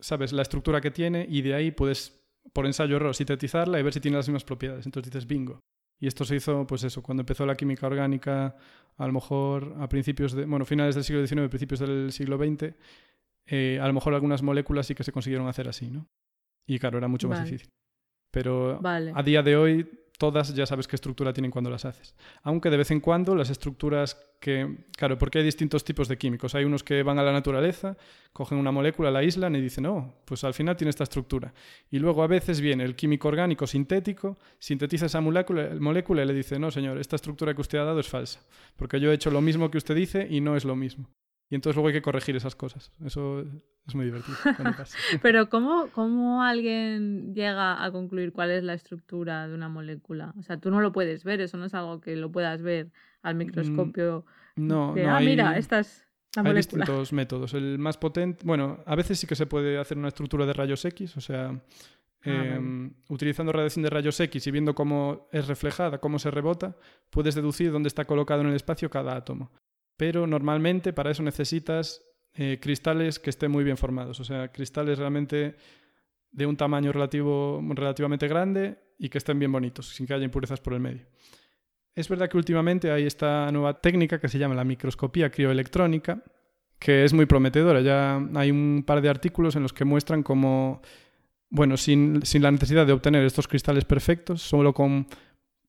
sabes, 0.00 0.32
la 0.32 0.42
estructura 0.42 0.80
que 0.80 0.90
tiene 0.90 1.26
y 1.28 1.42
de 1.42 1.54
ahí 1.54 1.70
puedes 1.70 2.20
por 2.52 2.66
ensayo 2.66 2.96
error, 2.96 3.14
sintetizarla 3.14 3.78
y 3.78 3.82
ver 3.82 3.92
si 3.92 4.00
tiene 4.00 4.16
las 4.16 4.28
mismas 4.28 4.44
propiedades. 4.44 4.86
Entonces 4.86 5.12
dices 5.12 5.26
bingo. 5.26 5.60
Y 6.00 6.06
esto 6.06 6.24
se 6.24 6.36
hizo, 6.36 6.66
pues 6.66 6.82
eso, 6.82 7.02
cuando 7.02 7.22
empezó 7.22 7.44
la 7.46 7.54
química 7.54 7.86
orgánica, 7.86 8.56
a 8.96 9.06
lo 9.06 9.12
mejor 9.12 9.76
a 9.78 9.88
principios 9.88 10.32
de, 10.32 10.46
bueno, 10.46 10.64
finales 10.64 10.94
del 10.94 11.04
siglo 11.04 11.24
XIX, 11.24 11.48
principios 11.48 11.80
del 11.80 12.10
siglo 12.10 12.38
XX, 12.38 12.74
eh, 13.46 13.78
a 13.80 13.86
lo 13.86 13.92
mejor 13.92 14.14
algunas 14.14 14.42
moléculas 14.42 14.86
sí 14.86 14.94
que 14.94 15.04
se 15.04 15.12
consiguieron 15.12 15.46
hacer 15.46 15.68
así, 15.68 15.90
¿no? 15.90 16.08
Y 16.66 16.78
claro, 16.78 16.98
era 16.98 17.08
mucho 17.08 17.28
más 17.28 17.44
difícil. 17.44 17.68
Pero 18.30 18.80
a 18.84 19.22
día 19.22 19.42
de 19.42 19.56
hoy 19.56 20.00
todas 20.20 20.54
ya 20.54 20.66
sabes 20.66 20.86
qué 20.86 20.96
estructura 20.96 21.32
tienen 21.32 21.50
cuando 21.50 21.70
las 21.70 21.86
haces. 21.86 22.14
Aunque 22.42 22.68
de 22.68 22.76
vez 22.76 22.90
en 22.90 23.00
cuando 23.00 23.34
las 23.34 23.48
estructuras 23.48 24.20
que... 24.38 24.84
Claro, 24.94 25.16
porque 25.16 25.38
hay 25.38 25.44
distintos 25.44 25.82
tipos 25.82 26.08
de 26.08 26.18
químicos. 26.18 26.54
Hay 26.54 26.64
unos 26.64 26.84
que 26.84 27.02
van 27.02 27.18
a 27.18 27.22
la 27.22 27.32
naturaleza, 27.32 27.96
cogen 28.34 28.58
una 28.58 28.70
molécula, 28.70 29.10
la 29.10 29.20
aíslan 29.20 29.56
y 29.56 29.62
dicen, 29.62 29.86
oh, 29.86 30.14
pues 30.26 30.44
al 30.44 30.52
final 30.52 30.76
tiene 30.76 30.90
esta 30.90 31.04
estructura. 31.04 31.54
Y 31.90 31.98
luego 31.98 32.22
a 32.22 32.26
veces 32.26 32.60
viene 32.60 32.84
el 32.84 32.96
químico 32.96 33.28
orgánico 33.28 33.66
sintético, 33.66 34.36
sintetiza 34.58 35.06
esa 35.06 35.22
molécula, 35.22 35.70
molécula 35.80 36.22
y 36.22 36.26
le 36.26 36.34
dice, 36.34 36.58
no, 36.58 36.70
señor, 36.70 36.98
esta 36.98 37.16
estructura 37.16 37.54
que 37.54 37.62
usted 37.62 37.78
ha 37.78 37.84
dado 37.84 38.00
es 38.00 38.08
falsa, 38.08 38.40
porque 38.76 39.00
yo 39.00 39.10
he 39.10 39.14
hecho 39.14 39.30
lo 39.30 39.40
mismo 39.40 39.70
que 39.70 39.78
usted 39.78 39.94
dice 39.94 40.26
y 40.28 40.42
no 40.42 40.54
es 40.54 40.66
lo 40.66 40.76
mismo. 40.76 41.08
Y 41.50 41.56
entonces 41.56 41.74
luego 41.74 41.88
hay 41.88 41.94
que 41.94 42.02
corregir 42.02 42.36
esas 42.36 42.54
cosas. 42.54 42.92
Eso 43.04 43.40
es 43.86 43.94
muy 43.96 44.04
divertido. 44.04 44.36
Pero 45.22 45.50
¿cómo, 45.50 45.88
¿cómo 45.92 46.44
alguien 46.44 47.34
llega 47.34 47.84
a 47.84 47.90
concluir 47.90 48.32
cuál 48.32 48.52
es 48.52 48.62
la 48.62 48.74
estructura 48.74 49.48
de 49.48 49.54
una 49.54 49.68
molécula? 49.68 50.32
O 50.38 50.42
sea, 50.44 50.60
tú 50.60 50.70
no 50.70 50.80
lo 50.80 50.92
puedes 50.92 51.24
ver, 51.24 51.40
eso 51.40 51.56
no 51.56 51.64
es 51.64 51.74
algo 51.74 52.00
que 52.00 52.14
lo 52.14 52.30
puedas 52.30 52.62
ver 52.62 52.92
al 53.22 53.34
microscopio. 53.34 54.24
Mm, 54.54 54.66
no, 54.66 54.94
de, 54.94 55.04
no 55.04 55.16
ah, 55.16 55.20
mira, 55.20 55.58
esta 55.58 55.80
es 55.80 56.06
la 56.36 56.42
hay 56.42 56.48
molécula. 56.50 56.84
distintos 56.84 57.12
métodos. 57.12 57.54
El 57.54 57.80
más 57.80 57.98
potente, 57.98 58.42
bueno, 58.46 58.78
a 58.86 58.94
veces 58.94 59.18
sí 59.18 59.26
que 59.26 59.34
se 59.34 59.46
puede 59.46 59.76
hacer 59.76 59.98
una 59.98 60.08
estructura 60.08 60.46
de 60.46 60.52
rayos 60.52 60.84
X, 60.84 61.16
o 61.16 61.20
sea, 61.20 61.60
eh, 62.22 62.90
utilizando 63.08 63.50
radiación 63.50 63.82
de 63.82 63.90
rayos 63.90 64.20
X 64.20 64.46
y 64.46 64.50
viendo 64.52 64.76
cómo 64.76 65.26
es 65.32 65.48
reflejada, 65.48 65.98
cómo 65.98 66.20
se 66.20 66.30
rebota, 66.30 66.76
puedes 67.10 67.34
deducir 67.34 67.72
dónde 67.72 67.88
está 67.88 68.04
colocado 68.04 68.42
en 68.42 68.48
el 68.48 68.54
espacio 68.54 68.88
cada 68.88 69.16
átomo 69.16 69.50
pero 70.00 70.26
normalmente 70.26 70.94
para 70.94 71.10
eso 71.10 71.22
necesitas 71.22 72.02
eh, 72.32 72.58
cristales 72.58 73.18
que 73.18 73.28
estén 73.28 73.50
muy 73.50 73.64
bien 73.64 73.76
formados, 73.76 74.18
o 74.18 74.24
sea, 74.24 74.50
cristales 74.50 74.98
realmente 74.98 75.56
de 76.32 76.46
un 76.46 76.56
tamaño 76.56 76.90
relativo, 76.90 77.62
relativamente 77.74 78.26
grande 78.26 78.78
y 78.98 79.10
que 79.10 79.18
estén 79.18 79.38
bien 79.38 79.52
bonitos, 79.52 79.90
sin 79.90 80.06
que 80.06 80.14
haya 80.14 80.24
impurezas 80.24 80.58
por 80.58 80.72
el 80.72 80.80
medio. 80.80 81.04
Es 81.94 82.08
verdad 82.08 82.30
que 82.30 82.38
últimamente 82.38 82.90
hay 82.90 83.04
esta 83.04 83.52
nueva 83.52 83.78
técnica 83.82 84.18
que 84.18 84.28
se 84.28 84.38
llama 84.38 84.54
la 84.54 84.64
microscopía 84.64 85.30
crioelectrónica, 85.30 86.24
que 86.78 87.04
es 87.04 87.12
muy 87.12 87.26
prometedora. 87.26 87.82
Ya 87.82 88.26
hay 88.36 88.50
un 88.50 88.84
par 88.86 89.02
de 89.02 89.10
artículos 89.10 89.54
en 89.56 89.62
los 89.64 89.74
que 89.74 89.84
muestran 89.84 90.22
cómo, 90.22 90.80
bueno, 91.50 91.76
sin, 91.76 92.24
sin 92.24 92.40
la 92.40 92.50
necesidad 92.50 92.86
de 92.86 92.94
obtener 92.94 93.22
estos 93.26 93.46
cristales 93.46 93.84
perfectos, 93.84 94.40
solo 94.40 94.72
con 94.72 95.08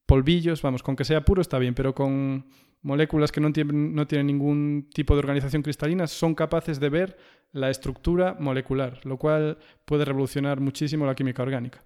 polvillos, 0.05 0.61
vamos, 0.61 0.83
con 0.83 0.95
que 0.95 1.03
sea 1.03 1.25
puro 1.25 1.41
está 1.41 1.59
bien, 1.59 1.73
pero 1.73 1.93
con 1.93 2.45
moléculas 2.81 3.31
que 3.31 3.41
no 3.41 3.51
tienen, 3.51 3.93
no 3.93 4.07
tienen 4.07 4.27
ningún 4.27 4.89
tipo 4.93 5.13
de 5.13 5.19
organización 5.19 5.61
cristalina 5.61 6.07
son 6.07 6.35
capaces 6.35 6.79
de 6.79 6.89
ver 6.89 7.17
la 7.51 7.69
estructura 7.69 8.35
molecular, 8.39 9.05
lo 9.05 9.17
cual 9.17 9.57
puede 9.85 10.05
revolucionar 10.05 10.59
muchísimo 10.59 11.05
la 11.05 11.15
química 11.15 11.43
orgánica. 11.43 11.83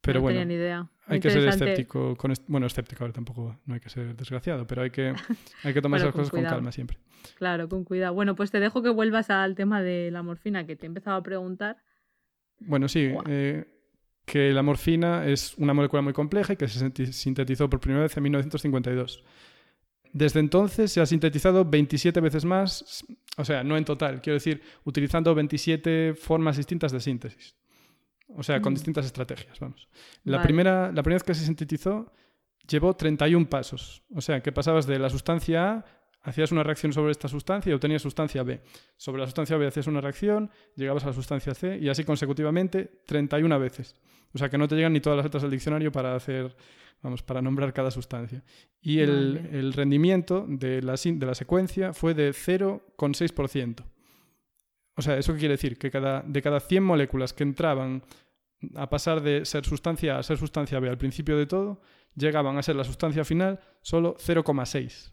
Pero 0.00 0.18
no 0.18 0.22
bueno, 0.22 0.40
tenía 0.40 0.44
ni 0.44 0.54
idea. 0.54 0.88
hay 1.06 1.20
que 1.20 1.30
ser 1.30 1.48
escéptico. 1.48 2.14
Con 2.16 2.32
bueno, 2.46 2.66
escéptico, 2.66 3.04
ahora 3.04 3.14
tampoco 3.14 3.58
no 3.64 3.74
hay 3.74 3.80
que 3.80 3.88
ser 3.88 4.14
desgraciado, 4.14 4.66
pero 4.66 4.82
hay 4.82 4.90
que, 4.90 5.14
hay 5.64 5.72
que 5.72 5.80
tomar 5.80 6.00
esas 6.00 6.12
con 6.12 6.20
cosas 6.22 6.30
con 6.30 6.44
calma 6.44 6.72
siempre. 6.72 6.98
Claro, 7.36 7.68
con 7.68 7.84
cuidado. 7.84 8.14
Bueno, 8.14 8.34
pues 8.34 8.50
te 8.50 8.60
dejo 8.60 8.82
que 8.82 8.90
vuelvas 8.90 9.30
al 9.30 9.54
tema 9.54 9.82
de 9.82 10.10
la 10.10 10.22
morfina 10.22 10.66
que 10.66 10.76
te 10.76 10.84
he 10.84 10.88
empezado 10.88 11.16
a 11.16 11.22
preguntar. 11.22 11.78
Bueno, 12.60 12.88
sí, 12.88 13.12
eh, 13.26 13.64
que 14.24 14.52
la 14.52 14.62
morfina 14.62 15.26
es 15.26 15.56
una 15.56 15.72
molécula 15.72 16.02
muy 16.02 16.12
compleja 16.12 16.52
y 16.52 16.56
que 16.56 16.68
se 16.68 17.12
sintetizó 17.12 17.68
por 17.70 17.80
primera 17.80 18.02
vez 18.02 18.16
en 18.16 18.22
1952. 18.22 19.24
Desde 20.14 20.38
entonces 20.38 20.92
se 20.92 21.00
ha 21.00 21.06
sintetizado 21.06 21.64
27 21.64 22.20
veces 22.20 22.44
más, 22.44 23.04
o 23.36 23.44
sea, 23.44 23.64
no 23.64 23.76
en 23.76 23.84
total, 23.84 24.22
quiero 24.22 24.34
decir, 24.34 24.62
utilizando 24.84 25.34
27 25.34 26.14
formas 26.14 26.56
distintas 26.56 26.92
de 26.92 27.00
síntesis. 27.00 27.56
O 28.36 28.42
sea, 28.44 28.60
con 28.62 28.72
Mm. 28.72 28.76
distintas 28.76 29.06
estrategias, 29.06 29.58
vamos. 29.58 29.88
La, 30.22 30.36
Vale. 30.38 30.46
primera, 30.46 30.92
la 30.92 31.02
primera 31.02 31.16
vez 31.16 31.24
que 31.24 31.34
se 31.34 31.44
sintetizó 31.44 32.12
llevó 32.68 32.94
31 32.94 33.46
pasos. 33.50 34.02
O 34.14 34.20
sea, 34.20 34.40
que 34.40 34.52
pasabas 34.52 34.86
de 34.86 34.98
la 35.00 35.10
sustancia 35.10 35.72
A, 35.72 35.84
hacías 36.24 36.50
una 36.50 36.62
reacción 36.64 36.92
sobre 36.92 37.12
esta 37.12 37.28
sustancia 37.28 37.70
y 37.70 37.74
obtenías 37.74 38.02
sustancia 38.02 38.42
B. 38.42 38.60
Sobre 38.96 39.20
la 39.20 39.26
sustancia 39.26 39.56
B 39.56 39.66
hacías 39.66 39.86
una 39.86 40.00
reacción, 40.00 40.50
llegabas 40.74 41.04
a 41.04 41.08
la 41.08 41.12
sustancia 41.12 41.54
C 41.54 41.78
y 41.78 41.88
así 41.88 42.02
consecutivamente 42.04 43.00
31 43.06 43.58
veces. 43.60 43.96
O 44.34 44.38
sea, 44.38 44.48
que 44.50 44.58
no 44.58 44.66
te 44.66 44.74
llegan 44.74 44.92
ni 44.92 45.00
todas 45.00 45.16
las 45.18 45.26
letras 45.26 45.42
del 45.42 45.52
diccionario 45.52 45.92
para 45.92 46.16
hacer, 46.16 46.56
vamos, 47.02 47.22
para 47.22 47.40
nombrar 47.40 47.72
cada 47.72 47.90
sustancia. 47.92 48.42
Y 48.80 48.98
el, 48.98 49.36
Vale. 49.42 49.58
el 49.58 49.72
rendimiento 49.72 50.44
de 50.48 50.82
la, 50.82 50.96
sin- 50.96 51.20
de 51.20 51.26
la 51.26 51.34
secuencia 51.36 51.92
fue 51.92 52.14
de 52.14 52.32
0,6%. 52.32 53.84
O 54.96 55.02
sea, 55.02 55.16
¿eso 55.18 55.32
qué 55.34 55.38
quiere 55.40 55.54
decir? 55.54 55.78
Que 55.78 55.90
cada, 55.90 56.22
de 56.22 56.42
cada 56.42 56.60
100 56.60 56.82
moléculas 56.82 57.32
que 57.32 57.42
entraban 57.42 58.02
a 58.76 58.88
pasar 58.88 59.20
de 59.20 59.44
ser 59.44 59.64
sustancia 59.66 60.16
A 60.16 60.18
a 60.20 60.22
ser 60.22 60.38
sustancia 60.38 60.80
B 60.80 60.88
al 60.88 60.98
principio 60.98 61.36
de 61.36 61.46
todo, 61.46 61.80
llegaban 62.16 62.56
a 62.56 62.62
ser 62.62 62.76
la 62.76 62.84
sustancia 62.84 63.24
final 63.24 63.60
solo 63.82 64.16
0,6. 64.18 65.12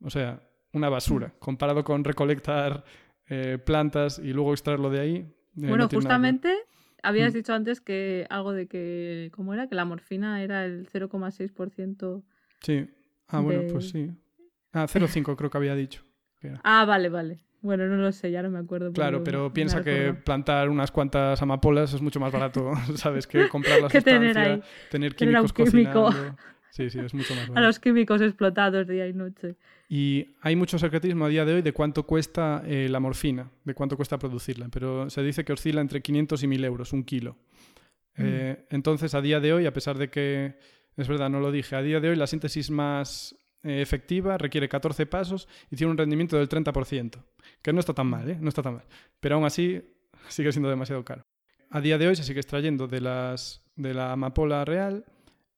O 0.00 0.10
sea, 0.10 0.40
una 0.72 0.88
basura, 0.88 1.32
comparado 1.38 1.84
con 1.84 2.04
recolectar 2.04 2.84
eh, 3.28 3.58
plantas 3.64 4.18
y 4.18 4.32
luego 4.32 4.52
extraerlo 4.52 4.90
de 4.90 5.00
ahí. 5.00 5.16
eh, 5.16 5.32
no 5.54 5.68
bueno, 5.68 5.88
justamente 5.88 6.54
habías 7.02 7.32
Mm. 7.32 7.36
dicho 7.36 7.54
antes 7.54 7.80
que 7.80 8.26
algo 8.28 8.52
de 8.52 8.66
que, 8.66 9.30
¿cómo 9.34 9.54
era? 9.54 9.68
Que 9.68 9.74
la 9.76 9.84
morfina 9.84 10.42
era 10.42 10.64
el 10.64 10.86
0,6%. 10.88 12.22
Sí. 12.60 12.88
Ah, 13.28 13.40
bueno, 13.40 13.62
pues 13.72 13.90
sí. 13.90 14.10
Ah, 14.72 14.86
0,5 14.88 15.36
creo 15.36 15.50
que 15.50 15.58
había 15.58 15.74
dicho. 15.74 16.02
que. 16.40 16.52
Ah, 16.64 16.84
vale, 16.84 17.08
vale. 17.08 17.38
Bueno, 17.62 17.86
no 17.86 17.96
lo 17.96 18.12
sé, 18.12 18.30
ya 18.30 18.42
no 18.42 18.50
me 18.50 18.58
acuerdo. 18.58 18.92
Claro, 18.92 19.24
pero 19.24 19.50
piensa 19.54 19.82
que 19.82 20.12
plantar 20.12 20.68
unas 20.68 20.90
cuantas 20.90 21.40
amapolas 21.40 21.94
es 21.94 22.02
mucho 22.02 22.20
más 22.20 22.30
barato, 22.30 22.72
¿sabes? 22.96 23.26
Que 23.26 23.48
comprar 23.48 23.80
la 23.80 23.88
Que 23.88 24.02
tener 24.02 24.34
sustancia, 24.34 24.52
ahí- 24.54 24.62
tener 24.90 25.14
tener 25.14 25.34
químicos 25.40 25.52
químico. 25.54 26.04
cocinando. 26.04 26.36
Sí, 26.74 26.90
sí, 26.90 26.98
es 26.98 27.14
mucho 27.14 27.36
más 27.36 27.44
A 27.44 27.52
barato. 27.52 27.66
los 27.68 27.78
químicos 27.78 28.20
explotados 28.20 28.88
día 28.88 29.06
y 29.06 29.12
noche. 29.12 29.54
Y 29.88 30.34
hay 30.40 30.56
mucho 30.56 30.76
secretismo 30.76 31.24
a 31.24 31.28
día 31.28 31.44
de 31.44 31.54
hoy 31.54 31.62
de 31.62 31.72
cuánto 31.72 32.02
cuesta 32.04 32.64
eh, 32.66 32.88
la 32.90 32.98
morfina, 32.98 33.48
de 33.62 33.74
cuánto 33.74 33.96
cuesta 33.96 34.18
producirla, 34.18 34.68
pero 34.72 35.08
se 35.08 35.22
dice 35.22 35.44
que 35.44 35.52
oscila 35.52 35.80
entre 35.80 36.02
500 36.02 36.42
y 36.42 36.46
1000 36.48 36.64
euros, 36.64 36.92
un 36.92 37.04
kilo. 37.04 37.36
Eh, 38.16 38.66
entonces, 38.70 39.14
a 39.14 39.20
día 39.20 39.38
de 39.38 39.52
hoy, 39.52 39.66
a 39.66 39.72
pesar 39.72 39.98
de 39.98 40.10
que, 40.10 40.58
es 40.96 41.06
verdad, 41.06 41.30
no 41.30 41.38
lo 41.38 41.52
dije, 41.52 41.76
a 41.76 41.82
día 41.82 42.00
de 42.00 42.08
hoy 42.08 42.16
la 42.16 42.26
síntesis 42.26 42.72
más 42.72 43.36
eh, 43.62 43.80
efectiva 43.80 44.36
requiere 44.36 44.68
14 44.68 45.06
pasos 45.06 45.46
y 45.70 45.76
tiene 45.76 45.92
un 45.92 45.98
rendimiento 45.98 46.36
del 46.36 46.48
30%, 46.48 47.22
que 47.62 47.72
no 47.72 47.78
está 47.78 47.94
tan 47.94 48.08
mal, 48.08 48.28
¿eh? 48.28 48.38
No 48.40 48.48
está 48.48 48.62
tan 48.62 48.74
mal. 48.74 48.84
Pero 49.20 49.36
aún 49.36 49.44
así, 49.44 49.80
sigue 50.26 50.50
siendo 50.50 50.70
demasiado 50.70 51.04
caro. 51.04 51.22
A 51.70 51.80
día 51.80 51.98
de 51.98 52.08
hoy 52.08 52.16
se 52.16 52.24
sigue 52.24 52.40
extrayendo 52.40 52.88
de, 52.88 53.00
las, 53.00 53.62
de 53.76 53.94
la 53.94 54.10
amapola 54.10 54.64
real 54.64 55.04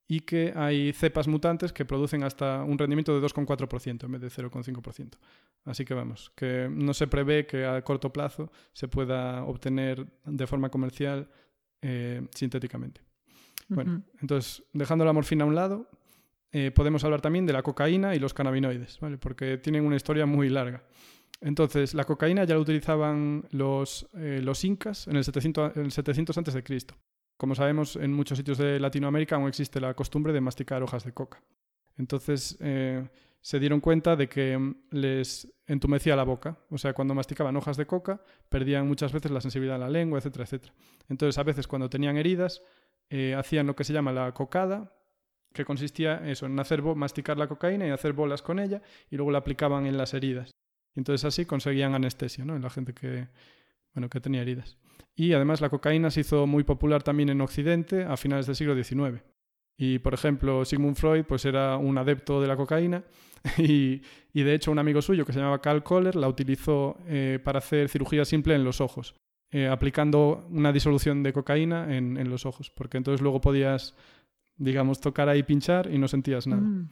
y 0.09 0.21
que 0.21 0.53
hay 0.55 0.93
cepas 0.93 1.27
mutantes 1.27 1.73
que 1.73 1.85
producen 1.85 2.23
hasta 2.23 2.63
un 2.63 2.79
rendimiento 2.79 3.19
de 3.19 3.27
2,4% 3.27 4.05
en 4.05 4.13
vez 4.13 4.21
de 4.21 4.29
0,5%. 4.29 5.19
Así 5.65 5.85
que 5.85 5.95
vamos, 5.95 6.31
que 6.37 6.69
no 6.71 6.95
se 6.95 7.09
prevé 7.09 7.47
que 7.47 7.65
a 7.65 7.83
corto 7.83 8.13
plazo 8.13 8.53
se 8.73 8.87
pueda 8.87 9.45
obtener 9.45 10.07
de 10.25 10.47
forma 10.47 10.71
comercial 10.71 11.29
eh, 11.83 12.27
sintéticamente. 12.35 13.01
Bueno, 13.69 14.03
entonces, 14.21 14.63
dejando 14.73 15.05
la 15.05 15.13
morfina 15.13 15.43
a 15.43 15.49
un 15.49 15.57
lado, 15.57 15.91
eh, 16.53 16.71
podemos 16.71 17.03
hablar 17.03 17.21
también 17.21 17.47
de 17.47 17.53
la 17.53 17.63
cocaína 17.63 18.15
y 18.15 18.21
los 18.21 18.33
cannabinoides, 18.33 19.01
¿vale? 19.01 19.19
porque 19.19 19.59
tienen 19.59 19.85
una 19.85 19.97
historia 19.97 20.25
muy 20.25 20.49
larga. 20.49 20.85
Entonces, 21.41 21.95
la 21.95 22.05
cocaína 22.05 22.45
ya 22.45 22.55
la 22.55 22.61
utilizaban 22.61 23.45
los, 23.51 24.07
eh, 24.15 24.41
los 24.43 24.65
incas 24.65 25.09
en 25.09 25.17
el 25.17 25.25
700, 25.25 25.77
en 25.77 25.85
el 25.87 25.93
700 25.93 26.39
antes 26.39 26.55
de 26.55 26.63
Cristo. 26.63 26.95
Como 27.37 27.55
sabemos, 27.55 27.97
en 27.97 28.13
muchos 28.13 28.39
sitios 28.39 28.59
de 28.59 28.81
Latinoamérica 28.81 29.37
aún 29.37 29.49
existe 29.49 29.81
la 29.81 29.95
costumbre 29.95 30.33
de 30.33 30.41
masticar 30.41 30.83
hojas 30.83 31.05
de 31.05 31.13
coca. 31.13 31.43
Entonces, 31.99 32.57
eh, 32.61 33.09
se 33.41 33.61
dieron 33.61 33.81
cuenta 33.81 34.17
de 34.17 34.29
que 34.29 34.59
mm, 34.59 34.75
les 34.91 35.53
entumecía 35.67 36.17
la 36.17 36.25
boca. 36.25 36.59
O 36.71 36.79
sea, 36.79 36.95
cuando 36.95 37.15
masticaban 37.15 37.57
hojas 37.57 37.77
de 37.77 37.87
coca, 37.87 38.21
perdían 38.49 38.89
muchas 38.89 39.13
veces 39.13 39.31
la 39.31 39.41
sensibilidad 39.41 39.77
a 39.77 39.79
la 39.79 39.91
lengua, 39.91 40.19
etcétera, 40.19 40.45
etcétera. 40.45 40.75
Entonces, 41.09 41.39
a 41.39 41.43
veces 41.43 41.69
cuando 41.69 41.89
tenían 41.91 42.17
heridas, 42.17 42.63
eh, 43.09 43.35
hacían 43.35 43.67
lo 43.67 43.77
que 43.77 43.85
se 43.85 43.93
llama 43.93 44.13
la 44.13 44.33
cocada, 44.33 44.93
que 45.53 45.65
consistía 45.65 46.29
eso, 46.29 46.47
en 46.47 46.59
hacer 46.59 46.83
masticar 46.83 47.39
la 47.39 47.47
cocaína 47.47 47.87
y 47.87 47.91
hacer 47.91 48.13
bolas 48.13 48.43
con 48.43 48.59
ella, 48.59 48.83
y 49.11 49.17
luego 49.17 49.31
la 49.31 49.39
aplicaban 49.39 49.87
en 49.87 49.97
las 49.97 50.13
heridas. 50.13 50.51
Entonces 50.95 51.25
así 51.25 51.47
conseguían 51.47 51.95
anestesia, 51.95 52.45
¿no? 52.45 52.57
En 52.57 52.63
la 52.63 52.71
gente 52.71 52.95
que, 52.95 53.29
bueno, 53.95 54.09
que 54.09 54.21
tenía 54.21 54.43
heridas. 54.43 54.77
Y 55.15 55.33
además 55.33 55.61
la 55.61 55.71
cocaína 55.71 56.11
se 56.11 56.21
hizo 56.21 56.47
muy 56.47 56.65
popular 56.65 57.03
también 57.03 57.29
en 57.31 57.41
Occidente 57.41 58.05
a 58.05 58.17
finales 58.17 58.47
del 58.47 58.57
siglo 58.57 58.75
XIX. 58.75 59.23
Y, 59.79 59.99
por 59.99 60.15
ejemplo, 60.15 60.65
Sigmund 60.65 60.97
Freud 60.97 61.25
pues 61.25 61.45
era 61.45 61.77
un 61.77 61.99
adepto 61.99 62.41
de 62.41 62.49
la 62.49 62.57
cocaína 62.57 63.05
y, 63.59 64.01
y, 64.33 64.43
de 64.43 64.55
hecho 64.55 64.71
un 64.71 64.79
amigo 64.79 65.03
suyo 65.03 65.25
que 65.25 65.33
se 65.33 65.39
llamaba 65.39 65.61
Karl 65.61 65.83
Kohler 65.83 66.17
la 66.17 66.29
utilizó 66.29 66.99
eh, 67.07 67.39
para 67.45 67.59
hacer 67.59 67.89
cirugía 67.89 68.25
simple 68.25 68.55
en 68.55 68.65
los 68.65 68.81
ojos, 68.81 69.15
eh, 69.53 69.69
aplicando 69.69 70.47
una 70.51 70.73
disolución 70.73 71.23
de 71.23 71.33
cocaína 71.33 71.95
en, 71.95 72.17
en, 72.17 72.31
los 72.31 72.47
ojos, 72.47 72.71
porque 72.71 72.97
entonces 72.97 73.21
luego 73.21 73.41
podías, 73.41 73.95
digamos, 74.59 75.01
tocar 75.01 75.29
ahí, 75.29 75.43
pinchar 75.43 75.93
y 75.93 75.99
no 75.99 76.09
sentías 76.09 76.47
nada. 76.47 76.63
Mm. 76.63 76.89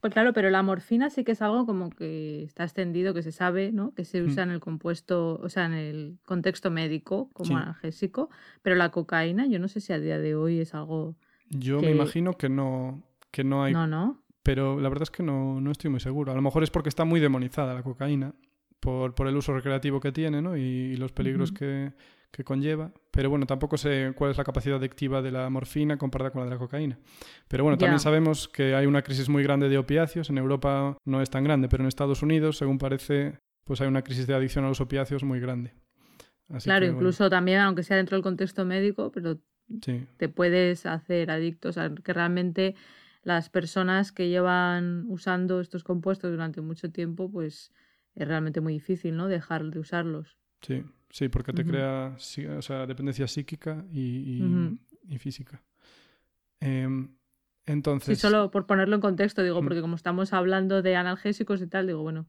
Pues 0.00 0.12
claro, 0.12 0.32
pero 0.32 0.50
la 0.50 0.62
morfina 0.62 1.10
sí 1.10 1.24
que 1.24 1.32
es 1.32 1.42
algo 1.42 1.66
como 1.66 1.90
que 1.90 2.42
está 2.44 2.64
extendido, 2.64 3.14
que 3.14 3.22
se 3.22 3.32
sabe, 3.32 3.70
¿no? 3.72 3.92
Que 3.94 4.04
se 4.04 4.22
usa 4.22 4.44
Mm. 4.44 4.48
en 4.48 4.54
el 4.54 4.60
compuesto, 4.60 5.38
o 5.42 5.48
sea, 5.48 5.66
en 5.66 5.74
el 5.74 6.18
contexto 6.24 6.70
médico 6.70 7.28
como 7.32 7.48
Sí. 7.48 7.54
analgésico, 7.54 8.30
pero 8.62 8.76
la 8.76 8.90
cocaína, 8.90 9.46
yo 9.46 9.58
no 9.58 9.68
sé 9.68 9.80
si 9.80 9.92
a 9.92 9.98
día 10.00 10.18
de 10.18 10.34
hoy 10.34 10.60
es 10.60 10.74
algo 10.74 11.14
Yo 11.50 11.78
que- 11.80 11.86
me 11.86 11.92
imagino 11.92 12.32
que 12.34 12.48
no, 12.48 13.02
que 13.30 13.44
no 13.44 13.62
hay 13.62 13.72
No, 13.72 13.86
no. 13.86 14.22
pero 14.42 14.80
la 14.80 14.88
verdad 14.88 15.04
es 15.04 15.10
que 15.10 15.22
no, 15.22 15.60
no 15.60 15.70
estoy 15.70 15.90
muy 15.90 16.00
seguro. 16.00 16.32
A 16.32 16.34
lo 16.34 16.42
mejor 16.42 16.62
es 16.62 16.70
porque 16.70 16.88
está 16.88 17.04
muy 17.04 17.20
demonizada 17.20 17.74
la 17.74 17.82
cocaína 17.82 18.34
por, 18.80 19.14
por 19.14 19.28
el 19.28 19.36
uso 19.36 19.52
recreativo 19.54 20.00
que 20.00 20.10
tiene 20.10 20.42
¿no? 20.42 20.56
y, 20.56 20.60
y 20.60 20.96
los 20.96 21.12
peligros 21.12 21.52
que, 21.52 21.92
que 22.32 22.44
conlleva. 22.44 22.90
Pero 23.10 23.30
bueno, 23.30 23.46
tampoco 23.46 23.76
sé 23.76 24.12
cuál 24.16 24.30
es 24.30 24.38
la 24.38 24.44
capacidad 24.44 24.78
adictiva 24.78 25.20
de 25.20 25.30
la 25.30 25.48
morfina 25.50 25.98
comparada 25.98 26.30
con 26.30 26.40
la 26.40 26.46
de 26.46 26.50
la 26.52 26.58
cocaína. 26.58 26.98
Pero 27.46 27.62
bueno, 27.62 27.78
también 27.78 28.00
sabemos 28.00 28.48
que 28.48 28.74
hay 28.74 28.86
una 28.86 29.02
crisis 29.02 29.28
muy 29.28 29.42
grande 29.42 29.68
de 29.68 29.78
opiáceos. 29.78 30.30
En 30.30 30.38
Europa 30.38 30.96
no 31.04 31.20
es 31.20 31.30
tan 31.30 31.44
grande, 31.44 31.68
pero 31.68 31.82
en 31.82 31.88
Estados 31.88 32.22
Unidos, 32.22 32.56
según 32.56 32.78
parece, 32.78 33.38
pues 33.64 33.80
hay 33.82 33.88
una 33.88 34.02
crisis 34.02 34.26
de 34.26 34.34
adicción 34.34 34.64
a 34.64 34.68
los 34.68 34.80
opiáceos 34.80 35.22
muy 35.22 35.40
grande. 35.40 35.74
Así 36.48 36.64
claro, 36.64 36.86
que, 36.86 36.90
bueno, 36.90 37.00
incluso 37.00 37.28
también, 37.28 37.60
aunque 37.60 37.82
sea 37.82 37.98
dentro 37.98 38.16
del 38.16 38.22
contexto 38.22 38.64
médico, 38.64 39.12
pero 39.12 39.38
sí, 39.82 40.06
te 40.16 40.28
puedes 40.30 40.86
hacer 40.86 41.30
adicto. 41.30 41.68
O 41.68 41.72
sea, 41.72 41.92
que 41.94 42.12
realmente 42.14 42.74
las 43.22 43.50
personas 43.50 44.10
que 44.10 44.30
llevan 44.30 45.04
usando 45.08 45.60
estos 45.60 45.84
compuestos 45.84 46.30
durante 46.30 46.62
mucho 46.62 46.90
tiempo, 46.90 47.30
pues 47.30 47.72
es 48.14 48.26
realmente 48.26 48.62
muy 48.62 48.72
difícil, 48.72 49.16
¿no? 49.16 49.28
Dejar 49.28 49.64
de 49.64 49.78
usarlos. 49.78 50.38
sí, 50.62 50.82
sí, 51.12 51.28
porque 51.28 51.52
te 51.52 51.64
crea 51.64 52.14
sí, 52.18 52.44
o 52.46 52.60
sea, 52.62 52.86
dependencia 52.86 53.28
psíquica 53.28 53.84
y, 53.92 54.00
y- 54.00 54.78
y 55.14 55.18
física. 55.18 55.62
Em, 56.60 57.14
entonces, 57.66 58.18
Sí, 58.18 58.20
solo 58.20 58.50
por 58.50 58.66
ponerlo 58.66 58.96
en 58.96 59.00
contexto, 59.00 59.42
digo, 59.42 59.62
porque 59.62 59.80
como 59.80 59.94
estamos 59.96 60.32
hablando 60.32 60.82
de 60.82 60.96
analgésicos 60.96 61.62
y 61.62 61.66
tal, 61.68 61.86
digo, 61.86 62.02
bueno, 62.02 62.26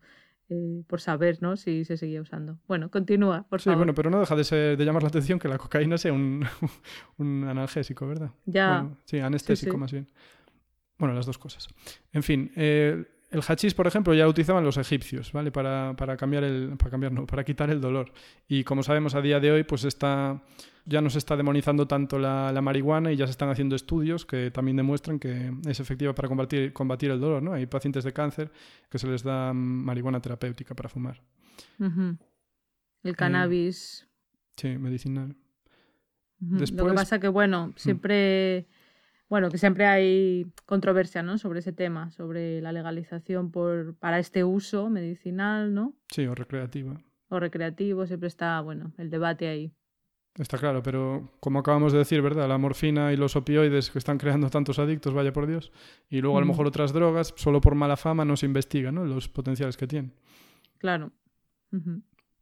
eh, 0.50 0.84
por 0.88 1.02
saber, 1.02 1.42
¿no? 1.42 1.56
Si 1.58 1.86
se 1.86 1.98
seguía 1.98 2.22
usando. 2.22 2.60
Bueno, 2.68 2.92
continúa, 2.92 3.48
por 3.50 3.60
sí, 3.62 3.66
favor. 3.70 3.78
bueno, 3.80 3.94
pero 3.96 4.10
no 4.12 4.20
deja 4.20 4.36
de, 4.36 4.44
ser- 4.44 4.78
de 4.78 4.86
llamar 4.86 5.02
la 5.04 5.10
atención 5.10 5.40
que 5.40 5.48
la 5.48 5.58
cocaína 5.58 5.98
sea 5.98 6.14
un, 6.14 6.46
un 7.18 7.46
analgésico, 7.46 8.06
¿verdad? 8.08 8.32
ya, 8.46 8.82
Bueno, 8.82 8.98
sí, 9.06 9.20
anestésico 9.20 9.72
sí. 9.74 9.78
más 9.80 9.92
bien. 9.92 10.08
Bueno, 11.00 11.16
las 11.16 11.26
dos 11.26 11.38
cosas. 11.40 11.68
En 12.12 12.24
fin, 12.24 12.52
eh, 12.56 13.04
el 13.34 13.42
hachís, 13.46 13.74
por 13.74 13.88
ejemplo, 13.88 14.14
ya 14.14 14.24
lo 14.24 14.30
utilizaban 14.30 14.64
los 14.64 14.78
egipcios, 14.78 15.32
¿vale? 15.34 15.52
Para, 15.52 15.94
para 15.98 16.16
cambiar 16.16 16.44
el. 16.46 16.78
Para 16.78 16.92
cambiar, 16.92 17.12
no, 17.12 17.26
para 17.26 17.44
quitar 17.44 17.70
el 17.70 17.82
dolor. 17.82 18.14
Y 18.48 18.64
como 18.64 18.84
sabemos 18.84 19.16
a 19.16 19.22
día 19.22 19.40
de 19.42 19.52
hoy, 19.52 19.64
pues 19.64 19.84
está. 19.84 20.42
Ya 20.86 21.00
no 21.02 21.10
se 21.10 21.18
está 21.18 21.38
demonizando 21.38 21.88
tanto 21.88 22.20
la, 22.20 22.52
la 22.52 22.62
marihuana 22.62 23.12
y 23.12 23.16
ya 23.16 23.26
se 23.26 23.32
están 23.32 23.50
haciendo 23.50 23.74
estudios 23.76 24.26
que 24.26 24.52
también 24.52 24.76
demuestran 24.76 25.18
que 25.18 25.54
es 25.66 25.80
efectiva 25.80 26.14
para 26.14 26.28
combatir, 26.28 26.74
combatir 26.74 27.10
el 27.12 27.22
dolor, 27.22 27.42
¿no? 27.42 27.54
Hay 27.54 27.66
pacientes 27.68 28.04
de 28.04 28.12
cáncer 28.12 28.52
que 28.90 29.00
se 29.00 29.08
les 29.08 29.24
da 29.24 29.54
mm, 29.54 29.56
marihuana 29.86 30.20
terapéutica 30.22 30.76
para 30.76 30.90
fumar. 30.90 31.22
ujú. 31.80 32.02
Eh, 32.02 33.10
el 33.10 33.16
cannabis. 33.16 34.08
Sí, 34.58 34.78
medicinal. 34.78 35.36
Ujú. 36.42 36.54
Lo 36.56 36.60
después- 36.60 36.88
que 36.90 36.94
pasa 36.96 37.20
que, 37.20 37.30
bueno, 37.30 37.72
siempre, 37.78 38.68
bueno, 39.34 39.50
que 39.50 39.58
siempre 39.58 39.88
hay 39.88 40.46
controversia, 40.68 41.24
¿no? 41.24 41.40
Sobre 41.40 41.62
ese 41.62 41.74
tema, 41.74 42.12
sobre 42.12 42.62
la 42.62 42.72
legalización 42.72 43.50
por, 43.50 43.96
para 43.96 44.20
este 44.20 44.44
uso 44.44 44.92
medicinal, 44.92 45.74
¿no? 45.74 45.96
Sí, 46.10 46.28
o 46.28 46.36
recreativa. 46.36 47.02
O 47.30 47.40
recreativo, 47.40 48.06
siempre 48.06 48.28
está, 48.28 48.62
bueno, 48.62 48.94
el 49.00 49.10
debate 49.10 49.48
ahí. 49.48 49.72
Está 50.38 50.60
claro, 50.60 50.84
pero 50.84 51.32
como 51.40 51.58
acabamos 51.58 51.94
de 51.94 51.98
decir, 51.98 52.22
¿verdad? 52.22 52.48
La 52.48 52.60
morfina 52.60 53.12
y 53.12 53.18
los 53.18 53.36
opioides 53.36 53.90
que 53.90 53.98
están 53.98 54.20
creando 54.20 54.52
tantos 54.52 54.78
adictos, 54.78 55.16
vaya 55.16 55.34
por 55.34 55.48
Dios. 55.48 55.72
Y 56.12 56.22
luego 56.22 56.38
a 56.38 56.42
lo 56.42 56.46
mejor 56.46 56.68
otras 56.68 56.94
drogas, 56.94 57.34
solo 57.36 57.60
por 57.60 57.74
mala 57.74 57.98
fama 57.98 58.26
no 58.26 58.38
se 58.38 58.46
investiga, 58.46 58.92
¿no? 58.92 59.04
Los 59.04 59.30
potenciales 59.30 59.78
que 59.78 59.88
tienen. 59.88 60.14
Claro. 60.78 61.12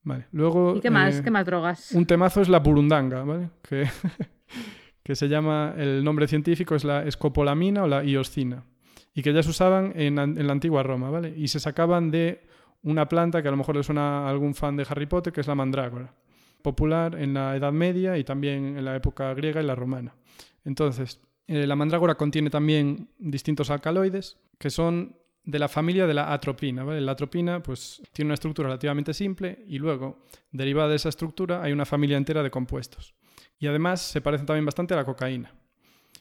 Vale. 0.03 0.27
Luego. 0.33 0.75
¿Y 0.75 0.81
qué 0.81 0.89
más? 0.89 1.19
eh, 1.19 1.23
¿Qué 1.23 1.31
más 1.31 1.45
drogas? 1.45 1.93
Un 1.93 2.05
temazo 2.05 2.41
es 2.41 2.49
la 2.49 2.59
burundanga, 2.59 3.23
¿vale? 3.23 3.49
Que, 3.61 3.85
que 5.03 5.15
se 5.15 5.27
llama, 5.27 5.73
el 5.77 6.03
nombre 6.03 6.27
científico 6.27 6.75
es 6.75 6.83
la 6.83 7.03
escopolamina 7.03 7.83
o 7.83 7.87
la 7.87 8.03
ioscina. 8.03 8.63
Y 9.13 9.23
que 9.23 9.33
ya 9.33 9.43
se 9.43 9.49
usaban 9.49 9.93
en, 9.95 10.17
en 10.19 10.47
la 10.47 10.53
antigua 10.53 10.83
Roma, 10.83 11.09
¿vale? 11.09 11.33
Y 11.35 11.47
se 11.49 11.59
sacaban 11.59 12.11
de 12.11 12.47
una 12.83 13.07
planta 13.07 13.41
que 13.41 13.47
a 13.47 13.51
lo 13.51 13.57
mejor 13.57 13.75
le 13.75 13.83
suena 13.83 14.25
a 14.25 14.29
algún 14.29 14.55
fan 14.55 14.75
de 14.75 14.85
Harry 14.89 15.05
Potter, 15.05 15.33
que 15.33 15.41
es 15.41 15.47
la 15.47 15.55
mandrágora. 15.55 16.13
Popular 16.61 17.15
en 17.15 17.33
la 17.33 17.55
Edad 17.55 17.71
Media 17.71 18.17
y 18.17 18.23
también 18.23 18.77
en 18.77 18.85
la 18.85 18.95
época 18.95 19.33
griega 19.33 19.61
y 19.61 19.65
la 19.65 19.75
romana. 19.75 20.15
Entonces, 20.63 21.19
eh, 21.47 21.65
la 21.65 21.75
mandrágora 21.75 22.15
contiene 22.15 22.49
también 22.49 23.09
distintos 23.17 23.69
alcaloides 23.69 24.37
que 24.57 24.69
son 24.69 25.17
de 25.43 25.59
la 25.59 25.67
familia 25.67 26.07
de 26.07 26.13
la 26.13 26.31
atropina. 26.31 26.83
¿vale? 26.83 27.01
La 27.01 27.13
atropina 27.13 27.61
pues, 27.63 28.01
tiene 28.13 28.27
una 28.27 28.35
estructura 28.35 28.67
relativamente 28.67 29.13
simple 29.13 29.63
y 29.67 29.79
luego, 29.79 30.23
derivada 30.51 30.89
de 30.89 30.95
esa 30.95 31.09
estructura, 31.09 31.61
hay 31.61 31.71
una 31.71 31.85
familia 31.85 32.17
entera 32.17 32.43
de 32.43 32.51
compuestos. 32.51 33.15
Y 33.62 33.68
además 33.68 34.01
se 34.01 34.20
parecen 34.22 34.47
también 34.47 34.66
bastante 34.66 34.95
a 34.95 34.97
la 34.97 35.05
cocaína. 35.05 35.53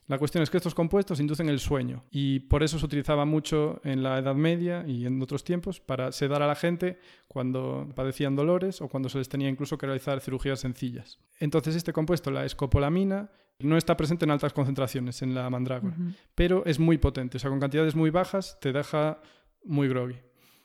La 0.07 0.18
cuestión 0.18 0.43
es 0.43 0.51
que 0.51 0.59
estos 0.59 0.74
compuestos 0.74 1.20
inducen 1.20 1.49
el 1.49 1.59
sueño 1.59 2.05
y 2.11 2.41
por 2.41 2.62
eso 2.62 2.78
se 2.78 2.84
utilizaba 2.84 3.24
mucho 3.24 3.80
en 3.82 4.03
la 4.03 4.18
Edad 4.18 4.34
Media 4.34 4.84
y 4.86 5.07
en 5.07 5.22
otros 5.22 5.43
tiempos 5.43 5.80
para 5.80 6.12
sedar 6.12 6.43
a 6.43 6.47
la 6.47 6.55
gente 6.55 6.99
cuando 7.28 7.88
padecían 7.95 8.36
dolores 8.36 8.82
o 8.82 8.88
cuando 8.88 9.09
se 9.09 9.18
les 9.18 9.28
tenía 9.28 9.49
incluso 9.49 9.78
que 9.78 9.86
realizar 9.86 10.20
cirugías 10.20 10.61
sencillas. 10.61 11.18
Entonces 11.38 11.76
este 11.76 11.93
compuesto, 11.93 12.30
la 12.30 12.45
escopolamina, 12.45 13.30
no 13.61 13.76
está 13.76 13.97
presente 13.97 14.26
en 14.26 14.32
altas 14.32 14.53
concentraciones 14.53 15.22
en 15.22 15.34
la 15.34 15.49
mandrágora, 15.49 15.97
pero 16.34 16.64
es 16.66 16.78
muy 16.78 16.99
potente, 16.99 17.36
o 17.36 17.41
sea, 17.41 17.51
con 17.51 17.61
cantidades 17.61 17.95
muy 17.95 18.11
bajas 18.11 18.59
te 18.61 18.72
deja 18.72 19.22
muy 19.64 19.88
groggy. 19.88 20.16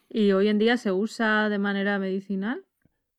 ¿Y 0.10 0.32
hoy 0.32 0.50
en 0.50 0.58
día 0.58 0.76
se 0.78 0.92
usa 0.92 1.50
de 1.50 1.60
manera 1.60 2.00
medicinal? 2.00 2.66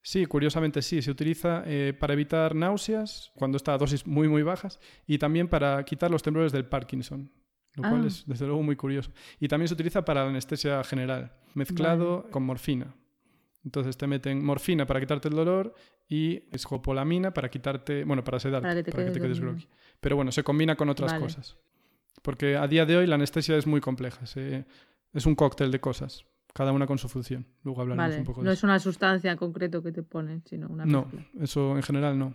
Sí, 0.09 0.25
curiosamente 0.27 0.83
sí, 0.83 1.03
se 1.03 1.11
utiliza 1.11 1.65
eh, 1.67 1.93
para 1.99 2.13
evitar 2.13 2.55
náuseas 2.55 3.33
cuando 3.35 3.57
está 3.57 3.75
a 3.75 3.79
dosis 3.79 4.07
muy 4.07 4.29
muy 4.29 4.45
bajas 4.45 4.79
y 5.05 5.19
también 5.19 5.49
para 5.49 5.85
quitar 5.85 6.13
los 6.13 6.23
temblores 6.23 6.53
del 6.53 6.65
Parkinson, 6.65 7.29
lo 7.75 7.83
cual 7.83 8.03
Ah. 8.05 8.07
es 8.07 8.25
desde 8.25 8.47
luego 8.47 8.63
muy 8.63 8.77
curioso. 8.77 9.11
Y 9.41 9.49
también 9.49 9.67
se 9.67 9.75
utiliza 9.75 10.05
para 10.05 10.23
la 10.23 10.31
anestesia 10.31 10.85
general, 10.85 11.33
mezclado 11.55 12.29
con 12.31 12.45
morfina. 12.45 12.95
Entonces 13.65 13.97
te 13.97 14.07
meten 14.07 14.45
morfina 14.45 14.87
para 14.87 15.01
quitarte 15.01 15.27
el 15.27 15.35
dolor 15.35 15.75
y 16.09 16.45
escopolamina 16.53 17.35
para 17.35 17.51
quitarte, 17.51 18.05
bueno, 18.05 18.23
para 18.23 18.39
sedarte, 18.39 18.63
Para 18.69 18.77
que 18.77 18.85
te 18.85 18.93
quedes 19.21 19.39
dormido. 19.41 19.41
groggy. 19.55 19.67
Pero 20.01 20.15
bueno, 20.15 20.31
se 20.31 20.45
combina 20.45 20.77
con 20.77 20.89
otras 20.89 21.11
Vale. 21.15 21.25
cosas. 21.25 21.57
Porque 22.23 22.57
a 22.57 22.69
día 22.69 22.87
de 22.87 22.97
hoy 22.97 23.09
la 23.09 23.17
anestesia 23.17 23.57
es 23.57 23.67
muy 23.67 23.81
compleja, 23.81 24.25
se- 24.25 24.67
es 25.13 25.27
un 25.27 25.35
cóctel 25.35 25.73
de 25.73 25.81
cosas, 25.81 26.25
cada 26.57 26.73
una 26.73 26.87
con 26.87 26.97
su 26.97 27.09
función. 27.09 27.45
Luego 27.65 27.83
hablaremos 27.83 28.09
Vale, 28.09 28.19
un 28.21 28.25
poco 28.25 28.41
de 28.41 28.47
no 28.47 28.51
eso. 28.53 28.61
es 28.61 28.65
una 28.65 28.79
sustancia 28.79 29.31
en 29.31 29.37
concreto 29.37 29.83
que 29.83 29.93
te 29.93 30.03
ponen, 30.03 30.43
sino 30.47 30.69
una 30.69 30.87
No, 30.87 31.03
mezcla. 31.13 31.43
eso 31.45 31.77
en 31.77 31.83
general 31.83 32.19
no. 32.19 32.33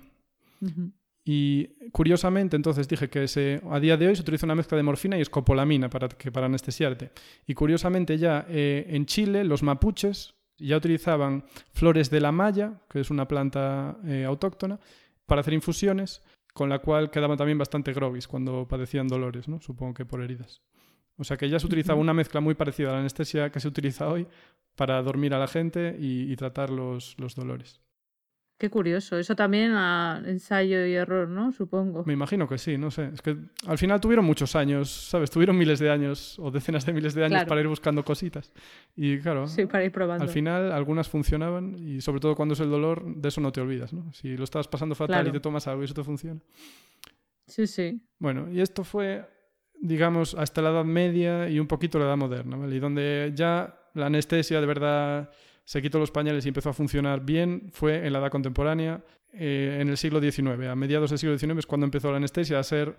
Y 1.23 1.67
curiosamente, 1.91 2.55
entonces 2.55 2.87
dije 2.87 3.09
que 3.09 3.27
se, 3.27 3.61
a 3.69 3.79
día 3.79 3.95
de 3.97 4.07
hoy 4.07 4.15
se 4.15 4.21
utiliza 4.21 4.45
una 4.45 4.55
mezcla 4.55 4.75
de 4.77 4.83
morfina 4.83 5.17
y 5.17 5.21
escopolamina 5.21 5.89
para, 5.89 6.07
que, 6.09 6.31
para 6.31 6.47
anestesiarte. 6.47 7.11
Y 7.47 7.53
curiosamente 7.53 8.17
ya 8.17 8.45
eh, 8.49 8.85
en 8.89 9.05
Chile 9.05 9.43
los 9.43 9.61
mapuches 9.63 10.35
ya 10.57 10.77
utilizaban 10.77 11.43
flores 11.73 12.09
de 12.11 12.21
la 12.21 12.31
maya, 12.31 12.81
que 12.89 12.99
es 12.99 13.09
una 13.09 13.27
planta 13.27 13.97
eh, 14.05 14.23
autóctona, 14.25 14.79
para 15.25 15.41
hacer 15.41 15.53
infusiones, 15.53 16.21
con 16.53 16.69
la 16.69 16.79
cual 16.79 17.09
quedaban 17.09 17.37
también 17.37 17.57
bastante 17.57 17.93
grogis 17.93 18.27
cuando 18.27 18.67
padecían 18.67 19.07
dolores, 19.07 19.47
¿no? 19.47 19.59
supongo 19.61 19.93
que 19.95 20.05
por 20.05 20.21
heridas. 20.21 20.61
O 21.17 21.23
sea 21.23 21.37
que 21.37 21.49
ya 21.49 21.59
se 21.59 21.65
utilizaba 21.67 21.99
una 21.99 22.13
mezcla 22.13 22.39
muy 22.41 22.55
parecida 22.55 22.89
a 22.89 22.93
la 22.93 22.99
anestesia 22.99 23.51
que 23.51 23.59
se 23.59 23.67
utiliza 23.67 24.07
hoy 24.07 24.27
para 24.75 25.01
dormir 25.01 25.33
a 25.33 25.39
la 25.39 25.47
gente 25.47 25.95
y, 25.99 26.31
y 26.31 26.35
tratar 26.35 26.69
los, 26.69 27.15
los 27.19 27.35
dolores. 27.35 27.81
Qué 28.57 28.69
curioso. 28.69 29.17
Eso 29.17 29.35
también 29.35 29.71
a 29.73 30.21
ensayo 30.23 30.85
y 30.85 30.93
error, 30.93 31.27
¿no? 31.27 31.51
Supongo. 31.51 32.03
Me 32.05 32.13
imagino 32.13 32.47
que 32.47 32.59
sí, 32.59 32.77
no 32.77 32.91
sé. 32.91 33.09
Es 33.11 33.19
que 33.23 33.35
al 33.65 33.77
final 33.79 33.99
tuvieron 33.99 34.23
muchos 34.23 34.55
años, 34.55 34.87
¿sabes? 34.91 35.31
Tuvieron 35.31 35.57
miles 35.57 35.79
de 35.79 35.89
años 35.89 36.37
o 36.37 36.51
decenas 36.51 36.85
de 36.85 36.93
miles 36.93 37.15
de 37.15 37.21
años 37.25 37.37
Claro. 37.37 37.49
para 37.49 37.61
ir 37.61 37.67
buscando 37.67 38.05
cositas. 38.05 38.53
Y 38.95 39.17
claro, 39.17 39.47
Sí, 39.47 39.65
para 39.65 39.83
ir 39.83 39.91
probando. 39.91 40.23
al 40.25 40.29
final 40.29 40.71
algunas 40.71 41.09
funcionaban 41.09 41.75
y 41.79 42.01
sobre 42.01 42.19
todo 42.19 42.35
cuando 42.35 42.53
es 42.53 42.59
el 42.59 42.69
dolor, 42.69 43.03
de 43.15 43.29
eso 43.29 43.41
no 43.41 43.51
te 43.51 43.61
olvidas, 43.61 43.93
¿no? 43.93 44.13
Si 44.13 44.37
lo 44.37 44.43
estabas 44.43 44.67
pasando 44.67 44.93
fatal 44.93 45.15
Claro. 45.15 45.29
y 45.29 45.31
te 45.31 45.39
tomas 45.39 45.67
algo 45.67 45.81
y 45.81 45.85
eso 45.85 45.95
te 45.95 46.03
funciona. 46.03 46.39
Sí, 47.47 47.65
sí. 47.65 47.99
Bueno, 48.19 48.47
y 48.51 48.61
esto 48.61 48.83
fue, 48.83 49.25
digamos, 49.81 50.35
hasta 50.35 50.61
la 50.61 50.69
Edad 50.69 50.85
Media 50.85 51.49
y 51.49 51.59
un 51.59 51.67
poquito 51.67 51.99
la 51.99 52.05
Edad 52.05 52.17
Moderna, 52.17 52.55
¿vale? 52.55 52.75
Y 52.75 52.79
donde 52.79 53.31
ya 53.35 53.75
la 53.95 54.05
anestesia 54.05 54.61
de 54.61 54.67
verdad 54.67 55.31
se 55.65 55.81
quitó 55.81 55.99
los 55.99 56.11
pañales 56.11 56.45
y 56.45 56.49
empezó 56.49 56.69
a 56.69 56.73
funcionar 56.73 57.25
bien 57.25 57.69
fue 57.71 58.05
en 58.05 58.13
la 58.13 58.19
Edad 58.19 58.29
Contemporánea, 58.29 59.03
eh, 59.33 59.79
en 59.81 59.89
el 59.89 59.97
siglo 59.97 60.21
XIX. 60.21 60.67
A 60.69 60.75
mediados 60.75 61.09
del 61.09 61.19
siglo 61.19 61.37
XIX 61.37 61.57
es 61.57 61.65
cuando 61.65 61.85
empezó 61.85 62.11
la 62.11 62.17
anestesia 62.17 62.59
a 62.59 62.63
ser 62.63 62.95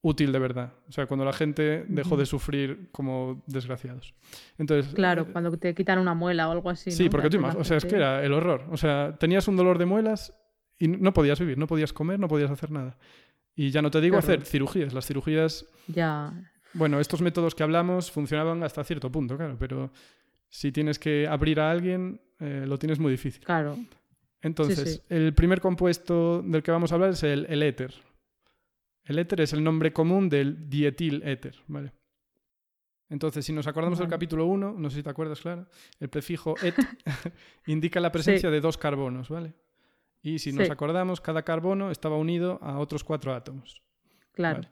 útil 0.00 0.32
de 0.32 0.38
verdad. 0.38 0.72
O 0.88 0.92
sea, 0.92 1.06
cuando 1.06 1.24
la 1.24 1.32
gente 1.32 1.84
dejó 1.88 2.16
de 2.16 2.26
sufrir 2.26 2.88
como 2.92 3.42
desgraciados. 3.46 4.14
Entonces, 4.58 4.94
Claro, 4.94 5.22
eh, 5.22 5.26
cuando 5.32 5.56
te 5.58 5.74
quitan 5.74 5.98
una 5.98 6.14
muela 6.14 6.48
o 6.48 6.52
algo 6.52 6.70
así. 6.70 6.90
Sí, 6.90 7.04
¿no? 7.04 7.10
porque 7.10 7.30
tú 7.30 7.36
imaginas, 7.36 7.60
o 7.60 7.64
sea, 7.64 7.78
es 7.78 7.84
que 7.84 7.96
era 7.96 8.24
el 8.24 8.32
horror. 8.32 8.64
O 8.70 8.76
sea, 8.76 9.16
tenías 9.18 9.48
un 9.48 9.56
dolor 9.56 9.78
de 9.78 9.86
muelas 9.86 10.34
y 10.78 10.88
no 10.88 11.12
podías 11.12 11.38
vivir, 11.40 11.58
no 11.58 11.66
podías 11.66 11.92
comer, 11.92 12.18
no 12.18 12.28
podías 12.28 12.50
hacer 12.50 12.70
nada. 12.70 12.96
Y 13.56 13.70
ya 13.70 13.82
no 13.82 13.90
te 13.90 14.00
digo 14.00 14.18
hacer 14.18 14.44
cirugías. 14.44 14.92
Las 14.92 15.06
cirugías 15.06 15.66
Ya. 15.86 16.32
bueno, 16.72 17.00
estos 17.00 17.22
métodos 17.22 17.54
que 17.54 17.62
hablamos 17.62 18.10
funcionaban 18.10 18.62
hasta 18.62 18.82
cierto 18.84 19.10
punto, 19.10 19.36
claro, 19.36 19.56
pero 19.58 19.92
si 20.48 20.72
tienes 20.72 20.98
que 20.98 21.26
abrir 21.26 21.60
a 21.60 21.70
alguien, 21.70 22.20
eh, 22.40 22.64
lo 22.66 22.78
tienes 22.78 22.98
muy 22.98 23.12
difícil. 23.12 23.44
Claro. 23.44 23.76
Entonces, 24.42 24.94
sí. 24.94 25.00
el 25.08 25.34
primer 25.34 25.60
compuesto 25.60 26.42
del 26.42 26.62
que 26.62 26.70
vamos 26.70 26.92
a 26.92 26.96
hablar 26.96 27.10
es 27.10 27.22
el, 27.22 27.46
el 27.48 27.62
éter. 27.62 27.94
El 29.04 29.18
éter 29.18 29.40
es 29.40 29.52
el 29.52 29.62
nombre 29.62 29.92
común 29.92 30.28
del 30.28 30.68
dietil 30.68 31.22
éter, 31.24 31.56
¿vale? 31.66 31.92
Entonces, 33.08 33.44
si 33.44 33.52
nos 33.52 33.66
acordamos 33.66 33.98
del 33.98 34.08
capítulo 34.08 34.46
1, 34.46 34.74
no 34.78 34.90
sé 34.90 34.96
si 34.96 35.02
te 35.02 35.10
acuerdas, 35.10 35.40
claro, 35.40 35.66
el 36.00 36.08
prefijo 36.08 36.54
et 36.62 36.74
indica 37.66 38.00
la 38.00 38.10
presencia 38.10 38.50
de 38.50 38.60
dos 38.60 38.76
carbonos, 38.78 39.28
¿vale? 39.28 39.54
Y 40.24 40.38
si 40.38 40.52
nos 40.52 40.70
acordamos, 40.70 41.20
cada 41.20 41.42
carbono 41.42 41.90
estaba 41.90 42.16
unido 42.16 42.58
a 42.62 42.78
otros 42.78 43.04
cuatro 43.04 43.34
átomos. 43.34 43.82
Claro. 44.32 44.62
Vale. 44.62 44.70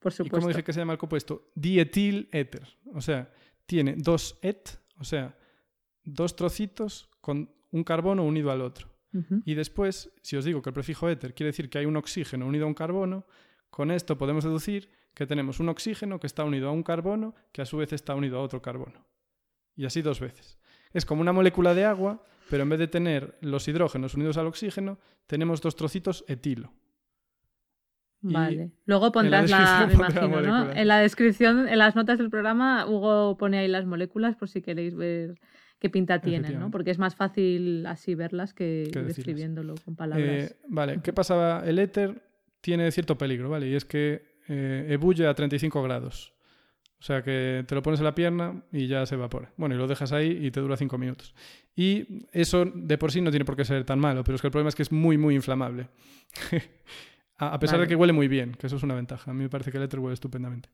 Por 0.00 0.12
¿Y 0.12 0.16
supuesto. 0.16 0.36
cómo 0.36 0.48
dije 0.48 0.64
que 0.64 0.72
se 0.72 0.80
llama 0.80 0.94
el 0.94 0.98
compuesto? 0.98 1.52
Dietil 1.54 2.28
éter. 2.32 2.66
O 2.92 3.00
sea, 3.00 3.32
tiene 3.66 3.94
dos 3.96 4.36
et, 4.42 4.80
o 4.98 5.04
sea, 5.04 5.38
dos 6.02 6.34
trocitos 6.34 7.08
con 7.20 7.54
un 7.70 7.84
carbono 7.84 8.24
unido 8.24 8.50
al 8.50 8.60
otro. 8.60 8.88
Y 9.44 9.54
después, 9.54 10.12
si 10.22 10.36
os 10.36 10.44
digo 10.44 10.60
que 10.60 10.70
el 10.70 10.74
prefijo 10.74 11.08
éter 11.08 11.34
quiere 11.34 11.48
decir 11.48 11.70
que 11.70 11.78
hay 11.78 11.86
un 11.86 11.96
oxígeno 11.96 12.46
unido 12.46 12.64
a 12.64 12.68
un 12.68 12.74
carbono, 12.74 13.26
con 13.70 13.90
esto 13.90 14.18
podemos 14.18 14.44
deducir 14.44 14.90
que 15.14 15.26
tenemos 15.26 15.60
un 15.60 15.68
oxígeno 15.68 16.20
que 16.20 16.26
está 16.26 16.44
unido 16.44 16.68
a 16.68 16.72
un 16.72 16.82
carbono 16.82 17.34
que 17.52 17.62
a 17.62 17.64
su 17.64 17.78
vez 17.78 17.92
está 17.92 18.14
unido 18.14 18.38
a 18.38 18.42
otro 18.42 18.60
carbono. 18.60 19.06
Y 19.76 19.86
así 19.86 20.02
dos 20.02 20.20
veces. 20.20 20.58
Es 20.92 21.04
como 21.04 21.20
una 21.20 21.32
molécula 21.32 21.74
de 21.74 21.84
agua, 21.84 22.22
pero 22.48 22.62
en 22.62 22.68
vez 22.68 22.78
de 22.78 22.88
tener 22.88 23.36
los 23.40 23.68
hidrógenos 23.68 24.14
unidos 24.14 24.36
al 24.36 24.46
oxígeno, 24.46 24.98
tenemos 25.26 25.60
dos 25.60 25.76
trocitos 25.76 26.24
etilo. 26.28 26.72
Vale. 28.20 28.72
Luego 28.86 29.12
pondrás 29.12 29.48
la, 29.50 29.86
la 29.88 29.92
imagino, 29.92 30.40
¿no? 30.40 30.72
En 30.72 30.88
la 30.88 30.98
descripción, 30.98 31.68
en 31.68 31.78
las 31.78 31.94
notas 31.94 32.18
del 32.18 32.30
programa, 32.30 32.86
Hugo 32.86 33.36
pone 33.36 33.58
ahí 33.58 33.68
las 33.68 33.86
moléculas 33.86 34.36
por 34.36 34.48
si 34.48 34.60
queréis 34.60 34.96
ver 34.96 35.38
qué 35.78 35.88
pinta 35.88 36.20
tienen, 36.20 36.58
¿no? 36.58 36.70
Porque 36.70 36.90
es 36.90 36.98
más 36.98 37.14
fácil 37.14 37.86
así 37.86 38.14
verlas 38.14 38.54
que, 38.54 38.88
Que 38.92 39.02
describiéndolo 39.02 39.74
con 39.84 39.94
palabras. 39.94 40.50
Eh, 40.50 40.56
vale, 40.68 41.00
¿qué 41.02 41.12
pasaba? 41.12 41.62
El 41.64 41.78
éter 41.78 42.20
tiene 42.60 42.90
cierto 42.90 43.16
peligro, 43.16 43.48
¿vale? 43.48 43.68
Y 43.68 43.74
es 43.74 43.84
que 43.84 44.22
eh, 44.48 44.86
ebulle 44.88 45.26
a 45.26 45.34
35 45.34 45.82
grados. 45.82 46.34
O 47.00 47.02
sea 47.02 47.22
que 47.22 47.64
te 47.66 47.74
lo 47.74 47.82
pones 47.82 48.00
en 48.00 48.04
la 48.04 48.14
pierna 48.14 48.62
y 48.72 48.88
ya 48.88 49.06
se 49.06 49.14
evapora. 49.14 49.52
Bueno, 49.56 49.74
y 49.74 49.78
lo 49.78 49.86
dejas 49.86 50.12
ahí 50.12 50.46
y 50.46 50.50
te 50.50 50.60
dura 50.60 50.76
5 50.76 50.98
minutos. 50.98 51.34
Y 51.76 52.26
eso 52.32 52.64
de 52.64 52.98
por 52.98 53.12
sí 53.12 53.20
no 53.20 53.30
tiene 53.30 53.44
por 53.44 53.56
qué 53.56 53.64
ser 53.64 53.84
tan 53.84 54.00
malo, 54.00 54.24
pero 54.24 54.34
es 54.34 54.40
que 54.40 54.48
el 54.48 54.50
problema 54.50 54.68
es 54.68 54.74
que 54.74 54.82
es 54.82 54.90
muy, 54.90 55.16
muy 55.16 55.36
inflamable. 55.36 55.88
a 57.38 57.58
pesar 57.60 57.78
de 57.78 57.86
que 57.86 57.94
huele 57.94 58.12
muy 58.12 58.26
bien, 58.26 58.52
que 58.52 58.66
eso 58.66 58.76
es 58.76 58.82
una 58.82 58.96
ventaja. 58.96 59.30
A 59.30 59.34
mí 59.34 59.42
me 59.42 59.48
parece 59.48 59.70
que 59.70 59.78
el 59.78 59.84
éter 59.84 60.00
huele 60.00 60.14
estupendamente. 60.14 60.70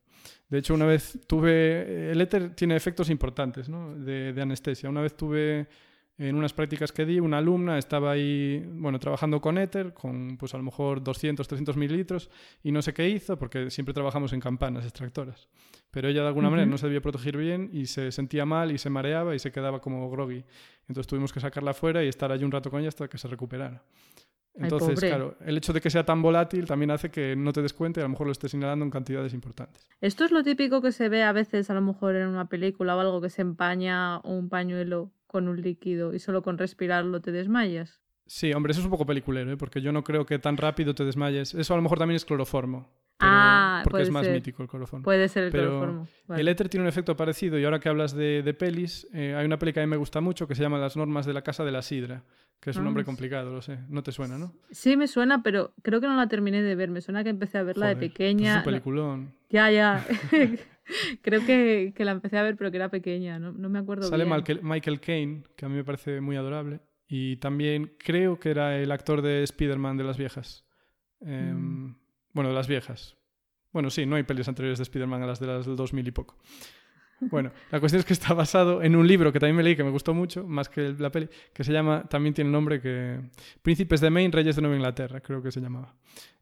De 0.49 0.57
hecho, 0.57 0.73
una 0.73 0.85
vez 0.85 1.19
tuve... 1.27 2.11
El 2.11 2.19
éter 2.19 2.55
tiene 2.55 2.75
efectos 2.75 3.11
importantes 3.11 3.69
¿no? 3.69 3.95
de, 3.95 4.33
de 4.33 4.41
anestesia. 4.41 4.89
Una 4.89 5.01
vez 5.01 5.15
tuve 5.15 5.67
en 6.17 6.35
unas 6.35 6.53
prácticas 6.53 6.91
que 6.91 7.05
di, 7.05 7.19
una 7.19 7.39
alumna 7.39 7.77
estaba 7.77 8.11
ahí, 8.11 8.63
bueno, 8.67 8.99
trabajando 8.99 9.41
con 9.41 9.57
éter, 9.57 9.93
con 9.93 10.37
pues 10.37 10.53
a 10.53 10.57
lo 10.57 10.63
mejor 10.63 11.03
200, 11.03 11.47
300 11.47 11.75
mililitros, 11.75 12.29
y 12.63 12.71
no 12.71 12.81
sé 12.81 12.93
qué 12.93 13.09
hizo, 13.09 13.37
porque 13.37 13.69
siempre 13.69 13.93
trabajamos 13.93 14.31
en 14.31 14.39
campanas 14.39 14.85
extractoras. 14.85 15.49
Pero 15.91 16.07
ella 16.07 16.21
de 16.21 16.27
alguna 16.27 16.49
manera 16.49 16.69
no 16.69 16.77
se 16.77 16.87
debía 16.87 17.01
proteger 17.01 17.37
bien 17.37 17.69
y 17.71 17.87
se 17.87 18.11
sentía 18.11 18.45
mal 18.45 18.71
y 18.71 18.77
se 18.77 18.89
mareaba 18.89 19.35
y 19.35 19.39
se 19.39 19.51
quedaba 19.51 19.81
como 19.81 20.09
groggy. 20.09 20.43
Entonces 20.87 21.07
tuvimos 21.07 21.33
que 21.33 21.39
sacarla 21.39 21.73
fuera 21.73 22.03
y 22.03 22.07
estar 22.07 22.31
allí 22.31 22.43
un 22.43 22.51
rato 22.51 22.69
con 22.69 22.79
ella 22.79 22.89
hasta 22.89 23.07
que 23.07 23.17
se 23.17 23.27
recuperara. 23.27 23.83
Entonces, 24.57 24.99
claro, 25.01 25.35
el 25.45 25.57
hecho 25.57 25.73
de 25.73 25.81
que 25.81 25.89
sea 25.89 26.05
tan 26.05 26.21
volátil 26.21 26.65
también 26.65 26.91
hace 26.91 27.11
que 27.11 27.35
no 27.35 27.51
te 27.51 27.61
des 27.61 27.73
cuenta 27.73 27.99
y 27.99 28.03
a 28.03 28.05
lo 28.05 28.09
mejor 28.09 28.27
lo 28.27 28.31
estés 28.31 28.53
inhalando 28.53 28.85
en 28.85 28.91
cantidades 28.91 29.33
importantes. 29.33 29.85
Esto 29.99 30.23
es 30.23 30.31
lo 30.31 30.43
típico 30.43 30.81
que 30.81 30.93
se 30.93 31.09
ve 31.09 31.23
a 31.23 31.33
veces, 31.33 31.69
a 31.69 31.73
lo 31.73 31.81
mejor 31.81 32.15
en 32.15 32.27
una 32.27 32.47
película 32.47 32.95
o 32.95 32.99
algo, 33.01 33.19
que 33.19 33.29
se 33.29 33.41
empaña 33.41 34.21
un 34.21 34.47
pañuelo 34.47 35.11
con 35.35 35.49
un 35.49 35.61
líquido 35.61 36.13
y 36.13 36.19
solo 36.19 36.41
con 36.41 36.57
respirarlo 36.57 37.19
te 37.19 37.33
desmayas. 37.33 37.99
Sí, 38.25 38.53
hombre, 38.53 38.71
eso 38.71 38.79
es 38.79 38.85
un 38.85 38.91
poco 38.91 39.05
peliculero, 39.05 39.51
¿eh? 39.51 39.57
porque 39.57 39.81
yo 39.81 39.91
no 39.91 40.01
creo 40.05 40.25
que 40.25 40.39
tan 40.39 40.55
rápido 40.55 40.95
te 40.95 41.03
desmayes. 41.03 41.53
Eso 41.53 41.73
a 41.73 41.75
lo 41.77 41.83
mejor 41.83 41.99
también 41.99 42.15
es 42.15 42.23
cloroformo. 42.23 42.89
Ah, 43.19 43.81
porque 43.83 43.91
puede 43.91 44.03
es 44.05 44.11
más 44.11 44.25
ser. 44.25 44.33
mítico 44.35 44.63
el 44.63 44.69
cloroformo. 44.69 45.03
Puede 45.03 45.27
ser 45.27 45.43
el 45.43 45.51
Pero 45.51 45.63
cloroformo. 45.71 46.07
Vale. 46.27 46.41
El 46.41 46.47
éter 46.47 46.69
tiene 46.69 46.83
un 46.83 46.87
efecto 46.87 47.17
parecido 47.17 47.59
y 47.59 47.65
ahora 47.65 47.79
que 47.81 47.89
hablas 47.89 48.13
de, 48.15 48.41
de 48.43 48.53
pelis, 48.53 49.07
eh, 49.13 49.35
hay 49.37 49.45
una 49.45 49.59
peli 49.59 49.73
que 49.73 49.81
a 49.81 49.83
mí 49.83 49.89
me 49.89 49.97
gusta 49.97 50.21
mucho 50.21 50.47
que 50.47 50.55
se 50.55 50.61
llama 50.63 50.77
Las 50.79 50.95
normas 50.95 51.25
de 51.25 51.33
la 51.33 51.41
casa 51.41 51.65
de 51.65 51.71
la 51.71 51.81
sidra, 51.81 52.23
que 52.61 52.69
es 52.71 52.77
un 52.77 52.81
Ah, 52.81 52.85
nombre 52.85 53.03
complicado, 53.03 53.51
lo 53.51 53.61
sé. 53.61 53.77
No 53.89 54.01
te 54.03 54.11
suena, 54.11 54.37
¿no? 54.37 54.53
Sí, 54.71 54.95
me 54.97 55.07
suena, 55.07 55.43
pero 55.43 55.73
creo 55.81 55.99
que 56.01 56.07
no 56.07 56.15
la 56.15 56.27
terminé 56.27 56.61
de 56.63 56.75
ver. 56.75 56.89
Me 56.89 57.01
suena 57.01 57.23
que 57.23 57.29
empecé 57.29 57.57
a 57.59 57.63
verla 57.63 57.87
de 57.89 57.93
Joder, 57.95 58.09
pues 58.09 58.11
pequeña. 58.17 58.51
es 58.53 58.57
un 58.57 58.63
peliculón. 58.63 59.33
ya, 59.49 59.69
ya. 59.71 60.05
creo 61.21 61.45
que, 61.45 61.93
que 61.95 62.05
la 62.05 62.11
empecé 62.11 62.37
a 62.37 62.43
ver, 62.43 62.55
pero 62.55 62.71
que 62.71 62.77
era 62.77 62.89
pequeña. 62.89 63.39
No, 63.39 63.51
no 63.51 63.69
me 63.69 63.79
acuerdo 63.79 64.07
Sale 64.07 64.25
bien. 64.25 64.35
Michael, 64.35 64.59
Michael 64.63 64.99
Caine, 64.99 65.43
que 65.55 65.65
a 65.65 65.69
mí 65.69 65.75
me 65.75 65.83
parece 65.83 66.21
muy 66.21 66.35
adorable. 66.35 66.79
Y 67.07 67.37
también 67.37 67.93
creo 67.99 68.39
que 68.39 68.49
era 68.49 68.77
el 68.77 68.91
actor 68.91 69.21
de 69.21 69.43
Spider-Man 69.43 69.97
de 69.97 70.03
las 70.03 70.17
viejas. 70.17 70.65
Em, 71.21 71.85
Mm. 71.87 71.95
Bueno, 72.33 72.49
de 72.49 72.55
las 72.55 72.67
viejas. 72.67 73.15
Bueno, 73.71 73.89
sí, 73.89 74.05
no 74.05 74.15
hay 74.15 74.23
pelis 74.23 74.47
anteriores 74.47 74.77
de 74.77 74.83
Spider-Man 74.83 75.23
a 75.23 75.27
las 75.27 75.39
de 75.39 75.47
las 75.47 75.65
del 75.65 75.75
2000 75.75 76.07
y 76.07 76.11
poco. 76.11 76.37
Bueno, 77.19 77.51
la 77.71 77.79
cuestión 77.79 77.99
es 77.99 78.05
que 78.05 78.13
está 78.13 78.33
basado 78.33 78.81
en 78.83 78.95
un 78.95 79.07
libro 79.07 79.31
que 79.31 79.39
también 79.39 79.55
me 79.55 79.63
leí 79.63 79.75
que 79.75 79.83
me 79.83 79.89
gustó 79.89 80.13
mucho, 80.13 80.45
más 80.45 80.67
que 80.67 80.93
la 80.99 81.11
peli, 81.11 81.29
que 81.53 81.63
se 81.63 81.71
llama, 81.71 82.03
también 82.09 82.33
tiene 82.33 82.49
el 82.49 82.51
nombre 82.51 82.81
que... 82.81 83.21
Príncipes 83.61 84.01
de 84.01 84.09
Maine, 84.09 84.33
Reyes 84.33 84.57
de 84.57 84.61
Nueva 84.61 84.75
Inglaterra, 84.75 85.21
creo 85.21 85.41
que 85.41 85.51
se 85.51 85.61
llamaba. 85.61 85.95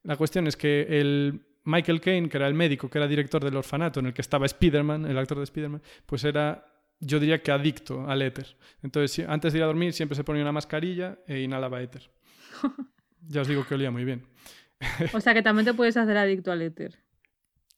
La 0.03 0.17
cuestión 0.17 0.47
es 0.47 0.57
que 0.57 0.99
el 0.99 1.45
Michael 1.65 2.01
Caine, 2.01 2.29
que 2.29 2.37
era 2.37 2.47
el 2.47 2.53
médico, 2.53 2.89
que 2.89 2.97
era 2.97 3.07
director 3.07 3.43
del 3.43 3.55
orfanato 3.55 3.99
en 3.99 4.07
el 4.07 4.13
que 4.13 4.21
estaba 4.21 4.45
Spider-Man, 4.45 5.05
el 5.05 5.17
actor 5.17 5.37
de 5.37 5.43
Spider-Man, 5.45 5.81
pues 6.05 6.23
era, 6.23 6.65
yo 6.99 7.19
diría 7.19 7.41
que 7.41 7.51
adicto 7.51 8.05
al 8.09 8.21
éter. 8.21 8.55
Entonces, 8.81 9.25
antes 9.27 9.53
de 9.53 9.59
ir 9.59 9.63
a 9.63 9.67
dormir 9.67 9.93
siempre 9.93 10.15
se 10.15 10.23
ponía 10.23 10.41
una 10.41 10.51
mascarilla 10.51 11.17
e 11.27 11.41
inhalaba 11.41 11.81
éter. 11.81 12.09
Ya 13.25 13.39
os 13.39 13.47
digo 13.47 13.65
que 13.65 13.75
olía 13.75 13.89
muy 13.89 14.03
bien. 14.03 14.25
O 15.13 15.21
sea 15.21 15.33
que 15.33 15.41
también 15.41 15.65
te 15.65 15.73
puedes 15.73 15.95
hacer 15.95 16.17
adicto 16.17 16.51
al 16.51 16.61
éter. 16.61 16.99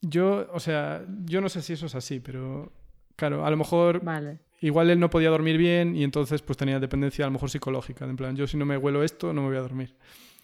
Yo, 0.01 0.47
o 0.51 0.59
sea, 0.59 1.05
yo 1.25 1.39
no 1.39 1.49
sé 1.49 1.61
si 1.61 1.73
eso 1.73 1.85
es 1.85 1.93
así, 1.93 2.19
pero 2.19 2.73
claro, 3.15 3.45
a 3.45 3.51
lo 3.51 3.55
mejor 3.57 4.03
Vale. 4.03 4.39
igual 4.61 4.89
él 4.89 4.99
no 4.99 5.11
podía 5.11 5.29
dormir 5.29 5.59
bien 5.59 5.95
y 5.95 6.03
entonces 6.03 6.41
pues 6.41 6.57
tenía 6.57 6.79
dependencia 6.79 7.25
a 7.25 7.27
lo 7.27 7.33
mejor 7.33 7.51
psicológica. 7.51 8.05
de 8.05 8.11
En 8.11 8.17
plan, 8.17 8.35
yo 8.35 8.47
si 8.47 8.57
no 8.57 8.65
me 8.65 8.75
huelo 8.75 9.03
esto, 9.03 9.33
no 9.33 9.43
me 9.43 9.49
voy 9.49 9.57
a 9.57 9.61
dormir. 9.61 9.95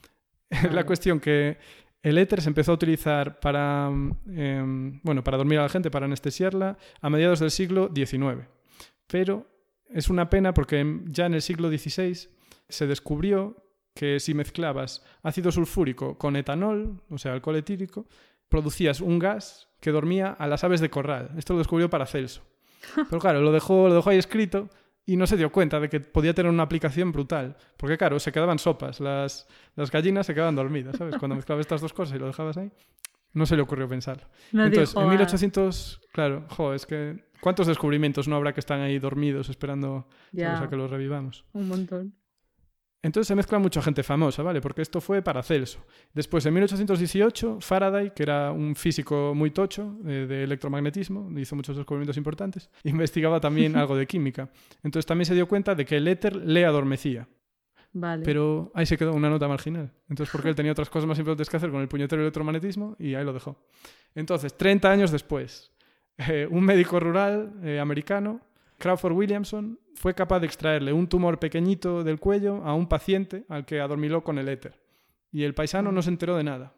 la 0.51 0.69
Vale. 0.69 0.85
cuestión 0.85 1.19
que 1.19 1.57
el 2.03 2.17
éter 2.17 2.41
se 2.41 2.49
empezó 2.49 2.71
a 2.71 2.75
utilizar 2.75 3.39
para, 3.39 3.87
em, 3.87 4.99
bueno, 5.03 5.23
para 5.23 5.37
dormir 5.37 5.59
a 5.59 5.63
la 5.63 5.69
gente, 5.69 5.91
para 5.91 6.05
anestesiarla, 6.05 6.77
a 6.99 7.09
mediados 7.09 7.39
del 7.39 7.51
siglo 7.51 7.91
XIX. 7.93 8.47
Pero 9.07 9.47
es 9.89 10.09
una 10.09 10.29
pena 10.29 10.53
porque 10.53 11.01
ya 11.05 11.25
en 11.25 11.33
el 11.33 11.41
siglo 11.41 11.69
XVI 11.69 12.29
se 12.69 12.87
descubrió 12.87 13.63
que 13.93 14.19
si 14.19 14.33
mezclabas 14.33 15.03
ácido 15.21 15.51
sulfúrico 15.51 16.17
con 16.17 16.35
etanol, 16.35 17.01
o 17.09 17.17
sea, 17.17 17.33
alcohol 17.33 17.57
etílico, 17.57 18.07
producías 18.49 19.01
un 19.01 19.19
gas 19.19 19.69
que 19.79 19.91
dormía 19.91 20.29
a 20.31 20.47
las 20.47 20.63
aves 20.63 20.81
de 20.81 20.89
corral. 20.89 21.31
Esto 21.37 21.53
lo 21.53 21.59
descubrió 21.59 21.89
Paracelso. 21.89 22.41
Pero 23.09 23.19
claro, 23.19 23.41
lo 23.41 23.51
dejó, 23.51 23.89
lo 23.89 23.95
dejó 23.95 24.09
ahí 24.09 24.17
escrito 24.17 24.69
y 25.13 25.17
no 25.17 25.25
se 25.27 25.37
dio 25.37 25.51
cuenta 25.51 25.79
de 25.79 25.89
que 25.89 25.99
podía 25.99 26.33
tener 26.33 26.51
una 26.51 26.63
aplicación 26.63 27.11
brutal. 27.11 27.55
Porque 27.77 27.97
claro, 27.97 28.19
se 28.19 28.31
quedaban 28.31 28.59
sopas. 28.59 28.99
Las, 28.99 29.47
las 29.75 29.89
gallinas 29.91 30.25
se 30.25 30.33
quedaban 30.33 30.55
dormidas, 30.55 30.95
¿sabes? 30.97 31.15
Cuando 31.17 31.35
mezclabas 31.35 31.61
estas 31.61 31.81
dos 31.81 31.93
cosas 31.93 32.15
y 32.15 32.19
lo 32.19 32.27
dejabas 32.27 32.57
ahí. 32.57 32.71
No 33.33 33.45
se 33.45 33.55
le 33.55 33.61
ocurrió 33.61 33.87
pensarlo. 33.87 34.27
No 34.51 34.65
Entonces, 34.65 34.89
dijo, 34.89 35.01
en 35.01 35.07
"Ah". 35.07 35.11
1800, 35.11 36.01
claro, 36.11 36.45
jo, 36.49 36.73
es 36.73 36.85
que 36.85 37.23
¿cuántos 37.39 37.65
descubrimientos 37.67 38.27
no 38.27 38.35
habrá 38.35 38.53
que 38.53 38.59
están 38.59 38.81
ahí 38.81 38.99
dormidos 38.99 39.47
esperando 39.49 40.07
Ya, 40.33 40.61
a 40.61 40.69
que 40.69 40.75
los 40.75 40.91
revivamos? 40.91 41.45
un 41.53 41.67
montón. 41.69 42.13
Entonces 43.03 43.27
se 43.27 43.35
mezcla 43.35 43.57
mucha 43.57 43.81
gente 43.81 44.03
famosa, 44.03 44.43
¿vale? 44.43 44.61
Porque 44.61 44.81
esto 44.81 45.01
fue 45.01 45.23
Paracelso. 45.23 45.83
Después, 46.13 46.45
en 46.45 46.53
1818, 46.53 47.57
Faraday, 47.59 48.11
que 48.13 48.23
era 48.23 48.51
un 48.51 48.75
físico 48.75 49.33
muy 49.35 49.49
tocho 49.49 49.97
eh, 50.05 50.27
de 50.27 50.43
electromagnetismo, 50.43 51.31
hizo 51.39 51.55
muchos 51.55 51.75
descubrimientos 51.75 52.17
importantes, 52.17 52.69
investigaba 52.83 53.39
también 53.39 53.75
algo 53.75 53.95
de 53.95 54.05
química. 54.05 54.49
Entonces 54.83 55.07
también 55.07 55.25
se 55.25 55.33
dio 55.33 55.47
cuenta 55.47 55.73
de 55.73 55.85
que 55.85 55.97
el 55.97 56.07
éter 56.07 56.35
le 56.35 56.63
adormecía. 56.65 57.27
Vale. 57.93 58.23
Pero 58.23 58.71
ahí 58.73 58.85
se 58.85 58.97
quedó 58.97 59.13
una 59.13 59.29
nota 59.29 59.47
marginal. 59.47 59.91
Entonces, 60.07 60.31
porque 60.31 60.47
él 60.47 60.55
tenía 60.55 60.71
otras 60.71 60.89
cosas 60.89 61.07
más 61.07 61.19
importantes 61.19 61.49
que 61.49 61.57
hacer 61.57 61.71
con 61.71 61.81
el 61.81 61.87
puñetero 61.87 62.21
electromagnetismo 62.21 62.95
y 62.99 63.15
ahí 63.15 63.25
lo 63.25 63.33
dejó. 63.33 63.65
Entonces, 64.15 64.55
30 64.55 64.89
años 64.89 65.11
después, 65.11 65.71
eh, 66.17 66.47
un 66.49 66.63
médico 66.63 66.99
rural 66.99 67.53
eh, 67.63 67.79
americano, 67.79 68.41
Crawford 68.81 69.13
Williamson, 69.13 69.79
fue 69.95 70.13
capaz 70.13 70.39
de 70.39 70.47
extraerle 70.47 70.91
un 70.91 71.07
tumor 71.07 71.39
pequeñito 71.39 72.03
del 72.03 72.19
cuello 72.19 72.63
a 72.65 72.73
un 72.73 72.87
paciente 72.87 73.45
al 73.47 73.65
que 73.65 73.79
adormiló 73.79 74.23
con 74.23 74.37
el 74.37 74.49
éter. 74.49 74.81
Y 75.31 75.43
el 75.43 75.53
paisano 75.53 75.91
no 75.91 76.01
se 76.01 76.09
enteró 76.09 76.35
de 76.35 76.43
nada. 76.43 76.73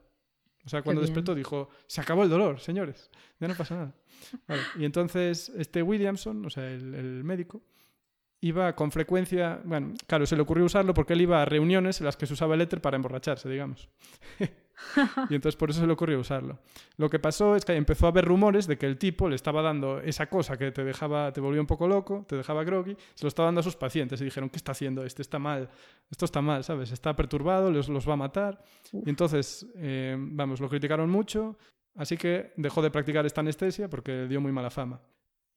O 0.65 0.69
sea, 0.69 0.81
cuando 0.81 1.01
despertó 1.01 1.33
dijo, 1.33 1.69
se 1.87 2.01
acabó 2.01 2.23
el 2.23 2.29
dolor, 2.29 2.59
señores, 2.59 3.09
ya 3.39 3.47
no 3.47 3.55
pasa 3.55 3.75
nada. 3.75 3.95
Vale, 4.47 4.61
Y 4.77 4.85
entonces 4.85 5.51
este 5.57 5.81
Williamson, 5.81 6.45
o 6.45 6.49
sea, 6.49 6.69
el, 6.69 6.93
el 6.93 7.23
médico, 7.23 7.61
iba 8.41 8.75
con 8.75 8.91
frecuencia, 8.91 9.61
bueno, 9.63 9.93
claro, 10.05 10.25
se 10.25 10.35
le 10.35 10.41
ocurrió 10.41 10.65
usarlo 10.65 10.93
porque 10.93 11.13
él 11.13 11.21
iba 11.21 11.41
a 11.41 11.45
reuniones 11.45 11.99
en 11.99 12.05
las 12.05 12.17
que 12.17 12.27
se 12.27 12.33
usaba 12.33 12.55
el 12.55 12.61
éter 12.61 12.81
para 12.81 12.97
emborracharse, 12.97 13.49
digamos. 13.49 13.89
y 15.29 15.35
entonces 15.35 15.55
por 15.55 15.69
eso 15.69 15.79
se 15.81 15.87
le 15.87 15.93
ocurrió 15.93 16.19
usarlo. 16.19 16.59
Lo 16.97 17.09
que 17.09 17.19
pasó 17.19 17.55
es 17.55 17.65
que 17.65 17.73
empezó 17.75 18.05
a 18.05 18.09
haber 18.09 18.25
rumores 18.25 18.67
de 18.67 18.77
que 18.77 18.85
el 18.85 18.97
tipo 18.97 19.29
le 19.29 19.35
estaba 19.35 19.61
dando 19.61 19.99
esa 19.99 20.27
cosa 20.27 20.57
que 20.57 20.71
te 20.71 20.83
dejaba, 20.83 21.31
te 21.33 21.41
volvía 21.41 21.61
un 21.61 21.67
poco 21.67 21.87
loco, 21.87 22.25
te 22.27 22.35
dejaba 22.35 22.63
groggy, 22.63 22.95
se 23.13 23.23
lo 23.23 23.27
estaba 23.27 23.47
dando 23.47 23.61
a 23.61 23.63
sus 23.63 23.75
pacientes 23.75 24.21
y 24.21 24.25
dijeron, 24.25 24.49
¿qué 24.49 24.57
está 24.57 24.71
haciendo 24.73 25.03
este? 25.03 25.21
Está 25.21 25.39
mal, 25.39 25.69
esto 26.09 26.25
está 26.25 26.41
mal, 26.41 26.63
¿sabes? 26.63 26.91
Está 26.91 27.15
perturbado, 27.15 27.71
los, 27.71 27.89
los 27.89 28.07
va 28.07 28.13
a 28.13 28.17
matar. 28.17 28.63
Y 28.91 29.09
entonces, 29.09 29.65
eh, 29.75 30.15
vamos, 30.17 30.59
lo 30.61 30.69
criticaron 30.69 31.09
mucho, 31.09 31.57
así 31.95 32.15
que 32.17 32.53
dejó 32.55 32.81
de 32.81 32.91
practicar 32.91 33.25
esta 33.25 33.41
anestesia 33.41 33.89
porque 33.89 34.27
dio 34.27 34.39
muy 34.41 34.51
mala 34.51 34.69
fama. 34.69 35.01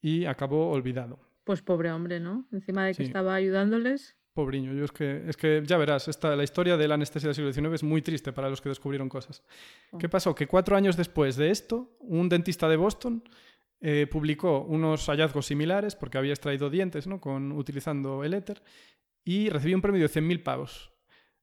Y 0.01 0.25
acabó 0.25 0.69
olvidado. 0.71 1.19
Pues 1.43 1.61
pobre 1.61 1.91
hombre, 1.93 2.19
¿no? 2.19 2.45
Encima 2.51 2.83
de 2.85 2.91
que 2.91 2.95
Sí. 2.95 3.03
estaba 3.03 3.33
ayudándoles. 3.33 4.16
Pobriño, 4.37 4.71
yo 4.71 4.85
es 4.85 4.91
que, 4.91 5.23
es 5.27 5.35
que 5.35 5.63
ya 5.65 5.77
verás, 5.77 6.07
esta, 6.07 6.35
la 6.35 6.43
historia 6.43 6.77
de 6.77 6.87
la 6.87 6.93
anestesia 6.93 7.25
del 7.27 7.33
siglo 7.33 7.51
XIX 7.51 7.73
es 7.73 7.81
muy 7.81 8.03
triste 8.03 8.31
para 8.31 8.51
los 8.51 8.61
que 8.61 8.69
descubrieron 8.69 9.09
cosas. 9.09 9.41
Oh. 9.89 9.97
¿Qué 9.97 10.07
pasó? 10.09 10.35
Que 10.35 10.45
cuatro 10.45 10.75
años 10.75 10.95
después 10.95 11.37
de 11.37 11.49
esto, 11.49 11.97
un 12.01 12.29
dentista 12.29 12.69
de 12.69 12.77
Boston 12.77 13.23
eh, 13.81 14.05
publicó 14.05 14.61
unos 14.61 15.07
hallazgos 15.07 15.47
similares, 15.47 15.95
porque 15.95 16.19
había 16.19 16.33
extraído 16.33 16.69
dientes 16.69 17.07
¿no? 17.07 17.19
Con, 17.19 17.51
utilizando 17.51 18.23
el 18.23 18.35
éter, 18.35 18.61
y 19.23 19.49
recibió 19.49 19.75
un 19.75 19.81
premio 19.81 20.01
de 20.01 20.07
100.000 20.07 20.43
pavos. 20.43 20.91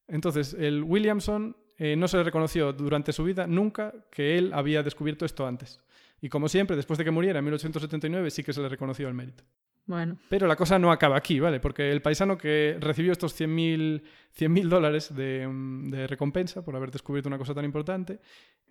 Entonces, 0.06 0.54
el 0.54 0.84
Williamson 0.84 1.56
eh, 1.76 1.96
no 1.96 2.06
se 2.06 2.18
le 2.18 2.22
reconoció 2.22 2.72
durante 2.72 3.12
su 3.12 3.24
vida 3.24 3.48
nunca 3.48 3.92
que 4.12 4.38
él 4.38 4.52
había 4.54 4.84
descubierto 4.84 5.24
esto 5.24 5.48
antes. 5.48 5.80
Y 6.20 6.28
como 6.28 6.48
siempre, 6.48 6.76
después 6.76 6.96
de 6.96 7.04
que 7.04 7.10
muriera 7.10 7.40
en 7.40 7.44
1879, 7.44 8.30
sí 8.30 8.44
que 8.44 8.52
se 8.52 8.62
le 8.62 8.68
reconoció 8.68 9.08
el 9.08 9.14
mérito. 9.14 9.42
Bueno. 9.86 10.18
Pero 10.30 10.46
la 10.46 10.56
cosa 10.56 10.78
no 10.78 10.90
acaba 10.90 11.16
aquí, 11.16 11.40
¿vale? 11.40 11.60
Porque 11.60 11.90
el 11.90 12.00
paisano 12.00 12.38
que 12.38 12.76
recibió 12.80 13.12
estos 13.12 13.38
100.000 13.38 14.02
100 14.32 14.68
dólares 14.68 15.14
de, 15.14 15.46
mm, 15.46 15.90
de, 15.90 16.06
recompensa 16.06 16.64
por 16.64 16.74
haber 16.74 16.90
descubierto 16.90 17.28
una 17.28 17.38
cosa 17.38 17.54
tan 17.54 17.64
importante, 17.64 18.20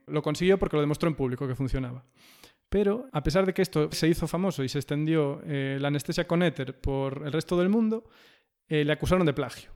lo 0.08 0.22
consiguió 0.22 0.58
porque 0.60 0.76
lo 0.76 0.82
demostró 0.82 1.08
en 1.10 1.16
público 1.16 1.48
que 1.48 1.56
funcionaba. 1.56 2.04
Pero 2.70 3.08
a 3.12 3.22
pesar 3.24 3.46
de 3.46 3.54
que 3.54 3.62
esto 3.62 3.92
se 3.92 4.08
hizo 4.08 4.28
famoso 4.28 4.64
y 4.64 4.70
se 4.70 4.80
extendió 4.80 5.42
eh, 5.46 5.78
la 5.80 5.90
anestesia 5.90 6.28
con 6.28 6.42
éter 6.42 6.80
por 6.82 7.22
el 7.26 7.32
resto 7.32 7.58
del 7.58 7.70
mundo, 7.70 8.10
eh, 8.68 8.84
le 8.84 8.92
acusaron 8.92 9.26
de 9.26 9.34
plagio. 9.34 9.72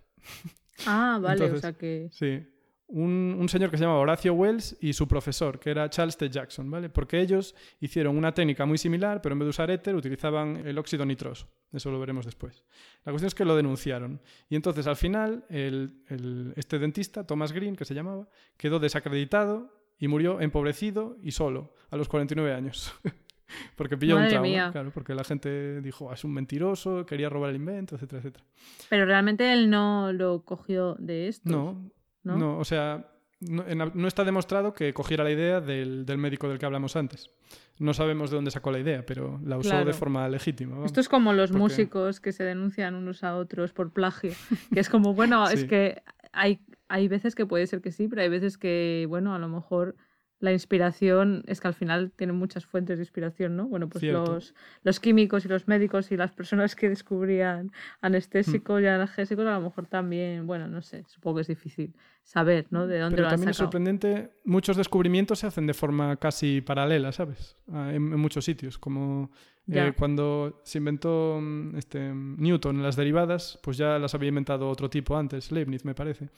Ah, 0.86 1.20
vale, 1.22 1.46
o 1.46 1.58
sea 1.58 1.74
que... 1.74 2.10
Sí, 2.12 2.40
un, 2.88 3.48
señor 3.50 3.70
que 3.70 3.78
se 3.78 3.84
llamaba 3.84 4.00
Horacio 4.00 4.34
Wells 4.34 4.78
y 4.80 4.94
su 4.94 5.08
profesor, 5.08 5.60
que 5.60 5.72
era 5.72 5.90
Charles 5.90 6.18
T. 6.18 6.30
Jackson, 6.30 6.70
¿vale? 6.72 6.90
Porque 6.90 7.20
ellos 7.20 7.56
hicieron 7.80 8.18
una 8.18 8.34
técnica 8.34 8.66
muy 8.66 8.78
similar, 8.78 9.22
pero 9.22 9.34
en 9.34 9.40
vez 9.40 9.46
de 9.48 9.50
usar 9.50 9.70
éter 9.72 9.96
utilizaban 9.96 10.66
el 10.66 10.78
óxido 10.78 11.06
nitroso. 11.06 11.48
Eso 11.72 11.92
lo 11.92 12.00
veremos 12.00 12.26
después. 12.26 12.64
La 13.04 13.12
cuestión 13.12 13.28
es 13.28 13.36
que 13.36 13.46
lo 13.46 13.56
denunciaron. 13.56 14.22
Y 14.50 14.56
entonces 14.56 14.88
al 14.88 14.96
final 14.96 15.46
este 15.50 16.80
dentista, 16.80 17.26
Thomas 17.26 17.52
Green, 17.52 17.76
que 17.76 17.86
se 17.86 17.94
llamaba, 17.94 18.30
quedó 18.56 18.80
desacreditado 18.80 19.74
y 20.00 20.08
murió 20.08 20.40
empobrecido 20.40 21.18
y 21.22 21.32
solo 21.32 21.74
a 21.90 21.98
los 21.98 22.08
49 22.08 22.54
años. 22.54 22.94
porque 23.76 23.98
pilló 23.98 24.18
un 24.18 24.28
trauma, 24.28 24.72
claro, 24.72 24.92
porque 24.92 25.14
la 25.14 25.24
gente 25.24 25.82
dijo, 25.82 26.10
ah, 26.10 26.14
es 26.14 26.24
un 26.24 26.34
mentiroso, 26.34 27.06
quería 27.06 27.30
robar 27.30 27.50
el 27.50 27.58
invento, 27.58 27.96
etcétera, 27.96 28.20
etcétera. 28.20 28.46
Pero 28.90 29.06
realmente 29.06 29.52
él 29.52 29.70
no 29.70 30.12
lo 30.14 30.44
cogió 30.44 30.96
de 31.00 31.28
esto. 31.28 31.50
No, 31.50 31.92
¿no? 32.36 32.58
o 32.58 32.66
sea, 32.66 33.06
no, 33.40 34.08
está 34.08 34.24
demostrado 34.24 34.74
que 34.74 34.94
cogiera 34.94 35.24
la 35.24 35.32
idea 35.32 35.62
del, 35.62 36.06
médico 36.18 36.50
del 36.50 36.58
que 36.58 36.66
hablamos 36.66 36.96
antes. 36.96 37.30
No 37.78 37.94
sabemos 37.94 38.32
de 38.32 38.38
dónde 38.38 38.50
sacó 38.50 38.72
la 38.72 38.80
idea, 38.80 39.06
pero 39.06 39.40
la 39.44 39.58
usó 39.58 39.86
de 39.86 39.94
forma 39.94 40.28
legítima. 40.28 40.84
Esto 40.86 41.00
es 41.00 41.08
como 41.08 41.34
los 41.34 41.52
músicos 41.52 42.20
que 42.20 42.32
se 42.32 42.44
denuncian 42.44 42.96
unos 42.96 43.24
a 43.24 43.36
otros 43.36 43.74
por 43.74 43.92
plagio, 43.92 44.32
que 44.74 44.80
es 44.80 44.90
como, 44.90 45.14
bueno, 45.14 45.48
es 45.50 45.66
que 45.66 46.02
hay, 46.34 46.60
hay 46.88 47.08
veces 47.08 47.36
que 47.36 47.46
puede 47.46 47.68
ser 47.68 47.82
que 47.82 47.92
sí, 47.92 48.08
pero 48.08 48.24
hay 48.24 48.30
veces 48.30 48.58
que, 48.58 49.06
bueno, 49.08 49.36
a 49.36 49.40
lo 49.40 49.50
mejor 49.50 49.96
la 50.40 50.52
inspiración 50.52 51.44
es 51.48 51.60
que 51.60 51.68
al 51.68 51.74
final 51.74 52.12
tienen 52.16 52.36
muchas 52.36 52.66
fuentes 52.66 52.98
de 52.98 53.04
inspiración, 53.04 53.56
¿no? 53.56 53.68
Bueno, 53.68 53.90
pues 53.90 54.04
los, 54.04 54.54
los, 54.84 55.00
químicos 55.00 55.46
y 55.46 55.48
los 55.48 55.68
médicos 55.68 56.12
y 56.12 56.18
las 56.18 56.32
personas 56.32 56.76
que 56.76 56.90
descubrían 56.90 57.72
anestésicos 58.02 58.82
y 58.82 58.86
analgésicos 58.86 59.48
a 59.48 59.54
lo 59.54 59.62
mejor 59.62 59.88
también, 59.88 60.46
bueno, 60.46 60.68
no 60.68 60.82
sé, 60.82 61.04
supongo 61.08 61.38
que 61.38 61.42
es 61.42 61.48
difícil 61.48 61.96
saber, 62.22 62.68
¿no? 62.70 62.86
De 62.86 63.00
dónde 63.00 63.16
Pero 63.16 63.28
lo 63.28 63.32
también 63.32 63.50
es 63.50 63.58
sorprendente, 63.58 64.32
muchos 64.44 64.78
descubrimientos 64.78 65.40
se 65.40 65.48
hacen 65.48 65.66
de 65.66 65.74
forma 65.74 66.18
casi 66.18 66.62
paralela, 66.62 67.12
¿sabes? 67.12 67.56
Ah, 67.72 67.92
en, 67.94 68.04
muchos 68.04 68.46
sitios, 68.46 68.78
como 68.78 69.32
eh, 69.72 69.94
cuando 69.98 70.62
se 70.64 70.78
inventó 70.78 71.40
mm, 71.42 71.78
este, 71.78 72.12
Newton 72.14 72.84
las 72.84 72.96
derivadas, 72.96 73.58
pues 73.64 73.78
ya 73.78 73.98
las 73.98 74.14
había 74.14 74.30
inventado 74.30 74.70
otro 74.70 74.90
tipo 74.90 75.18
antes, 75.18 75.52
Leibniz 75.52 75.84
me 75.84 75.96
parece. 75.96 76.30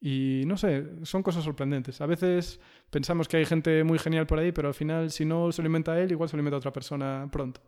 Y 0.00 0.44
no 0.46 0.56
sé, 0.56 0.86
son 1.02 1.22
cosas 1.22 1.44
sorprendentes. 1.44 2.00
A 2.00 2.06
veces 2.06 2.58
pensamos 2.88 3.28
que 3.28 3.36
hay 3.36 3.44
gente 3.44 3.84
muy 3.84 3.98
genial 3.98 4.26
por 4.26 4.38
ahí, 4.38 4.50
pero 4.50 4.68
al 4.68 4.74
final, 4.74 5.10
si 5.10 5.26
no 5.26 5.52
se 5.52 5.60
lo 5.60 5.66
inventa 5.66 6.00
él, 6.00 6.10
igual 6.10 6.28
se 6.28 6.36
lo 6.36 6.40
inventa 6.40 6.56
otra 6.56 6.72
persona 6.72 7.28
pronto. 7.30 7.60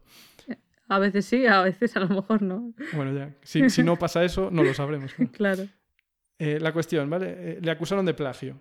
A 0.88 0.98
veces 0.98 1.26
sí, 1.26 1.46
a 1.46 1.62
veces 1.62 1.96
a 1.96 2.00
lo 2.00 2.08
mejor 2.08 2.42
no. 2.42 2.72
Bueno, 2.94 3.14
ya. 3.14 3.34
Si, 3.42 3.68
si 3.70 3.82
no 3.82 3.98
pasa 3.98 4.24
eso, 4.24 4.50
no 4.50 4.62
lo 4.62 4.74
sabremos. 4.74 5.12
claro. 5.32 5.64
Eh, 6.38 6.58
la 6.60 6.72
cuestión, 6.72 7.08
¿vale? 7.08 7.34
Eh, 7.38 7.58
le 7.62 7.70
acusaron 7.70 8.04
de 8.04 8.14
plagio. 8.14 8.60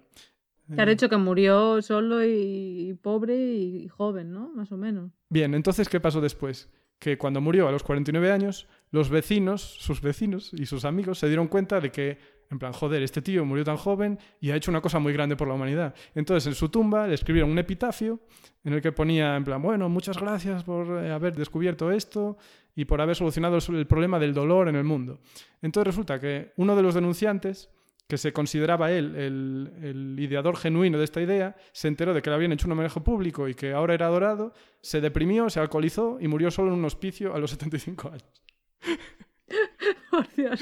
Te 0.73 0.81
ha 0.81 0.85
dicho 0.85 1.09
que 1.09 1.17
murió 1.17 1.81
solo 1.81 2.23
y, 2.23 2.97
pobre 3.01 3.35
y 3.35 3.87
joven, 3.89 4.31
¿no? 4.31 4.49
Más 4.53 4.71
o 4.71 4.77
menos. 4.77 5.11
Bien, 5.29 5.53
entonces, 5.53 5.89
¿qué 5.89 5.99
pasó 5.99 6.21
después? 6.21 6.69
Que 6.99 7.17
cuando 7.17 7.41
murió 7.41 7.67
a 7.67 7.71
los 7.71 7.83
49 7.83 8.31
años, 8.31 8.67
los 8.91 9.09
vecinos, 9.09 9.61
sus 9.61 10.01
vecinos 10.01 10.51
y 10.53 10.67
sus 10.67 10.85
amigos 10.85 11.19
se 11.19 11.27
dieron 11.27 11.47
cuenta 11.47 11.81
de 11.81 11.91
que 11.91 12.19
en 12.51 12.59
plan, 12.59 12.73
joder, 12.73 13.01
este 13.01 13.21
tío 13.21 13.45
murió 13.45 13.63
tan 13.63 13.77
joven 13.77 14.19
y 14.41 14.51
ha 14.51 14.55
hecho 14.57 14.71
una 14.71 14.81
cosa 14.81 14.99
muy 14.99 15.13
grande 15.13 15.37
por 15.37 15.47
la 15.47 15.53
humanidad. 15.53 15.95
Entonces, 16.13 16.47
en 16.47 16.53
su 16.53 16.67
tumba 16.67 17.07
le 17.07 17.13
escribieron 17.13 17.49
un 17.49 17.57
epitafio 17.57 18.19
en 18.65 18.73
el 18.73 18.81
que 18.81 18.91
ponía, 18.91 19.37
en 19.37 19.45
plan, 19.45 19.61
bueno, 19.61 19.87
muchas 19.87 20.17
gracias 20.17 20.65
por 20.65 21.01
eh, 21.01 21.11
haber 21.11 21.33
descubierto 21.33 21.91
esto 21.91 22.37
y 22.75 22.83
por 22.85 22.99
haber 22.99 23.15
solucionado 23.15 23.57
el 23.57 23.87
problema 23.87 24.19
del 24.19 24.33
dolor 24.33 24.67
en 24.67 24.75
el 24.75 24.83
mundo. 24.83 25.21
Entonces 25.61 25.87
resulta 25.87 26.19
que 26.19 26.51
uno 26.57 26.75
de 26.75 26.83
los 26.83 26.93
denunciantes, 26.93 27.69
que 28.07 28.17
se 28.17 28.33
consideraba 28.33 28.91
él 28.91 29.15
el, 29.15 30.15
ideador 30.19 30.57
genuino 30.57 30.97
de 30.97 31.05
esta 31.05 31.21
idea, 31.21 31.55
se 31.71 31.87
enteró 31.87 32.13
de 32.13 32.21
que 32.21 32.29
le 32.29 32.35
habían 32.35 32.51
hecho 32.51 32.67
un 32.67 32.73
homenaje 32.73 32.99
público 32.99 33.47
y 33.47 33.53
que 33.53 33.71
ahora 33.71 33.93
era 33.93 34.07
adorado, 34.07 34.53
se 34.81 34.99
deprimió, 34.99 35.49
se 35.49 35.61
alcoholizó 35.61 36.17
y 36.19 36.27
murió 36.27 36.51
solo 36.51 36.73
en 36.73 36.79
un 36.79 36.85
hospicio 36.85 37.33
a 37.33 37.39
los 37.39 37.51
75 37.51 38.09
años. 38.09 38.43
Por 40.11 40.27
Dios, 40.35 40.61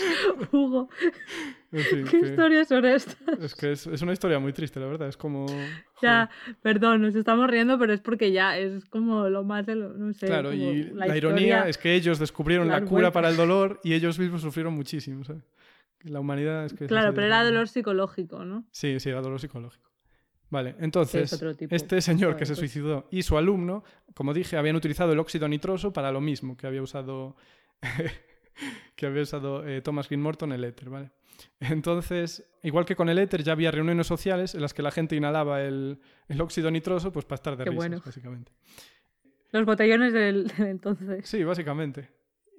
Hugo. 0.52 0.90
¿Qué 1.72 2.20
historias 2.24 2.68
son 2.68 2.86
estas? 2.86 3.18
Es 3.40 3.54
que 3.54 3.72
es, 3.74 4.02
una 4.02 4.14
historia 4.14 4.40
muy 4.40 4.54
triste, 4.54 4.80
la 4.80 4.88
verdad. 4.88 5.08
Es 5.08 5.18
como. 5.18 5.46
Ya, 6.02 6.30
perdón, 6.62 7.02
nos 7.02 7.16
estamos 7.16 7.50
riendo, 7.50 7.78
pero 7.78 7.94
es 7.94 8.02
porque 8.02 8.32
ya 8.32 8.58
es 8.58 8.86
como 8.86 9.30
lo 9.30 9.44
más 9.44 9.66
de 9.66 9.76
lo. 9.76 9.94
No 9.94 10.14
sé. 10.14 10.26
Claro, 10.26 10.52
y 10.52 10.86
la, 10.94 11.16
ironía 11.16 11.68
es 11.68 11.78
que 11.78 11.94
ellos 11.94 12.18
descubrieron 12.18 12.68
la, 12.68 12.84
cura 12.84 13.12
para 13.12 13.30
el 13.30 13.38
dolor 13.38 13.80
y 13.84 13.94
ellos 13.94 14.18
mismos 14.18 14.42
sufrieron 14.42 14.74
muchísimo. 14.74 15.24
La 16.04 16.20
humanidad 16.20 16.66
es 16.66 16.74
que. 16.74 16.88
Claro, 16.88 17.14
pero 17.14 17.28
era 17.28 17.44
dolor 17.44 17.68
psicológico, 17.68 18.46
¿no? 18.46 18.66
Sí, 18.72 19.00
sí, 19.00 19.10
era 19.10 19.22
dolor 19.22 19.40
psicológico. 19.40 19.90
Vale, 20.50 20.76
entonces, 20.80 21.32
este 21.70 22.02
señor 22.02 22.36
que 22.36 22.48
se 22.48 22.54
pues 22.54 22.60
suicidó 22.60 23.08
y 23.12 23.22
su 23.22 23.38
alumno, 23.38 23.84
como 24.16 24.34
dije, 24.34 24.58
habían 24.58 24.76
utilizado 24.76 25.14
el 25.14 25.20
óxido 25.20 25.48
nitroso 25.48 25.94
para 25.94 26.12
lo 26.12 26.22
mismo 26.22 26.58
que 26.58 26.66
había 26.66 26.82
usado 26.82 27.36
que 28.96 29.06
había 29.06 29.22
usado 29.22 29.68
eh, 29.68 29.82
Thomas 29.82 30.10
Green 30.10 30.22
Morton 30.22 30.52
el 30.52 30.64
éter, 30.64 30.90
¿vale? 30.90 31.12
Entonces, 31.60 32.50
igual 32.64 32.86
que 32.86 32.96
con 32.96 33.10
el 33.10 33.20
éter, 33.20 33.44
ya 33.44 33.54
había 33.54 33.72
reuniones 33.72 34.08
sociales 34.08 34.56
en 34.56 34.62
las 34.62 34.74
que 34.74 34.82
la 34.82 34.92
gente 34.92 35.16
inhalaba 35.16 35.62
el, 35.62 36.00
óxido 36.40 36.72
nitroso 36.72 37.12
pues 37.12 37.26
para 37.26 37.36
estar 37.36 37.58
de 37.58 37.66
risas, 37.66 38.06
básicamente. 38.06 38.52
Los 39.52 39.66
botellones 39.66 40.14
del, 40.14 40.52
entonces. 40.60 41.28
Sí, 41.28 41.44
básicamente. 41.44 42.10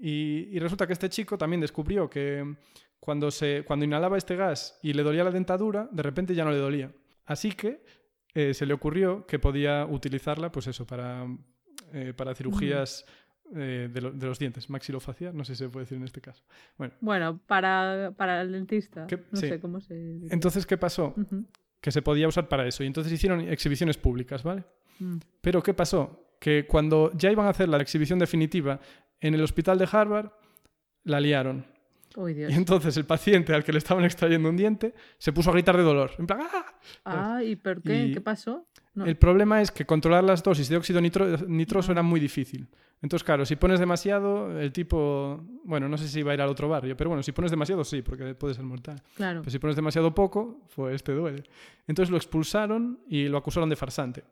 Y, 0.01 0.59
resulta 0.59 0.87
que 0.87 0.95
este 0.95 1.09
chico 1.09 1.37
también 1.37 1.61
descubrió 1.61 2.09
que 2.09 2.57
cuando, 2.99 3.31
se, 3.31 3.65
cuando 3.67 3.85
inhalaba 3.85 4.17
este 4.17 4.35
gas 4.35 4.79
y 4.83 4.95
le 4.95 5.03
dolía 5.03 5.25
la 5.25 5.31
dentadura, 5.31 5.89
de 5.93 6.03
repente 6.03 6.35
ya 6.35 6.45
no 6.45 6.51
le 6.51 6.59
dolía. 6.59 6.93
Así 7.27 7.53
que 7.53 7.85
eh, 8.35 8.55
se 8.55 8.67
le 8.67 8.75
ocurrió 8.75 9.27
que 9.27 9.39
podía 9.39 9.85
utilizarla, 9.87 10.51
pues 10.51 10.69
eso, 10.69 10.87
para, 10.87 11.27
eh, 11.93 12.15
para 12.17 12.35
cirugías 12.35 13.05
eh, 13.55 13.89
de, 13.93 14.01
los 14.01 14.39
dientes, 14.39 14.71
maxilofacial, 14.71 15.37
no 15.37 15.45
sé 15.45 15.55
si 15.55 15.65
se 15.65 15.69
puede 15.69 15.85
decir 15.85 15.99
en 15.99 16.05
este 16.05 16.21
caso. 16.21 16.45
Bueno, 16.79 16.95
bueno 17.01 17.41
para, 17.47 18.13
para 18.17 18.43
el 18.43 18.53
dentista, 18.53 19.07
no 19.31 19.39
sé 19.39 19.61
cómo 19.61 19.81
se... 19.81 20.19
Entonces, 20.31 20.67
¿qué 20.67 20.77
pasó? 20.77 21.15
Que 21.81 21.91
se 21.91 22.03
podía 22.03 22.29
usar 22.29 22.49
para 22.49 22.67
eso. 22.67 22.85
Y 22.85 22.87
entonces 22.87 23.13
hicieron 23.13 23.41
exhibiciones 23.41 23.97
públicas, 23.97 24.43
¿vale? 24.43 24.65
Mm. 24.99 25.17
Pero 25.41 25.63
¿qué 25.63 25.75
pasó? 25.75 26.35
Que 26.39 26.67
cuando 26.67 27.11
ya 27.17 27.31
iban 27.31 27.47
a 27.47 27.51
hacer 27.51 27.69
la 27.69 27.79
exhibición 27.79 28.19
definitiva 28.19 28.81
en 29.21 29.35
el 29.35 29.43
hospital 29.43 29.79
de 29.79 29.89
Harvard, 29.91 30.31
la 31.05 31.21
liaron. 31.21 31.67
Y 32.17 32.53
entonces 32.55 32.97
el 32.97 33.05
paciente 33.05 33.55
al 33.55 33.63
que 33.63 33.73
le 33.73 33.79
estaban 33.79 34.05
extrayendo 34.05 34.49
un 34.49 34.57
diente 34.57 34.95
se 35.17 35.33
puso 35.33 35.51
a 35.51 35.53
gritar 35.53 35.77
de 35.77 35.83
dolor. 35.83 36.13
En 36.19 36.27
plan, 36.27 36.41
¡ah! 36.43 36.75
Ah, 37.05 37.43
¿y 37.43 37.57
por 37.57 37.81
qué? 37.83 38.11
¿Qué 38.13 38.21
pasó? 38.21 38.67
El 38.97 39.17
problema 39.17 39.63
es 39.63 39.71
que 39.71 39.87
controlar 39.87 40.25
las 40.25 40.43
dosis 40.43 40.69
de 40.69 40.77
óxido 40.77 41.01
nitroso 41.01 41.93
era 41.93 42.03
muy 42.03 42.19
difícil. 42.19 42.69
Entonces, 43.03 43.25
claro, 43.25 43.47
si 43.47 43.57
pones 43.57 43.81
demasiado, 43.81 44.61
el 44.61 44.73
tipo, 44.73 45.41
bueno, 45.65 45.89
no 45.89 45.97
sé 45.97 46.07
si 46.09 46.23
va 46.23 46.33
a 46.33 46.35
ir 46.35 46.43
al 46.43 46.51
otro 46.51 46.69
barrio, 46.69 46.97
pero 46.97 47.09
bueno, 47.09 47.23
si 47.23 47.33
pones 47.33 47.51
demasiado, 47.51 47.83
sí, 47.83 48.03
porque 48.03 48.35
puede 48.35 48.53
ser 48.55 48.65
mortal. 48.65 49.01
Claro. 49.15 49.41
Pero 49.41 49.51
si 49.51 49.59
pones 49.59 49.77
demasiado 49.77 50.15
poco, 50.15 50.67
pues 50.75 51.03
te 51.03 51.13
duele. 51.13 51.45
Entonces 51.87 52.11
lo 52.11 52.19
expulsaron 52.19 53.01
y 53.09 53.29
lo 53.29 53.39
acusaron 53.39 53.71
de 53.71 53.77
farsante. 53.77 54.25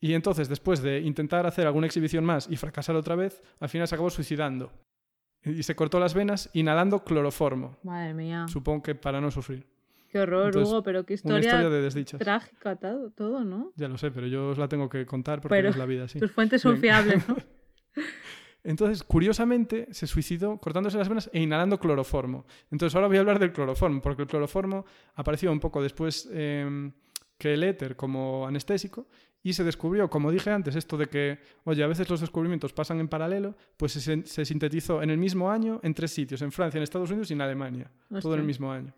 Y 0.00 0.14
entonces, 0.14 0.48
después 0.48 0.80
de 0.80 1.00
intentar 1.00 1.44
hacer 1.44 1.66
alguna 1.66 1.86
exhibición 1.86 2.24
más 2.24 2.48
y 2.48 2.56
fracasar 2.56 2.96
otra 2.96 3.16
vez, 3.16 3.42
al 3.58 3.68
final 3.68 3.86
se 3.86 3.96
acabó 3.96 4.08
suicidando. 4.08 4.72
Y 5.44 5.62
se 5.62 5.74
cortó 5.74 5.98
las 5.98 6.14
venas 6.14 6.50
inhalando 6.52 7.02
cloroformo. 7.04 7.78
Madre 7.82 8.14
mía. 8.14 8.46
Supongo 8.48 8.82
que 8.82 8.94
para 8.94 9.20
no 9.20 9.30
sufrir. 9.30 9.66
Qué 10.10 10.18
horror, 10.18 10.56
Hugo, 10.56 10.82
pero 10.82 11.06
qué 11.06 11.14
historia, 11.14 11.36
una 11.36 11.46
historia 11.46 11.70
de 11.70 11.82
desdichas. 11.82 12.18
trágica 12.18 12.76
todo, 12.76 13.44
¿no? 13.44 13.72
Ya 13.76 13.88
lo 13.88 13.96
sé, 13.96 14.10
pero 14.10 14.26
yo 14.26 14.48
os 14.48 14.58
la 14.58 14.68
tengo 14.68 14.88
que 14.88 15.06
contar 15.06 15.40
porque 15.40 15.68
es 15.68 15.76
la 15.76 15.86
vida 15.86 16.04
así. 16.04 16.18
Tus 16.18 16.32
fuentes 16.32 16.60
son 16.60 16.78
fiables, 16.78 17.26
¿no? 17.28 17.36
Entonces, 18.64 19.02
curiosamente, 19.02 19.88
se 19.90 20.06
suicidó 20.06 20.58
cortándose 20.58 20.98
las 20.98 21.08
venas 21.08 21.30
e 21.32 21.40
inhalando 21.40 21.78
cloroformo. 21.78 22.44
Entonces, 22.70 22.94
ahora 22.94 23.08
voy 23.08 23.16
a 23.16 23.20
hablar 23.20 23.38
del 23.38 23.52
cloroformo, 23.52 24.02
porque 24.02 24.22
el 24.22 24.28
cloroformo 24.28 24.84
apareció 25.14 25.50
un 25.50 25.60
poco 25.60 25.82
después 25.82 26.28
em, 26.32 26.92
que 27.40 27.54
el 27.54 27.64
éter 27.64 27.96
como 27.96 28.46
anestésico 28.46 29.08
y 29.42 29.54
se 29.54 29.64
descubrió, 29.64 30.08
como 30.10 30.30
dije 30.30 30.50
antes, 30.50 30.76
esto 30.76 30.96
de 30.98 31.06
que, 31.06 31.38
oye, 31.64 31.82
a 31.82 31.86
veces 31.88 32.08
los 32.10 32.20
descubrimientos 32.20 32.72
pasan 32.74 33.00
en 33.00 33.08
paralelo, 33.08 33.56
pues 33.76 33.92
se, 33.92 34.26
se 34.26 34.44
sintetizó 34.44 35.02
en 35.02 35.08
el 35.10 35.16
mismo 35.18 35.50
año 35.50 35.80
en 35.82 35.94
tres 35.94 36.12
sitios, 36.12 36.42
en 36.42 36.52
Francia, 36.52 36.78
en 36.78 36.82
Estados 36.84 37.10
Unidos 37.10 37.30
y 37.30 37.34
en 37.34 37.40
Alemania, 37.40 37.90
todo 38.20 38.34
en 38.34 38.40
el 38.40 38.46
mismo 38.46 38.70
año. 38.70 38.92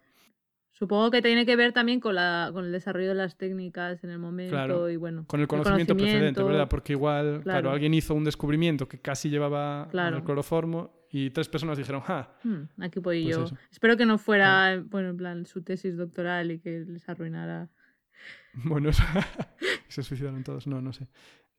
Supongo 0.72 1.12
que 1.12 1.22
tiene 1.22 1.46
que 1.46 1.54
ver 1.54 1.72
también 1.72 2.00
con, 2.00 2.16
la, 2.16 2.50
con 2.52 2.64
el 2.64 2.72
desarrollo 2.72 3.10
de 3.10 3.14
las 3.14 3.36
técnicas 3.38 4.02
en 4.02 4.10
el 4.10 4.18
momento 4.18 4.52
Claro, 4.52 4.90
y 4.90 4.96
bueno. 4.96 5.24
Con 5.28 5.40
el 5.40 5.46
conocimiento, 5.46 5.94
precedente, 5.94 6.18
conocimiento. 6.40 6.46
¿verdad? 6.46 6.68
Porque 6.68 6.94
igual, 6.94 7.24
claro. 7.24 7.42
Claro. 7.60 7.70
alguien 7.70 7.94
hizo 7.94 8.14
un 8.14 8.24
descubrimiento 8.24 8.88
que 8.88 8.98
casi 8.98 9.28
llevaba 9.30 9.86
Claro. 9.92 10.16
al 10.16 10.24
cloroformo 10.24 10.90
y 11.10 11.30
tres 11.30 11.48
personas 11.48 11.78
dijeron, 11.78 12.02
¡ah! 12.08 12.32
Hmm, 12.42 12.62
aquí 12.82 12.98
voy 12.98 13.22
Pues 13.22 13.36
yo. 13.36 13.44
eso. 13.44 13.56
Espero 13.70 13.96
que 13.96 14.06
no 14.06 14.18
fuera, 14.18 14.82
bueno, 14.90 15.10
en 15.10 15.16
plan, 15.18 15.46
su 15.46 15.62
tesis 15.62 15.96
doctoral 15.96 16.50
y 16.50 16.58
que 16.58 16.80
les 16.80 17.08
arruinara. 17.08 17.68
Bueno, 18.54 18.90
se 19.88 20.02
suicidaron 20.02 20.44
todos, 20.44 20.66
no, 20.66 20.82
no 20.82 20.92
sé. 20.92 21.08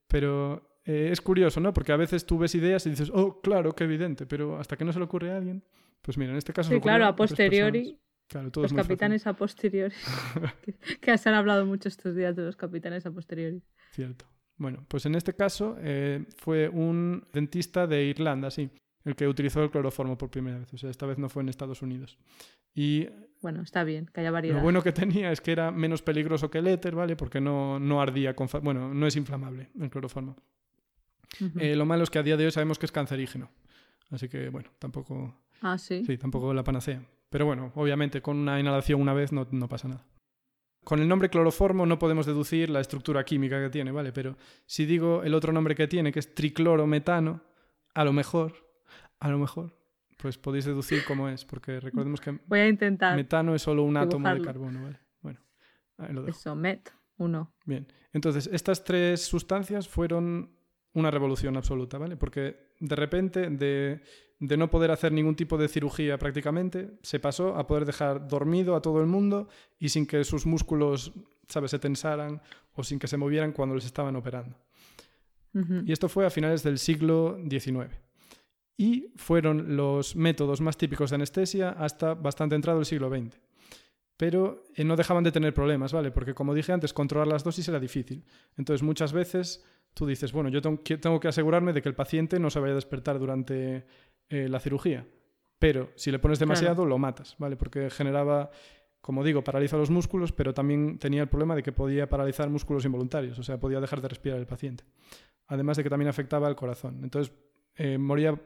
Pero 0.06 0.78
eh, 0.84 1.08
es 1.10 1.20
curioso, 1.20 1.60
¿no? 1.60 1.74
Porque 1.74 1.90
a 1.90 1.96
veces 1.96 2.24
tú 2.24 2.38
ves 2.38 2.54
ideas 2.54 2.86
y 2.86 2.90
dices, 2.90 3.10
oh, 3.12 3.40
claro, 3.40 3.74
qué 3.74 3.84
evidente, 3.84 4.26
pero 4.26 4.58
hasta 4.58 4.76
que 4.76 4.84
no 4.84 4.92
se 4.92 5.00
le 5.00 5.06
ocurre 5.06 5.32
a 5.32 5.36
alguien, 5.38 5.64
pues 6.02 6.16
mira, 6.18 6.30
en 6.30 6.38
este 6.38 6.52
caso... 6.52 6.70
Sí, 6.70 6.80
claro, 6.80 7.06
a 7.06 7.16
posteriori. 7.16 7.98
Claro, 8.28 8.50
los 8.54 8.62
fácil. 8.62 8.76
capitanes 8.76 9.26
a 9.26 9.34
posteriori. 9.34 9.94
que, 10.62 10.74
que 11.00 11.18
se 11.18 11.28
han 11.28 11.34
hablado 11.34 11.66
mucho 11.66 11.88
estos 11.88 12.14
días 12.14 12.36
de 12.36 12.42
los 12.42 12.56
capitanes 12.56 13.04
a 13.06 13.10
posteriori. 13.10 13.62
Cierto. 13.90 14.26
Bueno, 14.56 14.84
pues 14.88 15.04
en 15.06 15.14
este 15.14 15.34
caso 15.34 15.76
eh, 15.80 16.24
fue 16.36 16.68
un 16.68 17.26
dentista 17.32 17.86
de 17.86 18.04
Irlanda, 18.04 18.50
sí, 18.50 18.70
el 19.04 19.14
que 19.16 19.28
utilizó 19.28 19.62
el 19.62 19.70
cloroformo 19.70 20.16
por 20.16 20.30
primera 20.30 20.58
vez. 20.58 20.72
O 20.72 20.78
sea, 20.78 20.90
esta 20.90 21.06
vez 21.06 21.18
no 21.18 21.28
fue 21.28 21.42
en 21.42 21.48
Estados 21.48 21.82
Unidos. 21.82 22.18
Y 22.74 23.06
Bueno, 23.42 23.62
está 23.62 23.84
bien, 23.84 24.06
que 24.12 24.20
haya 24.20 24.30
variedad. 24.30 24.56
lo 24.56 24.62
bueno 24.62 24.82
que 24.82 24.92
tenía 24.92 25.30
es 25.30 25.40
que 25.40 25.52
era 25.52 25.70
menos 25.70 26.02
peligroso 26.02 26.50
que 26.50 26.58
el 26.58 26.66
éter, 26.66 26.94
¿vale? 26.94 27.14
Porque 27.16 27.40
no, 27.40 27.78
no 27.78 28.00
ardía 28.00 28.34
con... 28.34 28.48
Bueno, 28.62 28.92
no 28.94 29.06
es 29.06 29.16
inflamable 29.16 29.70
el 29.78 29.90
cloroformo. 29.90 30.36
Eh, 31.58 31.74
lo 31.74 31.84
malo 31.84 32.04
es 32.04 32.10
que 32.10 32.18
a 32.18 32.22
día 32.22 32.36
de 32.36 32.46
hoy 32.46 32.50
sabemos 32.50 32.78
que 32.78 32.86
es 32.86 32.92
cancerígeno. 32.92 33.50
Así 34.10 34.28
que, 34.28 34.48
bueno, 34.48 34.70
tampoco... 34.78 35.34
ah, 35.60 35.76
sí. 35.78 36.04
Sí, 36.06 36.16
tampoco 36.16 36.54
la 36.54 36.62
panacea. 36.64 37.02
Pero 37.28 37.46
bueno, 37.46 37.72
obviamente 37.74 38.22
con 38.22 38.36
una 38.38 38.60
inhalación 38.60 39.00
una 39.00 39.12
vez 39.12 39.32
no, 39.32 39.46
no 39.50 39.68
pasa 39.68 39.88
nada. 39.88 40.06
Con 40.84 41.00
el 41.00 41.08
nombre 41.08 41.30
cloroformo 41.30 41.86
no 41.86 41.98
podemos 41.98 42.26
deducir 42.26 42.70
la 42.70 42.80
estructura 42.80 43.24
química 43.24 43.60
que 43.60 43.70
tiene, 43.70 43.90
¿vale? 43.90 44.12
Pero 44.12 44.36
si 44.66 44.84
digo 44.86 45.22
el 45.22 45.34
otro 45.34 45.52
nombre 45.52 45.74
que 45.74 45.88
tiene, 45.88 46.12
que 46.12 46.18
es 46.20 46.34
triclorometano, 46.34 47.40
a 47.94 48.04
lo 48.04 48.12
mejor, 48.12 48.63
a 49.24 49.28
lo 49.30 49.38
mejor, 49.38 49.74
pues 50.18 50.36
podéis 50.36 50.66
deducir 50.66 51.02
cómo 51.06 51.30
es, 51.30 51.46
porque 51.46 51.80
recordemos 51.80 52.20
que 52.20 52.38
Voy 52.46 52.58
a 52.60 52.68
intentar. 52.68 53.16
metano 53.16 53.54
es 53.54 53.62
solo 53.62 53.82
un 53.82 53.96
átomo 53.96 54.28
de 54.28 54.42
carbono, 54.42 54.82
¿vale? 54.82 55.00
Bueno, 55.22 55.40
ahí 55.96 56.12
lo 56.12 56.24
dejo. 56.24 56.38
Eso, 56.38 56.54
met, 56.54 56.92
uno. 57.16 57.50
Bien, 57.64 57.86
entonces 58.12 58.50
estas 58.52 58.84
tres 58.84 59.22
sustancias 59.22 59.88
fueron 59.88 60.50
una 60.92 61.10
revolución 61.10 61.56
absoluta, 61.56 61.96
¿vale? 61.96 62.18
Porque 62.18 62.74
de 62.80 62.96
repente 62.96 63.48
de, 63.48 64.02
de 64.40 64.56
no 64.58 64.68
poder 64.68 64.90
hacer 64.90 65.10
ningún 65.10 65.36
tipo 65.36 65.56
de 65.56 65.68
cirugía 65.68 66.18
prácticamente, 66.18 66.98
se 67.00 67.18
pasó 67.18 67.56
a 67.56 67.66
poder 67.66 67.86
dejar 67.86 68.28
dormido 68.28 68.76
a 68.76 68.82
todo 68.82 69.00
el 69.00 69.06
mundo 69.06 69.48
y 69.78 69.88
sin 69.88 70.06
que 70.06 70.22
sus 70.24 70.44
músculos, 70.44 71.14
¿sabes?, 71.48 71.70
se 71.70 71.78
tensaran 71.78 72.42
o 72.74 72.84
sin 72.84 72.98
que 72.98 73.06
se 73.06 73.16
movieran 73.16 73.52
cuando 73.52 73.74
les 73.74 73.86
estaban 73.86 74.16
operando. 74.16 74.58
Y 75.86 75.92
esto 75.92 76.10
fue 76.10 76.26
a 76.26 76.30
finales 76.30 76.62
del 76.62 76.78
siglo 76.78 77.38
XIX. 77.48 78.03
Y 78.76 79.12
fueron 79.16 79.76
los 79.76 80.16
métodos 80.16 80.60
más 80.60 80.76
típicos 80.76 81.10
de 81.10 81.16
anestesia 81.16 81.70
hasta 81.70 82.14
bastante 82.14 82.56
entrado 82.56 82.80
el 82.80 82.86
siglo 82.86 83.08
XX. 83.08 83.38
Pero 84.16 84.64
eh, 84.74 84.84
no 84.84 84.96
dejaban 84.96 85.24
de 85.24 85.32
tener 85.32 85.54
problemas, 85.54 85.92
¿vale? 85.92 86.10
Porque 86.10 86.34
como 86.34 86.54
dije 86.54 86.72
antes, 86.72 86.92
controlar 86.92 87.28
las 87.28 87.44
dosis 87.44 87.68
era 87.68 87.80
difícil. 87.80 88.24
Entonces 88.56 88.82
muchas 88.82 89.12
veces 89.12 89.64
tú 89.92 90.06
dices, 90.06 90.32
bueno, 90.32 90.48
yo 90.48 90.60
tengo 90.60 91.20
que, 91.20 91.28
asegurarme 91.28 91.72
de 91.72 91.82
que 91.82 91.88
el 91.88 91.94
paciente 91.94 92.38
no 92.38 92.50
se 92.50 92.60
vaya 92.60 92.72
a 92.72 92.76
despertar 92.76 93.18
durante 93.18 93.86
eh, 94.28 94.48
la 94.48 94.60
cirugía. 94.60 95.06
Pero 95.58 95.92
si 95.94 96.10
le 96.10 96.18
pones 96.18 96.38
demasiado, 96.38 96.84
lo 96.84 96.98
matas, 96.98 97.36
¿vale? 97.38 97.56
Porque 97.56 97.88
generaba, 97.90 98.50
como 99.00 99.24
digo, 99.24 99.42
paraliza 99.42 99.76
los 99.76 99.90
músculos, 99.90 100.32
pero 100.32 100.52
también 100.52 100.98
tenía 100.98 101.22
el 101.22 101.28
problema 101.28 101.54
de 101.54 101.62
que 101.62 101.72
podía 101.72 102.08
paralizar 102.08 102.50
músculos 102.50 102.84
involuntarios, 102.84 103.38
o 103.38 103.42
sea, 103.42 103.58
podía 103.58 103.80
dejar 103.80 104.00
de 104.00 104.08
respirar 104.08 104.38
el 104.38 104.46
paciente. 104.46 104.84
Además 105.46 105.76
de 105.76 105.84
que 105.84 105.90
también 105.90 106.08
afectaba 106.08 106.48
al 106.48 106.56
corazón. 106.56 107.00
Entonces 107.02 107.32
eh, 107.76 107.98
moría 107.98 108.40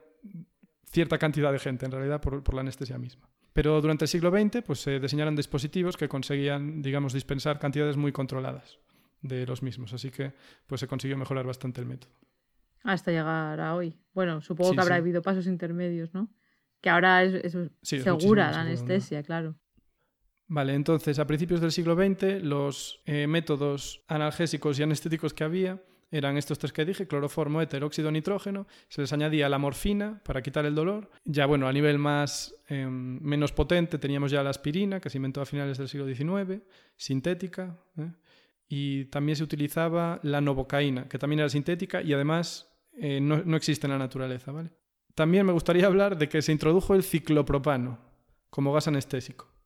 cierta 0.85 1.19
cantidad 1.19 1.53
de 1.53 1.59
gente 1.59 1.87
en 1.87 1.93
realidad 1.93 2.21
por, 2.21 2.43
por 2.43 2.55
la 2.55 2.62
anestesia 2.62 2.99
misma. 2.99 3.29
Pero 3.53 3.81
durante 3.81 4.05
el 4.05 4.09
siglo 4.09 4.31
XX 4.31 4.62
pues, 4.64 4.81
se 4.81 5.01
diseñaron 5.01 5.35
dispositivos 5.37 5.97
que 5.97 6.09
conseguían, 6.09 6.81
digamos, 6.83 7.12
dispensar 7.12 7.59
cantidades 7.59 7.97
muy 7.97 8.12
controladas 8.12 8.79
de 9.23 9.47
los 9.47 9.62
mismos. 9.62 9.93
Así 9.93 10.11
que 10.11 10.33
pues, 10.66 10.81
se 10.81 10.87
consiguió 10.87 11.16
mejorar 11.16 11.45
bastante 11.47 11.81
el 11.81 11.87
método. 11.87 12.12
Hasta 12.85 13.11
llegar 13.11 13.61
a 13.61 13.75
hoy. 13.75 13.99
Bueno, 14.14 14.41
supongo 14.41 14.71
Sí, 14.71 14.77
que 14.77 14.83
habrá 14.83 14.95
sí. 14.97 15.01
habido 15.01 15.23
pasos 15.23 15.47
intermedios, 15.47 16.14
¿no? 16.14 16.29
Que 16.81 16.91
ahora 16.91 17.25
es, 17.25 17.43
Sí, 17.83 17.99
segura 18.01 18.05
la 18.05 18.21
seguro, 18.21 18.43
¿no? 18.53 18.57
anestesia, 18.61 19.23
claro. 19.25 19.57
Vale, 20.47 20.75
entonces 20.75 21.19
a 21.19 21.27
principios 21.27 21.61
del 21.61 21.73
siglo 21.73 21.95
XX 21.97 22.43
los 22.43 23.03
eh, 23.05 23.27
métodos 23.27 24.05
analgésicos 24.09 24.79
y 24.79 24.83
anestéticos 24.85 25.35
que 25.35 25.45
había 25.45 25.83
eran 26.11 26.37
estos 26.37 26.59
tres 26.59 26.73
que 26.73 26.85
dije, 26.85 27.07
cloroformo, 27.07 27.61
éter, 27.61 27.85
óxido 27.85 28.11
nitrógeno, 28.11 28.67
se 28.89 29.03
les 29.03 29.13
añadía 29.13 29.49
la 29.49 29.59
morfina 29.59 30.21
para 30.25 30.43
quitar 30.43 30.65
el 30.65 30.75
dolor. 30.75 31.11
Ya 31.25 31.47
bueno, 31.47 31.69
a 31.69 31.73
nivel 31.73 31.99
más 31.99 32.55
eh, 32.69 32.87
menos 32.87 33.53
potente 33.53 33.99
teníamos 33.99 34.31
ya 34.31 34.43
la 34.43 34.51
aspirina, 34.51 35.01
que 35.01 35.11
se 35.11 35.19
inventó 35.19 35.41
a 35.41 35.47
finales 35.47 35.79
del 35.79 35.89
siglo 35.89 36.07
XIX, 36.07 36.63
sintética, 36.97 37.79
¿eh? 37.99 38.11
y 38.69 39.05
también 39.07 39.37
se 39.37 39.45
utilizaba 39.45 40.21
la 40.23 40.41
novocaína, 40.41 41.09
que 41.09 41.19
también 41.19 41.41
era 41.41 41.49
sintética 41.49 42.03
y 42.03 42.13
además 42.13 42.71
eh, 42.93 43.21
no, 43.21 43.43
no 43.45 43.57
existe 43.57 43.87
en 43.87 43.93
la 43.93 43.99
naturaleza, 43.99 44.53
¿vale? 44.53 44.71
También 45.15 45.45
me 45.45 45.53
gustaría 45.53 45.87
hablar 45.87 46.17
de 46.17 46.29
que 46.29 46.43
se 46.43 46.53
introdujo 46.53 46.95
el 46.95 47.03
ciclopropano 47.03 47.99
como 48.51 48.73
gas 48.73 48.89
anestésico. 48.89 49.58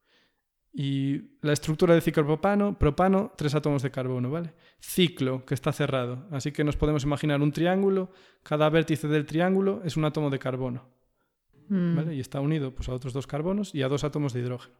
Y 0.72 1.36
la 1.42 1.52
estructura 1.52 1.94
de 1.94 2.00
ciclopropano, 2.00 2.78
propano, 2.78 3.32
tres 3.36 3.54
átomos 3.54 3.82
de 3.82 3.90
carbono, 3.90 4.30
¿vale? 4.30 4.54
Ciclo, 4.80 5.44
que 5.44 5.54
está 5.54 5.70
cerrado. 5.72 6.26
Así 6.30 6.50
que 6.50 6.64
nos 6.64 6.76
podemos 6.76 7.04
imaginar 7.04 7.42
un 7.42 7.52
triángulo, 7.52 8.10
cada 8.42 8.70
vértice 8.70 9.06
del 9.06 9.26
triángulo 9.26 9.82
es 9.84 9.96
un 9.96 10.04
átomo 10.06 10.30
de 10.30 10.38
carbono, 10.38 10.88
Mm. 11.68 12.12
Y 12.12 12.20
está 12.20 12.40
unido 12.40 12.74
pues, 12.74 12.88
a 12.88 12.92
otros 12.92 13.12
dos 13.12 13.26
carbonos 13.26 13.74
y 13.74 13.82
a 13.82 13.88
dos 13.88 14.04
átomos 14.04 14.32
de 14.32 14.40
hidrógeno. 14.40 14.74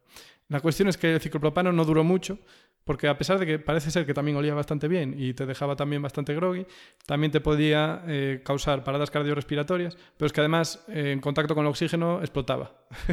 La 0.49 0.61
cuestión 0.61 0.89
es 0.89 0.97
que 0.97 1.15
el 1.15 1.21
ciclopropano 1.21 1.73
no 1.73 1.85
duró 1.85 2.05
mucho, 2.05 2.39
porque 2.85 3.09
a 3.09 3.17
pesar 3.17 3.39
de 3.39 3.47
que 3.47 3.59
parece 3.59 3.91
ser 3.91 4.07
que 4.07 4.15
también 4.15 4.37
olía 4.37 4.55
bastante 4.55 4.89
bien 4.89 5.15
y 5.17 5.35
te 5.35 5.47
dejaba 5.47 5.77
también 5.77 6.03
bastante 6.03 6.35
groggy, 6.35 6.67
también 7.07 7.31
te 7.31 7.41
podía 7.41 8.03
eh, 8.07 8.43
causar 8.45 8.83
paradas 8.83 9.11
cardiorrespiratorias, 9.11 9.97
pero 10.17 10.27
es 10.27 10.33
que 10.33 10.41
además 10.41 10.85
eh, 10.89 11.13
en 11.13 11.21
contacto 11.21 11.55
con 11.55 11.65
el 11.65 11.71
oxígeno 11.71 12.21
explotaba. 12.21 12.73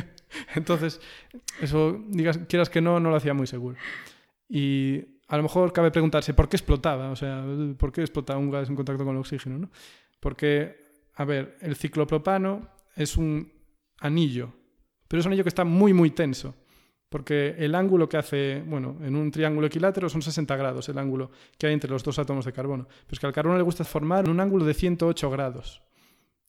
Entonces, 0.55 0.99
eso, 1.61 2.03
digas, 2.07 2.39
quieras 2.49 2.69
que 2.69 2.81
no, 2.81 2.99
no 2.99 3.09
lo 3.09 3.15
hacía 3.15 3.33
muy 3.33 3.47
seguro. 3.47 3.77
Y 4.47 5.19
a 5.27 5.37
lo 5.37 5.43
mejor 5.43 5.71
cabe 5.71 5.91
preguntarse, 5.91 6.33
¿por 6.33 6.49
qué 6.49 6.57
explotaba? 6.57 7.11
O 7.11 7.15
sea, 7.15 7.45
¿por 7.77 7.91
qué 7.91 8.01
explota 8.01 8.35
un 8.37 8.49
gas 8.49 8.69
en 8.69 8.75
contacto 8.75 9.05
con 9.05 9.13
el 9.13 9.19
oxígeno? 9.19 9.59
¿no? 9.59 9.69
Porque, 10.19 10.93
a 11.13 11.23
ver, 11.25 11.57
el 11.61 11.75
ciclopropano 11.75 12.67
es 12.95 13.15
un 13.15 13.58
anillo, 13.99 14.53
pero 15.07 15.19
es 15.19 15.25
un 15.25 15.31
anillo 15.31 15.43
que 15.43 15.49
está 15.49 15.63
muy, 15.63 15.93
muy 15.93 16.11
tenso. 16.11 16.55
Porque 17.09 17.55
el 17.57 17.73
ángulo 17.73 18.07
que 18.07 18.17
hace, 18.17 18.63
bueno, 18.67 18.97
en 19.01 19.15
un 19.15 19.31
triángulo 19.31 19.65
equilátero 19.65 20.09
son 20.09 20.21
60 20.21 20.55
grados 20.55 20.89
el 20.89 20.97
ángulo 20.99 21.31
que 21.57 21.65
hay 21.65 21.73
entre 21.73 21.89
los 21.89 22.03
dos 22.03 22.19
átomos 22.19 22.45
de 22.45 22.53
carbono. 22.53 22.85
Pero 22.87 23.13
es 23.13 23.19
que 23.19 23.25
al 23.25 23.33
carbono 23.33 23.57
le 23.57 23.63
gusta 23.63 23.83
formar 23.83 24.29
un 24.29 24.39
ángulo 24.39 24.63
de 24.63 24.75
108 24.75 25.29
grados. 25.31 25.81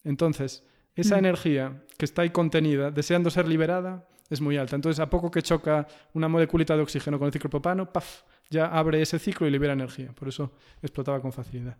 Entonces, 0.05 0.62
esa 0.94 1.16
Mm. 1.16 1.18
energía 1.18 1.82
que 1.96 2.05
está 2.05 2.22
ahí 2.22 2.30
contenida, 2.30 2.90
deseando 2.90 3.30
ser 3.30 3.48
liberada, 3.48 4.07
es 4.28 4.42
muy 4.42 4.59
alta. 4.59 4.76
Entonces, 4.76 5.01
a 5.01 5.09
poco 5.09 5.30
que 5.30 5.40
choca 5.40 5.86
una 6.12 6.28
moleculita 6.28 6.76
de 6.76 6.82
oxígeno 6.82 7.18
con 7.18 7.26
el 7.26 7.32
ciclopropano, 7.32 7.90
¡paf! 7.90 8.22
ya 8.51 8.66
abre 8.66 9.01
ese 9.01 9.18
ciclo 9.18 9.46
y 9.46 9.51
libera 9.51 9.72
energía. 9.72 10.12
Por 10.12 10.28
eso 10.28 10.53
explotaba 10.82 11.22
con 11.22 11.32
facilidad. 11.32 11.78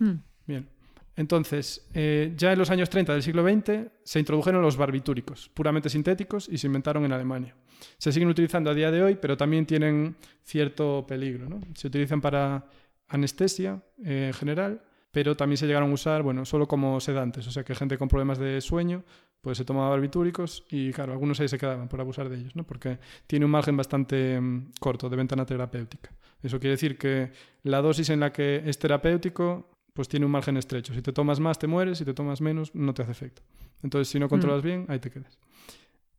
Mm. 0.00 0.14
Bien. 0.46 0.68
Entonces, 1.16 1.88
eh, 1.94 2.34
ya 2.36 2.52
en 2.52 2.58
los 2.58 2.70
años 2.70 2.90
30 2.90 3.14
del 3.14 3.22
siglo 3.22 3.42
XX 3.42 3.90
se 4.04 4.18
introdujeron 4.18 4.60
los 4.60 4.76
barbitúricos, 4.76 5.48
puramente 5.48 5.88
sintéticos, 5.88 6.48
y 6.48 6.58
se 6.58 6.66
inventaron 6.66 7.04
en 7.06 7.12
Alemania. 7.12 7.54
Se 7.96 8.12
siguen 8.12 8.28
utilizando 8.28 8.70
a 8.70 8.74
día 8.74 8.90
de 8.90 9.02
hoy, 9.02 9.16
pero 9.20 9.36
también 9.36 9.64
tienen 9.64 10.16
cierto 10.44 11.06
peligro. 11.08 11.48
¿no? 11.48 11.60
Se 11.74 11.86
utilizan 11.86 12.20
para 12.20 12.66
anestesia 13.08 13.82
eh, 14.04 14.26
en 14.28 14.34
general, 14.34 14.82
pero 15.10 15.34
también 15.34 15.56
se 15.56 15.66
llegaron 15.66 15.90
a 15.90 15.94
usar, 15.94 16.22
bueno, 16.22 16.44
solo 16.44 16.68
como 16.68 17.00
sedantes. 17.00 17.46
O 17.46 17.50
sea 17.50 17.64
que 17.64 17.74
gente 17.74 17.96
con 17.96 18.08
problemas 18.08 18.38
de 18.38 18.60
sueño, 18.60 19.02
pues 19.40 19.56
se 19.56 19.64
tomaba 19.64 19.88
barbitúricos 19.88 20.66
y, 20.70 20.92
claro, 20.92 21.12
algunos 21.12 21.40
ahí 21.40 21.48
se 21.48 21.56
quedaban 21.56 21.88
por 21.88 22.00
abusar 22.00 22.28
de 22.28 22.36
ellos, 22.36 22.56
¿no? 22.56 22.64
Porque 22.64 22.98
tiene 23.26 23.46
un 23.46 23.50
margen 23.50 23.76
bastante 23.76 24.38
mm, 24.38 24.72
corto 24.80 25.08
de 25.08 25.16
ventana 25.16 25.46
terapéutica. 25.46 26.10
Eso 26.42 26.58
quiere 26.60 26.72
decir 26.72 26.98
que 26.98 27.32
la 27.62 27.80
dosis 27.80 28.10
en 28.10 28.20
la 28.20 28.32
que 28.32 28.62
es 28.66 28.78
terapéutico 28.78 29.75
pues 29.96 30.08
tiene 30.08 30.26
un 30.26 30.32
margen 30.32 30.58
estrecho. 30.58 30.94
Si 30.94 31.00
te 31.00 31.12
tomas 31.12 31.40
más, 31.40 31.58
te 31.58 31.66
mueres, 31.66 31.98
si 31.98 32.04
te 32.04 32.12
tomas 32.12 32.40
menos, 32.42 32.72
no 32.74 32.92
te 32.92 33.02
hace 33.02 33.12
efecto. 33.12 33.42
Entonces, 33.82 34.08
si 34.08 34.20
no 34.20 34.28
controlas 34.28 34.62
bien, 34.62 34.84
ahí 34.88 35.00
te 35.00 35.10
quedas. 35.10 35.38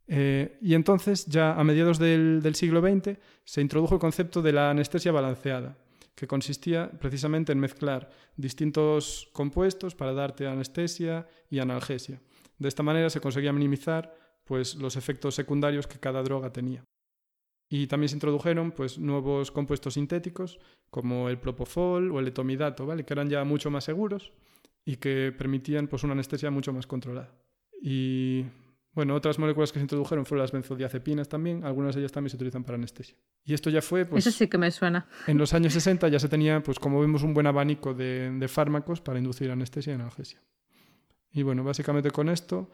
Eh, 0.08 0.58
y 0.60 0.74
entonces, 0.74 1.26
ya 1.26 1.54
a 1.54 1.62
mediados 1.62 1.98
del, 1.98 2.42
del 2.42 2.56
siglo 2.56 2.80
XX, 2.80 3.16
se 3.44 3.60
introdujo 3.60 3.94
el 3.94 4.00
concepto 4.00 4.42
de 4.42 4.52
la 4.52 4.70
anestesia 4.70 5.12
balanceada, 5.12 5.78
que 6.16 6.26
consistía 6.26 6.90
precisamente 6.90 7.52
en 7.52 7.60
mezclar 7.60 8.10
distintos 8.36 9.30
compuestos 9.32 9.94
para 9.94 10.12
darte 10.12 10.48
anestesia 10.48 11.28
y 11.48 11.60
analgesia. 11.60 12.20
De 12.58 12.68
esta 12.68 12.82
manera 12.82 13.08
se 13.10 13.20
conseguía 13.20 13.52
minimizar 13.52 14.12
pues, 14.44 14.74
los 14.74 14.96
efectos 14.96 15.36
secundarios 15.36 15.86
que 15.86 16.00
cada 16.00 16.22
droga 16.22 16.52
tenía. 16.52 16.82
Y 17.68 17.86
también 17.86 18.08
se 18.08 18.16
introdujeron 18.16 18.72
pues, 18.72 18.98
nuevos 18.98 19.50
compuestos 19.50 19.94
sintéticos 19.94 20.58
como 20.90 21.28
el 21.28 21.38
propofol 21.38 22.10
o 22.10 22.18
el 22.18 22.28
etomidato, 22.28 22.86
¿vale? 22.86 23.04
que 23.04 23.12
eran 23.12 23.28
ya 23.28 23.44
mucho 23.44 23.70
más 23.70 23.84
seguros 23.84 24.32
y 24.84 24.96
que 24.96 25.34
permitían 25.36 25.86
pues, 25.86 26.02
una 26.02 26.14
anestesia 26.14 26.50
mucho 26.50 26.72
más 26.72 26.86
controlada. 26.86 27.30
Y 27.82 28.46
bueno, 28.92 29.14
otras 29.14 29.38
moléculas 29.38 29.70
que 29.70 29.78
se 29.78 29.84
introdujeron 29.84 30.24
fueron 30.24 30.42
las 30.42 30.52
benzodiazepinas 30.52 31.28
también, 31.28 31.62
algunas 31.62 31.94
de 31.94 32.00
ellas 32.00 32.12
también 32.12 32.30
se 32.30 32.36
utilizan 32.36 32.64
para 32.64 32.76
anestesia. 32.76 33.16
Y 33.44 33.52
esto 33.52 33.68
ya 33.68 33.82
fue... 33.82 34.06
Pues, 34.06 34.26
Eso 34.26 34.36
sí 34.36 34.48
que 34.48 34.56
me 34.56 34.70
suena. 34.70 35.06
En 35.26 35.36
los 35.36 35.52
años 35.52 35.74
60 35.74 36.08
ya 36.08 36.18
se 36.18 36.28
tenía, 36.28 36.62
pues 36.62 36.78
como 36.78 37.00
vemos, 37.00 37.22
un 37.22 37.34
buen 37.34 37.46
abanico 37.46 37.92
de, 37.92 38.30
de 38.30 38.48
fármacos 38.48 39.00
para 39.02 39.18
inducir 39.18 39.50
anestesia 39.50 39.92
y 39.92 39.94
analgesia. 39.94 40.42
Y 41.30 41.42
bueno, 41.42 41.62
básicamente 41.64 42.10
con 42.10 42.30
esto 42.30 42.70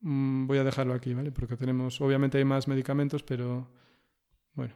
mmm, 0.00 0.46
voy 0.46 0.58
a 0.58 0.64
dejarlo 0.64 0.94
aquí, 0.94 1.14
¿vale? 1.14 1.32
Porque 1.32 1.56
tenemos, 1.56 2.00
obviamente 2.00 2.38
hay 2.38 2.44
más 2.44 2.68
medicamentos, 2.68 3.22
pero 3.22 3.70
bueno, 4.58 4.74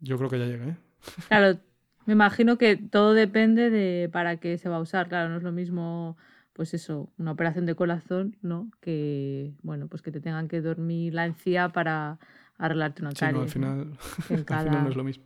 yo 0.00 0.18
creo 0.18 0.28
que 0.28 0.38
ya 0.38 0.46
llega, 0.46 0.66
¿eh? 0.66 0.76
Claro, 1.28 1.58
me 2.06 2.12
imagino 2.14 2.58
que 2.58 2.76
todo 2.76 3.14
depende 3.14 3.70
de 3.70 4.08
para 4.12 4.36
qué 4.38 4.58
se 4.58 4.68
va 4.68 4.76
a 4.76 4.80
usar. 4.80 5.08
Claro, 5.08 5.30
no 5.30 5.36
es 5.38 5.42
lo 5.42 5.52
mismo, 5.52 6.16
pues 6.52 6.74
eso, 6.74 7.10
una 7.18 7.32
operación 7.32 7.66
de 7.66 7.74
corazón, 7.74 8.36
¿no? 8.42 8.70
Que, 8.80 9.54
bueno, 9.62 9.88
pues 9.88 10.02
que 10.02 10.10
te 10.12 10.20
tengan 10.20 10.48
que 10.48 10.60
dormir 10.60 11.14
la 11.14 11.26
encía 11.26 11.70
para 11.70 12.18
arreglarte 12.58 13.02
una 13.02 13.12
Sí, 13.12 13.20
caries. 13.20 13.34
no, 13.34 13.40
al 13.42 13.48
final, 13.48 13.90
¿no? 13.90 13.96
Al 14.36 14.44
final 14.44 14.82
no 14.84 14.88
es 14.90 14.96
lo 14.96 15.04
mismo. 15.04 15.24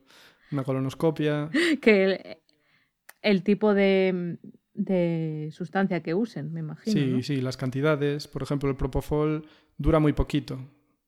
Una 0.52 0.64
colonoscopia, 0.64 1.50
Que 1.82 2.04
el, 2.04 2.38
el 3.22 3.42
tipo 3.42 3.74
de, 3.74 4.38
de 4.74 5.48
sustancia 5.52 6.02
que 6.02 6.14
usen, 6.14 6.52
me 6.52 6.60
imagino. 6.60 7.00
sí, 7.00 7.06
¿no? 7.12 7.22
sí, 7.22 7.40
las 7.40 7.56
cantidades. 7.56 8.28
Por 8.28 8.42
ejemplo, 8.42 8.70
el 8.70 8.76
propofol 8.76 9.46
dura 9.76 9.98
muy 9.98 10.12
poquito. 10.12 10.58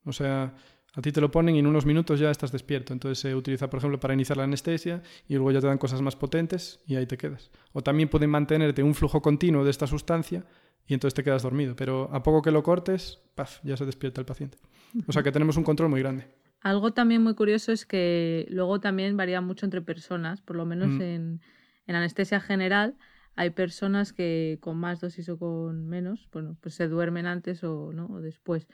O 0.04 0.12
sea, 0.12 0.54
a 0.94 1.00
ti 1.02 1.12
te 1.12 1.20
lo 1.20 1.30
ponen 1.30 1.54
y 1.56 1.58
en 1.60 1.66
unos 1.66 1.86
minutos 1.86 2.18
ya 2.18 2.30
estás 2.30 2.50
despierto. 2.52 2.92
Entonces 2.92 3.18
se 3.18 3.34
utiliza, 3.34 3.70
por 3.70 3.78
ejemplo, 3.78 4.00
para 4.00 4.14
iniciar 4.14 4.36
la 4.36 4.44
anestesia 4.44 5.02
y 5.28 5.34
luego 5.34 5.52
ya 5.52 5.60
te 5.60 5.66
dan 5.66 5.78
cosas 5.78 6.02
más 6.02 6.16
potentes 6.16 6.80
y 6.86 6.96
ahí 6.96 7.06
te 7.06 7.16
quedas. 7.16 7.50
O 7.72 7.82
también 7.82 8.08
pueden 8.08 8.30
mantenerte 8.30 8.82
un 8.82 8.94
flujo 8.94 9.22
continuo 9.22 9.64
de 9.64 9.70
esta 9.70 9.86
sustancia 9.86 10.44
y 10.86 10.94
entonces 10.94 11.14
te 11.14 11.22
quedas 11.22 11.42
dormido. 11.42 11.76
Pero 11.76 12.08
a 12.12 12.22
poco 12.22 12.42
que 12.42 12.50
lo 12.50 12.62
cortes, 12.62 13.20
¡paf! 13.34 13.60
ya 13.62 13.76
se 13.76 13.86
despierta 13.86 14.20
el 14.20 14.26
paciente. 14.26 14.58
O 15.06 15.12
sea 15.12 15.22
que 15.22 15.30
tenemos 15.30 15.56
un 15.56 15.62
control 15.64 15.88
muy 15.90 16.00
grande. 16.00 16.26
Algo 16.62 16.92
también 16.92 17.22
muy 17.22 17.34
curioso 17.34 17.70
es 17.72 17.86
que 17.86 18.46
luego 18.50 18.80
también 18.80 19.16
varía 19.16 19.40
mucho 19.40 19.64
entre 19.66 19.80
personas, 19.82 20.42
por 20.42 20.56
lo 20.56 20.66
menos 20.66 20.88
Mm. 20.90 21.00
en, 21.02 21.40
en 21.86 21.94
anestesia 21.94 22.40
general 22.40 22.96
hay 23.36 23.50
personas 23.50 24.12
que 24.12 24.58
con 24.60 24.76
más 24.76 25.00
dosis 25.00 25.28
o 25.30 25.38
con 25.38 25.86
menos, 25.86 26.28
bueno, 26.32 26.56
pues 26.60 26.74
se 26.74 26.88
duermen 26.88 27.24
antes 27.26 27.62
o, 27.64 27.92
¿no? 27.94 28.06
o 28.06 28.20
después. 28.20 28.66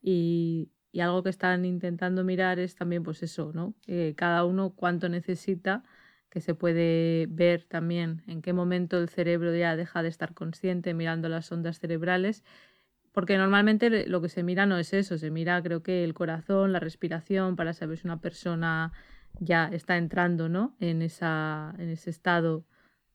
Y, 0.00 0.70
y 0.94 1.00
algo 1.00 1.24
que 1.24 1.30
están 1.30 1.64
intentando 1.64 2.22
mirar 2.22 2.60
es 2.60 2.76
también 2.76 3.02
pues 3.02 3.22
eso, 3.24 3.50
¿no? 3.52 3.74
Eh, 3.88 4.14
cada 4.16 4.44
uno 4.44 4.70
cuánto 4.70 5.08
necesita, 5.08 5.82
que 6.30 6.40
se 6.40 6.54
puede 6.54 7.26
ver 7.28 7.64
también 7.64 8.22
en 8.28 8.42
qué 8.42 8.52
momento 8.52 8.98
el 8.98 9.08
cerebro 9.08 9.54
ya 9.56 9.74
deja 9.74 10.04
de 10.04 10.08
estar 10.08 10.34
consciente 10.34 10.94
mirando 10.94 11.28
las 11.28 11.50
ondas 11.50 11.80
cerebrales 11.80 12.44
porque 13.10 13.36
normalmente 13.38 14.06
lo 14.08 14.20
que 14.20 14.28
se 14.28 14.44
mira 14.44 14.66
no 14.66 14.78
es 14.78 14.92
eso, 14.92 15.18
se 15.18 15.30
mira 15.30 15.62
creo 15.62 15.82
que 15.82 16.04
el 16.04 16.14
corazón, 16.14 16.72
la 16.72 16.80
respiración, 16.80 17.56
para 17.56 17.72
saber 17.72 17.98
si 17.98 18.06
una 18.06 18.20
persona 18.20 18.92
ya 19.40 19.68
está 19.72 19.96
entrando 19.96 20.48
¿no? 20.48 20.76
en, 20.80 21.02
esa, 21.02 21.74
en 21.78 21.90
ese 21.90 22.10
estado 22.10 22.64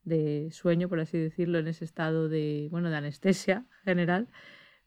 de 0.03 0.49
sueño, 0.51 0.89
por 0.89 0.99
así 0.99 1.17
decirlo, 1.17 1.59
en 1.59 1.67
ese 1.67 1.86
estado 1.86 2.30
de, 2.30 2.67
bueno, 2.71 2.89
de 2.89 2.97
anestesia 2.97 3.65
general. 3.84 4.27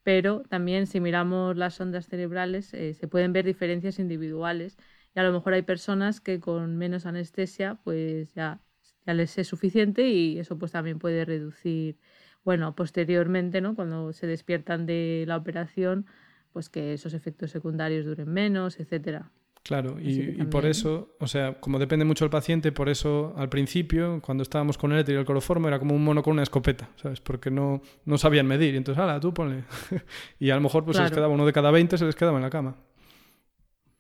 Pero 0.03 0.43
también 0.49 0.87
si 0.87 1.01
miramos 1.01 1.57
las 1.57 1.81
ondas 1.81 2.07
cerebrales 2.09 2.75
eh, 2.75 2.95
se 2.95 3.09
pueden 3.09 3.33
ver 3.33 3.45
diferencias 3.45 3.99
individuales 3.99 4.77
y 5.15 5.21
a 5.21 5.23
lo 5.23 5.33
mejor 5.33 5.55
hay 5.55 5.63
personas 5.63 6.21
que 6.21 6.41
con 6.41 6.77
menos 6.77 7.07
anestesia 7.07 7.77
pues 7.85 8.35
ya, 8.35 8.61
ya 9.07 9.15
les 9.15 9.39
es 9.39 9.49
suficiente 9.49 10.09
y 10.09 10.39
eso 10.39 10.59
pues 10.59 10.73
también 10.73 10.99
puede 10.99 11.25
reducir 11.25 11.99
bueno, 12.45 12.75
posteriormente, 12.75 13.61
¿no? 13.61 13.75
Cuando 13.77 14.13
se 14.13 14.27
despiertan 14.27 14.87
de 14.87 15.25
la 15.29 15.37
operación, 15.37 16.07
pues 16.53 16.69
que 16.69 16.93
esos 16.95 17.15
efectos 17.15 17.51
secundarios 17.51 18.05
duren 18.05 18.29
menos, 18.33 18.81
etcétera. 18.81 19.31
Claro, 19.65 19.97
y, 20.01 20.43
por 20.47 20.67
eso, 20.67 21.15
o 21.21 21.29
sea, 21.29 21.55
como 21.61 21.79
depende 21.79 22.05
mucho 22.05 22.25
del 22.25 22.31
paciente, 22.31 22.73
por 22.73 22.89
eso 22.89 23.33
al 23.37 23.49
principio, 23.49 24.21
cuando 24.21 24.43
estábamos 24.43 24.77
con 24.77 24.91
el 24.91 24.99
éter 24.99 25.15
y 25.15 25.19
el 25.19 25.25
cloroformo, 25.25 25.69
era 25.69 25.79
como 25.79 25.95
un 25.95 26.03
mono 26.03 26.25
con 26.25 26.33
una 26.33 26.43
escopeta, 26.43 26.89
¿sabes? 26.97 27.21
Porque 27.21 27.49
no, 27.49 27.81
no 28.05 28.19
sabían 28.19 28.49
medir. 28.49 28.75
Y 28.75 28.77
entonces, 28.79 29.01
ala, 29.01 29.21
tú 29.21 29.33
ponle. 29.33 29.63
y 30.41 30.51
a 30.51 30.57
lo 30.57 30.63
mejor 30.63 30.85
pues 30.85 30.97
se 30.97 31.05
les 31.05 31.13
quedaba 31.13 31.33
uno 31.33 31.47
de 31.47 31.53
cada 31.53 31.71
20, 31.71 31.97
se 31.97 32.05
les 32.05 32.17
quedaba 32.17 32.39
en 32.39 32.43
la 32.43 32.51
cama. 32.51 32.75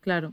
Claro. 0.01 0.33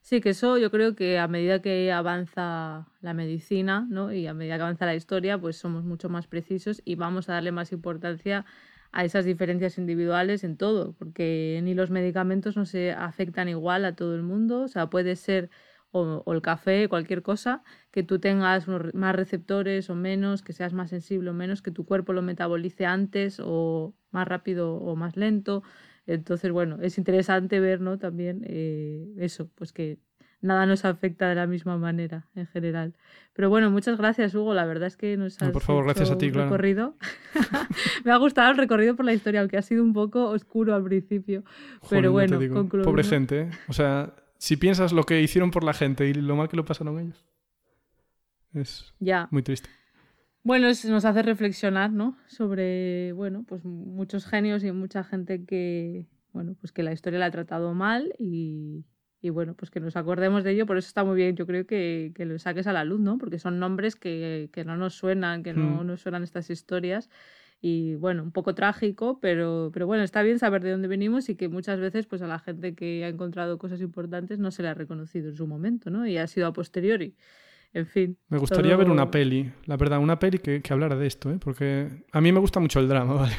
Sí, 0.00 0.22
que 0.22 0.30
eso 0.30 0.56
yo 0.56 0.70
creo 0.70 0.96
que 0.96 1.18
a 1.18 1.28
medida 1.28 1.60
que 1.60 1.92
avanza 1.92 2.88
la 3.02 3.12
medicina, 3.12 3.86
¿no? 3.90 4.10
Y 4.10 4.26
a 4.26 4.32
medida 4.32 4.56
que 4.56 4.62
avanza 4.62 4.86
la 4.86 4.94
historia, 4.94 5.38
pues 5.38 5.56
somos 5.56 5.84
mucho 5.84 6.08
más 6.08 6.26
precisos 6.26 6.80
y 6.86 6.94
vamos 6.94 7.28
a 7.28 7.34
darle 7.34 7.52
más 7.52 7.72
importancia 7.72 8.46
a 8.92 9.04
esas 9.04 9.24
diferencias 9.24 9.78
individuales 9.78 10.44
en 10.44 10.56
todo, 10.56 10.92
porque 10.94 11.60
ni 11.64 11.74
los 11.74 11.90
medicamentos 11.90 12.56
no 12.56 12.66
se 12.66 12.92
afectan 12.92 13.48
igual 13.48 13.84
a 13.84 13.96
todo 13.96 14.14
el 14.14 14.22
mundo, 14.22 14.62
o 14.62 14.68
sea, 14.68 14.90
puede 14.90 15.16
ser 15.16 15.50
o, 15.92 16.32
el 16.32 16.42
café, 16.42 16.88
cualquier 16.88 17.22
cosa, 17.22 17.62
que 17.90 18.02
tú 18.02 18.18
tengas 18.18 18.66
unos 18.68 18.94
más 18.94 19.14
receptores 19.14 19.90
o 19.90 19.94
menos, 19.94 20.42
que 20.42 20.52
seas 20.52 20.72
más 20.72 20.90
sensible 20.90 21.30
o 21.30 21.34
menos, 21.34 21.62
que 21.62 21.70
tu 21.70 21.84
cuerpo 21.84 22.12
lo 22.12 22.22
metabolice 22.22 22.86
antes 22.86 23.40
o 23.42 23.94
más 24.10 24.26
rápido 24.26 24.74
o 24.76 24.96
más 24.96 25.16
lento. 25.16 25.62
Entonces, 26.06 26.50
bueno, 26.50 26.78
es 26.82 26.98
interesante 26.98 27.60
ver, 27.60 27.80
¿no? 27.80 27.98
También 27.98 28.42
eh, 28.46 29.06
eso, 29.18 29.50
pues 29.54 29.72
que 29.72 29.98
nada 30.42 30.66
nos 30.66 30.84
afecta 30.84 31.28
de 31.28 31.34
la 31.36 31.46
misma 31.46 31.78
manera 31.78 32.26
en 32.34 32.46
general. 32.46 32.94
Pero 33.32 33.48
bueno, 33.48 33.70
muchas 33.70 33.96
gracias, 33.96 34.34
Hugo. 34.34 34.52
La 34.52 34.66
verdad 34.66 34.88
es 34.88 34.96
que 34.98 35.16
nos 35.16 35.40
No, 35.40 35.46
has 35.46 35.52
por 35.52 35.62
favor, 35.62 35.84
gracias 35.84 36.10
a 36.10 36.18
ti, 36.18 36.26
un 36.28 36.34
recorrido. 36.34 36.96
Me 38.04 38.12
ha 38.12 38.16
gustado 38.18 38.50
el 38.50 38.58
recorrido 38.58 38.94
por 38.96 39.06
la 39.06 39.14
historia, 39.14 39.40
aunque 39.40 39.56
ha 39.56 39.62
sido 39.62 39.82
un 39.82 39.92
poco 39.94 40.26
oscuro 40.28 40.74
al 40.74 40.84
principio. 40.84 41.42
Pero 41.88 42.12
bueno, 42.12 42.38
digo. 42.38 42.54
concluimos. 42.56 42.90
Pobre 42.90 43.04
gente, 43.04 43.40
¿eh? 43.42 43.50
O 43.68 43.72
sea, 43.72 44.14
si 44.36 44.56
piensas 44.58 44.92
lo 44.92 45.04
que 45.04 45.22
hicieron 45.22 45.50
por 45.50 45.64
la 45.64 45.72
gente 45.72 46.06
y 46.08 46.12
lo 46.14 46.36
mal 46.36 46.48
que 46.48 46.56
lo 46.56 46.64
pasaron 46.64 46.98
ellos, 46.98 47.24
es 48.54 48.92
Ya. 49.00 49.28
muy 49.30 49.42
triste. 49.42 49.68
Bueno, 50.44 50.66
es- 50.66 50.84
nos 50.84 51.04
hace 51.04 51.22
reflexionar, 51.22 51.92
¿no? 51.92 52.16
Sobre, 52.26 53.12
bueno, 53.12 53.44
pues 53.46 53.64
muchos 53.64 54.26
genios 54.26 54.64
y 54.64 54.72
mucha 54.72 55.04
gente 55.04 55.44
que, 55.44 56.08
bueno, 56.32 56.56
pues 56.60 56.72
que 56.72 56.82
la 56.82 56.92
historia 56.92 57.20
la 57.20 57.26
ha 57.26 57.30
tratado 57.30 57.72
mal 57.74 58.12
y, 58.18 58.84
y 59.22 59.30
bueno, 59.30 59.54
pues 59.54 59.70
que 59.70 59.80
nos 59.80 59.96
acordemos 59.96 60.42
de 60.44 60.50
ello. 60.50 60.66
Por 60.66 60.76
eso 60.76 60.88
está 60.88 61.04
muy 61.04 61.16
bien, 61.16 61.36
yo 61.36 61.46
creo 61.46 61.64
que, 61.66 62.12
que 62.14 62.24
lo 62.26 62.38
saques 62.38 62.66
a 62.66 62.72
la 62.72 62.84
luz, 62.84 63.00
¿no? 63.00 63.16
Porque 63.18 63.38
son 63.38 63.58
nombres 63.60 63.96
que, 63.96 64.50
que 64.52 64.64
no 64.64 64.76
nos 64.76 64.94
suenan, 64.94 65.42
que 65.44 65.52
no 65.54 65.82
Hmm. 65.82 65.86
nos 65.86 66.00
suenan 66.02 66.22
estas 66.24 66.50
historias. 66.50 67.08
Y 67.64 67.94
bueno, 67.94 68.24
un 68.24 68.32
poco 68.32 68.56
trágico, 68.56 69.20
pero, 69.20 69.70
pero 69.72 69.86
bueno, 69.86 70.02
está 70.02 70.22
bien 70.22 70.40
saber 70.40 70.64
de 70.64 70.72
dónde 70.72 70.88
venimos 70.88 71.28
y 71.28 71.36
que 71.36 71.48
muchas 71.48 71.78
veces 71.78 72.06
pues 72.06 72.20
a 72.20 72.26
la 72.26 72.40
gente 72.40 72.74
que 72.74 73.04
ha 73.04 73.08
encontrado 73.08 73.56
cosas 73.58 73.80
importantes 73.80 74.40
no 74.40 74.50
se 74.50 74.62
le 74.62 74.68
ha 74.68 74.74
reconocido 74.74 75.28
en 75.28 75.36
su 75.36 75.46
momento, 75.46 75.88
¿no? 75.88 76.04
Y 76.04 76.18
ha 76.18 76.26
sido 76.26 76.48
a 76.48 76.52
posteriori. 76.52 77.14
En 77.72 77.86
fin. 77.86 78.18
Me 78.28 78.38
gustaría 78.38 78.74
ver 78.76 78.86
todo- 78.86 78.92
una 78.92 79.10
peli, 79.12 79.50
la 79.66 79.76
verdad, 79.76 80.00
una 80.00 80.18
peli 80.18 80.38
que, 80.40 80.60
que 80.60 80.72
hablara 80.72 80.96
de 80.96 81.06
esto, 81.06 81.30
¿eh? 81.30 81.38
porque 81.38 82.04
a 82.10 82.20
mí 82.20 82.32
me 82.32 82.40
gusta 82.40 82.58
mucho 82.58 82.80
el 82.80 82.88
drama, 82.88 83.14
¿vale? 83.22 83.34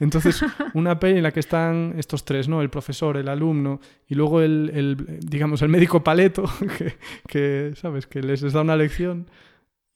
Entonces, 0.00 0.42
una 0.74 0.98
peli 0.98 1.18
en 1.18 1.22
la 1.22 1.32
que 1.32 1.40
están 1.40 1.94
estos 1.96 2.24
tres, 2.24 2.48
¿no? 2.48 2.62
El 2.62 2.70
profesor, 2.70 3.16
el 3.16 3.28
alumno 3.28 3.80
y 4.08 4.14
luego 4.14 4.40
el, 4.40 4.70
el, 4.74 5.18
digamos, 5.20 5.62
el 5.62 5.68
médico 5.68 6.02
paleto, 6.04 6.44
que, 6.78 6.94
que, 7.26 7.72
¿sabes? 7.76 8.06
Que 8.06 8.22
les 8.22 8.40
da 8.52 8.60
una 8.62 8.76
lección. 8.76 9.26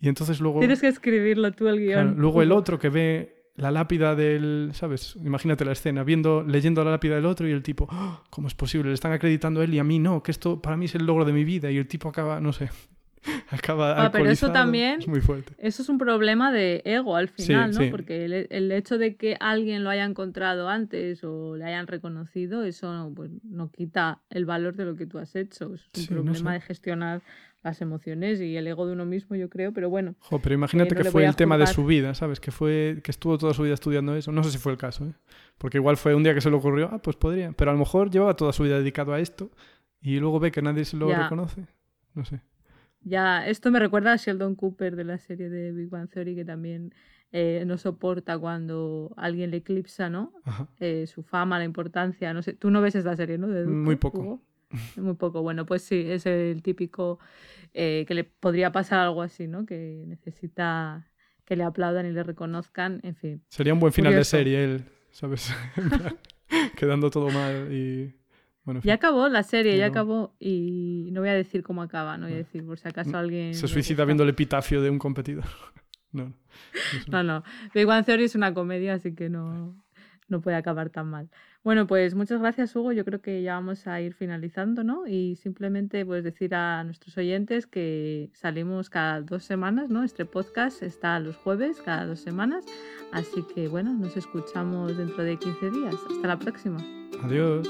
Y 0.00 0.08
entonces 0.08 0.40
luego, 0.40 0.60
Tienes 0.60 0.80
que 0.80 0.88
escribirlo 0.88 1.50
tú 1.52 1.66
el 1.68 1.84
claro, 1.84 2.10
guion. 2.10 2.20
luego 2.20 2.42
el 2.42 2.52
otro 2.52 2.78
que 2.78 2.88
ve 2.88 3.34
la 3.56 3.72
lápida 3.72 4.14
del, 4.14 4.70
¿sabes? 4.72 5.16
Imagínate 5.16 5.64
la 5.64 5.72
escena, 5.72 6.04
viendo, 6.04 6.44
leyendo 6.44 6.84
la 6.84 6.92
lápida 6.92 7.16
del 7.16 7.26
otro 7.26 7.48
y 7.48 7.50
el 7.50 7.64
tipo, 7.64 7.88
"Ah, 7.90 8.22
¿cómo 8.30 8.46
es 8.46 8.54
posible? 8.54 8.90
Le 8.90 8.94
están 8.94 9.10
acreditando 9.10 9.60
a 9.60 9.64
él 9.64 9.74
y 9.74 9.80
a 9.80 9.84
mí 9.84 9.98
no, 9.98 10.22
que 10.22 10.30
esto 10.30 10.62
para 10.62 10.76
mí 10.76 10.84
es 10.84 10.94
el 10.94 11.04
logro 11.04 11.24
de 11.24 11.32
mi 11.32 11.42
vida 11.42 11.68
y 11.68 11.76
el 11.78 11.88
tipo 11.88 12.08
acaba, 12.08 12.40
no 12.40 12.52
sé. 12.52 12.70
acaba 13.50 14.04
Ah, 14.04 14.10
pero 14.12 14.30
eso 14.30 14.52
también- 14.52 15.00
Es 15.00 15.08
muy 15.08 15.20
fuerte. 15.20 15.52
Eso 15.58 15.82
es 15.82 15.88
un 15.88 15.98
problema 15.98 16.52
de 16.52 16.82
ego 16.84 17.16
al 17.16 17.28
final, 17.28 17.72
¿no? 17.72 17.80
sí. 17.80 17.88
Porque 17.90 18.24
el, 18.24 18.46
el 18.50 18.72
hecho 18.72 18.98
de 18.98 19.16
que 19.16 19.36
alguien 19.40 19.84
lo 19.84 19.90
haya 19.90 20.04
encontrado 20.04 20.68
antes 20.68 21.22
o 21.24 21.56
le 21.56 21.64
hayan 21.64 21.86
reconocido, 21.86 22.64
eso 22.64 22.92
no, 22.92 23.12
pues, 23.14 23.30
no 23.44 23.70
quita 23.70 24.20
el 24.30 24.44
valor 24.46 24.76
de 24.76 24.84
lo 24.84 24.96
que 24.96 25.06
tú 25.06 25.18
has 25.18 25.34
hecho. 25.36 25.74
Es 25.74 25.82
un 25.86 25.90
Sí, 26.02 26.06
no 26.14 26.22
problema 26.22 26.50
sé. 26.50 26.54
de 26.54 26.60
gestionar 26.60 27.22
las 27.64 27.80
emociones 27.80 28.40
y 28.40 28.56
el 28.56 28.66
ego 28.68 28.86
de 28.86 28.92
uno 28.92 29.04
mismo, 29.04 29.34
yo 29.34 29.48
creo, 29.50 29.72
pero 29.72 29.90
bueno. 29.90 30.14
Jo, 30.20 30.38
pero 30.38 30.54
imagínate 30.54 30.94
Eh, 30.94 30.98
no 30.98 31.04
que 31.04 31.10
fue 31.10 31.24
el 31.26 31.34
tema 31.34 31.58
de 31.58 31.66
su 31.66 31.84
vida, 31.84 32.14
¿sabes? 32.14 32.38
Que 32.38 32.52
fue 32.52 33.00
que 33.02 33.10
estuvo 33.10 33.36
toda 33.36 33.52
su 33.52 33.62
vida 33.64 33.74
estudiando 33.74 34.14
eso. 34.14 34.30
No 34.30 34.44
sé 34.44 34.52
si 34.52 34.58
fue 34.58 34.70
el 34.72 34.78
caso, 34.78 35.04
¿eh? 35.06 35.12
Porque 35.58 35.78
igual 35.78 35.96
fue 35.96 36.14
un 36.14 36.22
día 36.22 36.34
que 36.34 36.40
se 36.40 36.50
le 36.50 36.56
ocurrió, 36.56 36.88
ah, 36.92 36.98
pues 37.02 37.16
podría. 37.16 37.50
Pero 37.52 37.72
a 37.72 37.74
lo 37.74 37.80
mejor 37.80 38.10
llevaba 38.10 38.34
toda 38.36 38.52
su 38.52 38.62
vida 38.62 38.78
dedicado 38.78 39.12
a 39.12 39.18
esto 39.18 39.50
y 40.00 40.20
luego 40.20 40.38
ve 40.38 40.52
que 40.52 40.62
nadie 40.62 40.84
se 40.84 40.96
lo 40.96 41.08
Ya. 41.08 41.24
reconoce. 41.24 41.66
No 42.14 42.24
sé. 42.24 42.40
Ya, 43.08 43.46
esto 43.46 43.70
me 43.70 43.78
recuerda 43.78 44.12
a 44.12 44.16
Sheldon 44.16 44.54
Cooper 44.54 44.96
de 44.96 45.04
la 45.04 45.18
serie 45.18 45.48
de 45.48 45.72
Big 45.72 45.88
Bang 45.88 46.08
Theory, 46.10 46.34
que 46.34 46.44
también 46.44 46.92
eh, 47.32 47.64
no 47.66 47.78
soporta 47.78 48.38
cuando 48.38 49.12
alguien 49.16 49.50
le 49.50 49.58
eclipsa, 49.58 50.10
¿no? 50.10 50.32
Eh, 50.78 51.06
su 51.06 51.22
fama, 51.22 51.58
la 51.58 51.64
importancia, 51.64 52.32
no 52.34 52.42
sé. 52.42 52.52
Tú 52.52 52.70
no 52.70 52.80
ves 52.80 52.94
esta 52.94 53.16
serie, 53.16 53.38
¿no? 53.38 53.48
De 53.48 53.66
Muy 53.66 53.96
poco. 53.96 54.20
Hugo? 54.20 54.42
Muy 54.96 55.14
poco. 55.14 55.42
Bueno, 55.42 55.64
pues 55.64 55.82
sí, 55.82 56.04
es 56.06 56.26
el 56.26 56.62
típico 56.62 57.18
eh, 57.72 58.04
que 58.06 58.14
le 58.14 58.24
podría 58.24 58.72
pasar 58.72 59.00
algo 59.00 59.22
así, 59.22 59.46
¿no? 59.46 59.64
Que 59.64 60.04
necesita 60.06 61.06
que 61.44 61.56
le 61.56 61.64
aplaudan 61.64 62.04
y 62.04 62.12
le 62.12 62.22
reconozcan, 62.22 63.00
en 63.02 63.16
fin. 63.16 63.42
Sería 63.48 63.72
un 63.72 63.80
buen 63.80 63.92
final 63.92 64.12
Curioso. 64.12 64.36
de 64.36 64.42
serie 64.42 64.64
él, 64.64 64.84
¿sabes? 65.10 65.50
Quedando 66.76 67.10
todo 67.10 67.30
mal 67.30 67.72
y... 67.72 68.14
Bueno. 68.68 68.82
Ya 68.84 68.92
acabó 68.92 69.30
la 69.30 69.44
serie, 69.44 69.78
ya 69.78 69.86
acabó 69.86 70.36
y 70.38 71.08
no 71.12 71.22
voy 71.22 71.30
a 71.30 71.32
decir 71.32 71.62
cómo 71.62 71.80
acaba, 71.80 72.18
no 72.18 72.26
voy 72.26 72.34
a 72.34 72.36
decir 72.36 72.66
por 72.66 72.78
si 72.78 72.86
acaso 72.86 73.16
alguien... 73.16 73.54
Se 73.54 73.66
suicida 73.66 74.04
viendo 74.04 74.24
el 74.24 74.28
epitafio 74.28 74.82
de 74.82 74.90
un 74.90 74.98
competidor. 74.98 75.46
No, 76.10 76.24
no. 76.24 76.34
No, 77.08 77.22
no. 77.22 77.44
Big 77.74 77.84
Bang 77.84 78.02
Theory 78.02 78.24
es 78.24 78.34
una 78.34 78.54
comedia, 78.54 78.94
así 78.94 79.14
que 79.14 79.28
no, 79.28 79.76
no 80.28 80.40
puede 80.40 80.56
acabar 80.56 80.88
tan 80.88 81.06
mal. 81.10 81.28
Bueno, 81.62 81.86
pues 81.86 82.14
muchas 82.14 82.40
gracias, 82.40 82.74
Hugo. 82.74 82.92
Yo 82.92 83.04
creo 83.04 83.20
que 83.20 83.42
ya 83.42 83.54
vamos 83.54 83.86
a 83.86 84.00
ir 84.00 84.14
finalizando, 84.14 84.84
¿no? 84.84 85.06
Y 85.06 85.36
simplemente 85.36 86.06
pues 86.06 86.24
decir 86.24 86.54
a 86.54 86.82
nuestros 86.82 87.18
oyentes 87.18 87.66
que 87.66 88.30
salimos 88.32 88.88
cada 88.88 89.20
dos 89.20 89.44
semanas, 89.44 89.90
¿no? 89.90 90.02
Este 90.02 90.24
podcast 90.24 90.82
está 90.82 91.20
los 91.20 91.36
jueves, 91.36 91.82
cada 91.82 92.06
dos 92.06 92.20
semanas. 92.20 92.64
Así 93.12 93.44
que 93.54 93.68
bueno, 93.68 93.92
nos 93.92 94.16
escuchamos 94.16 94.96
dentro 94.96 95.24
de 95.24 95.36
15 95.38 95.70
días. 95.70 95.94
Hasta 96.10 96.26
la 96.26 96.38
próxima. 96.38 96.78
Adiós. 97.22 97.68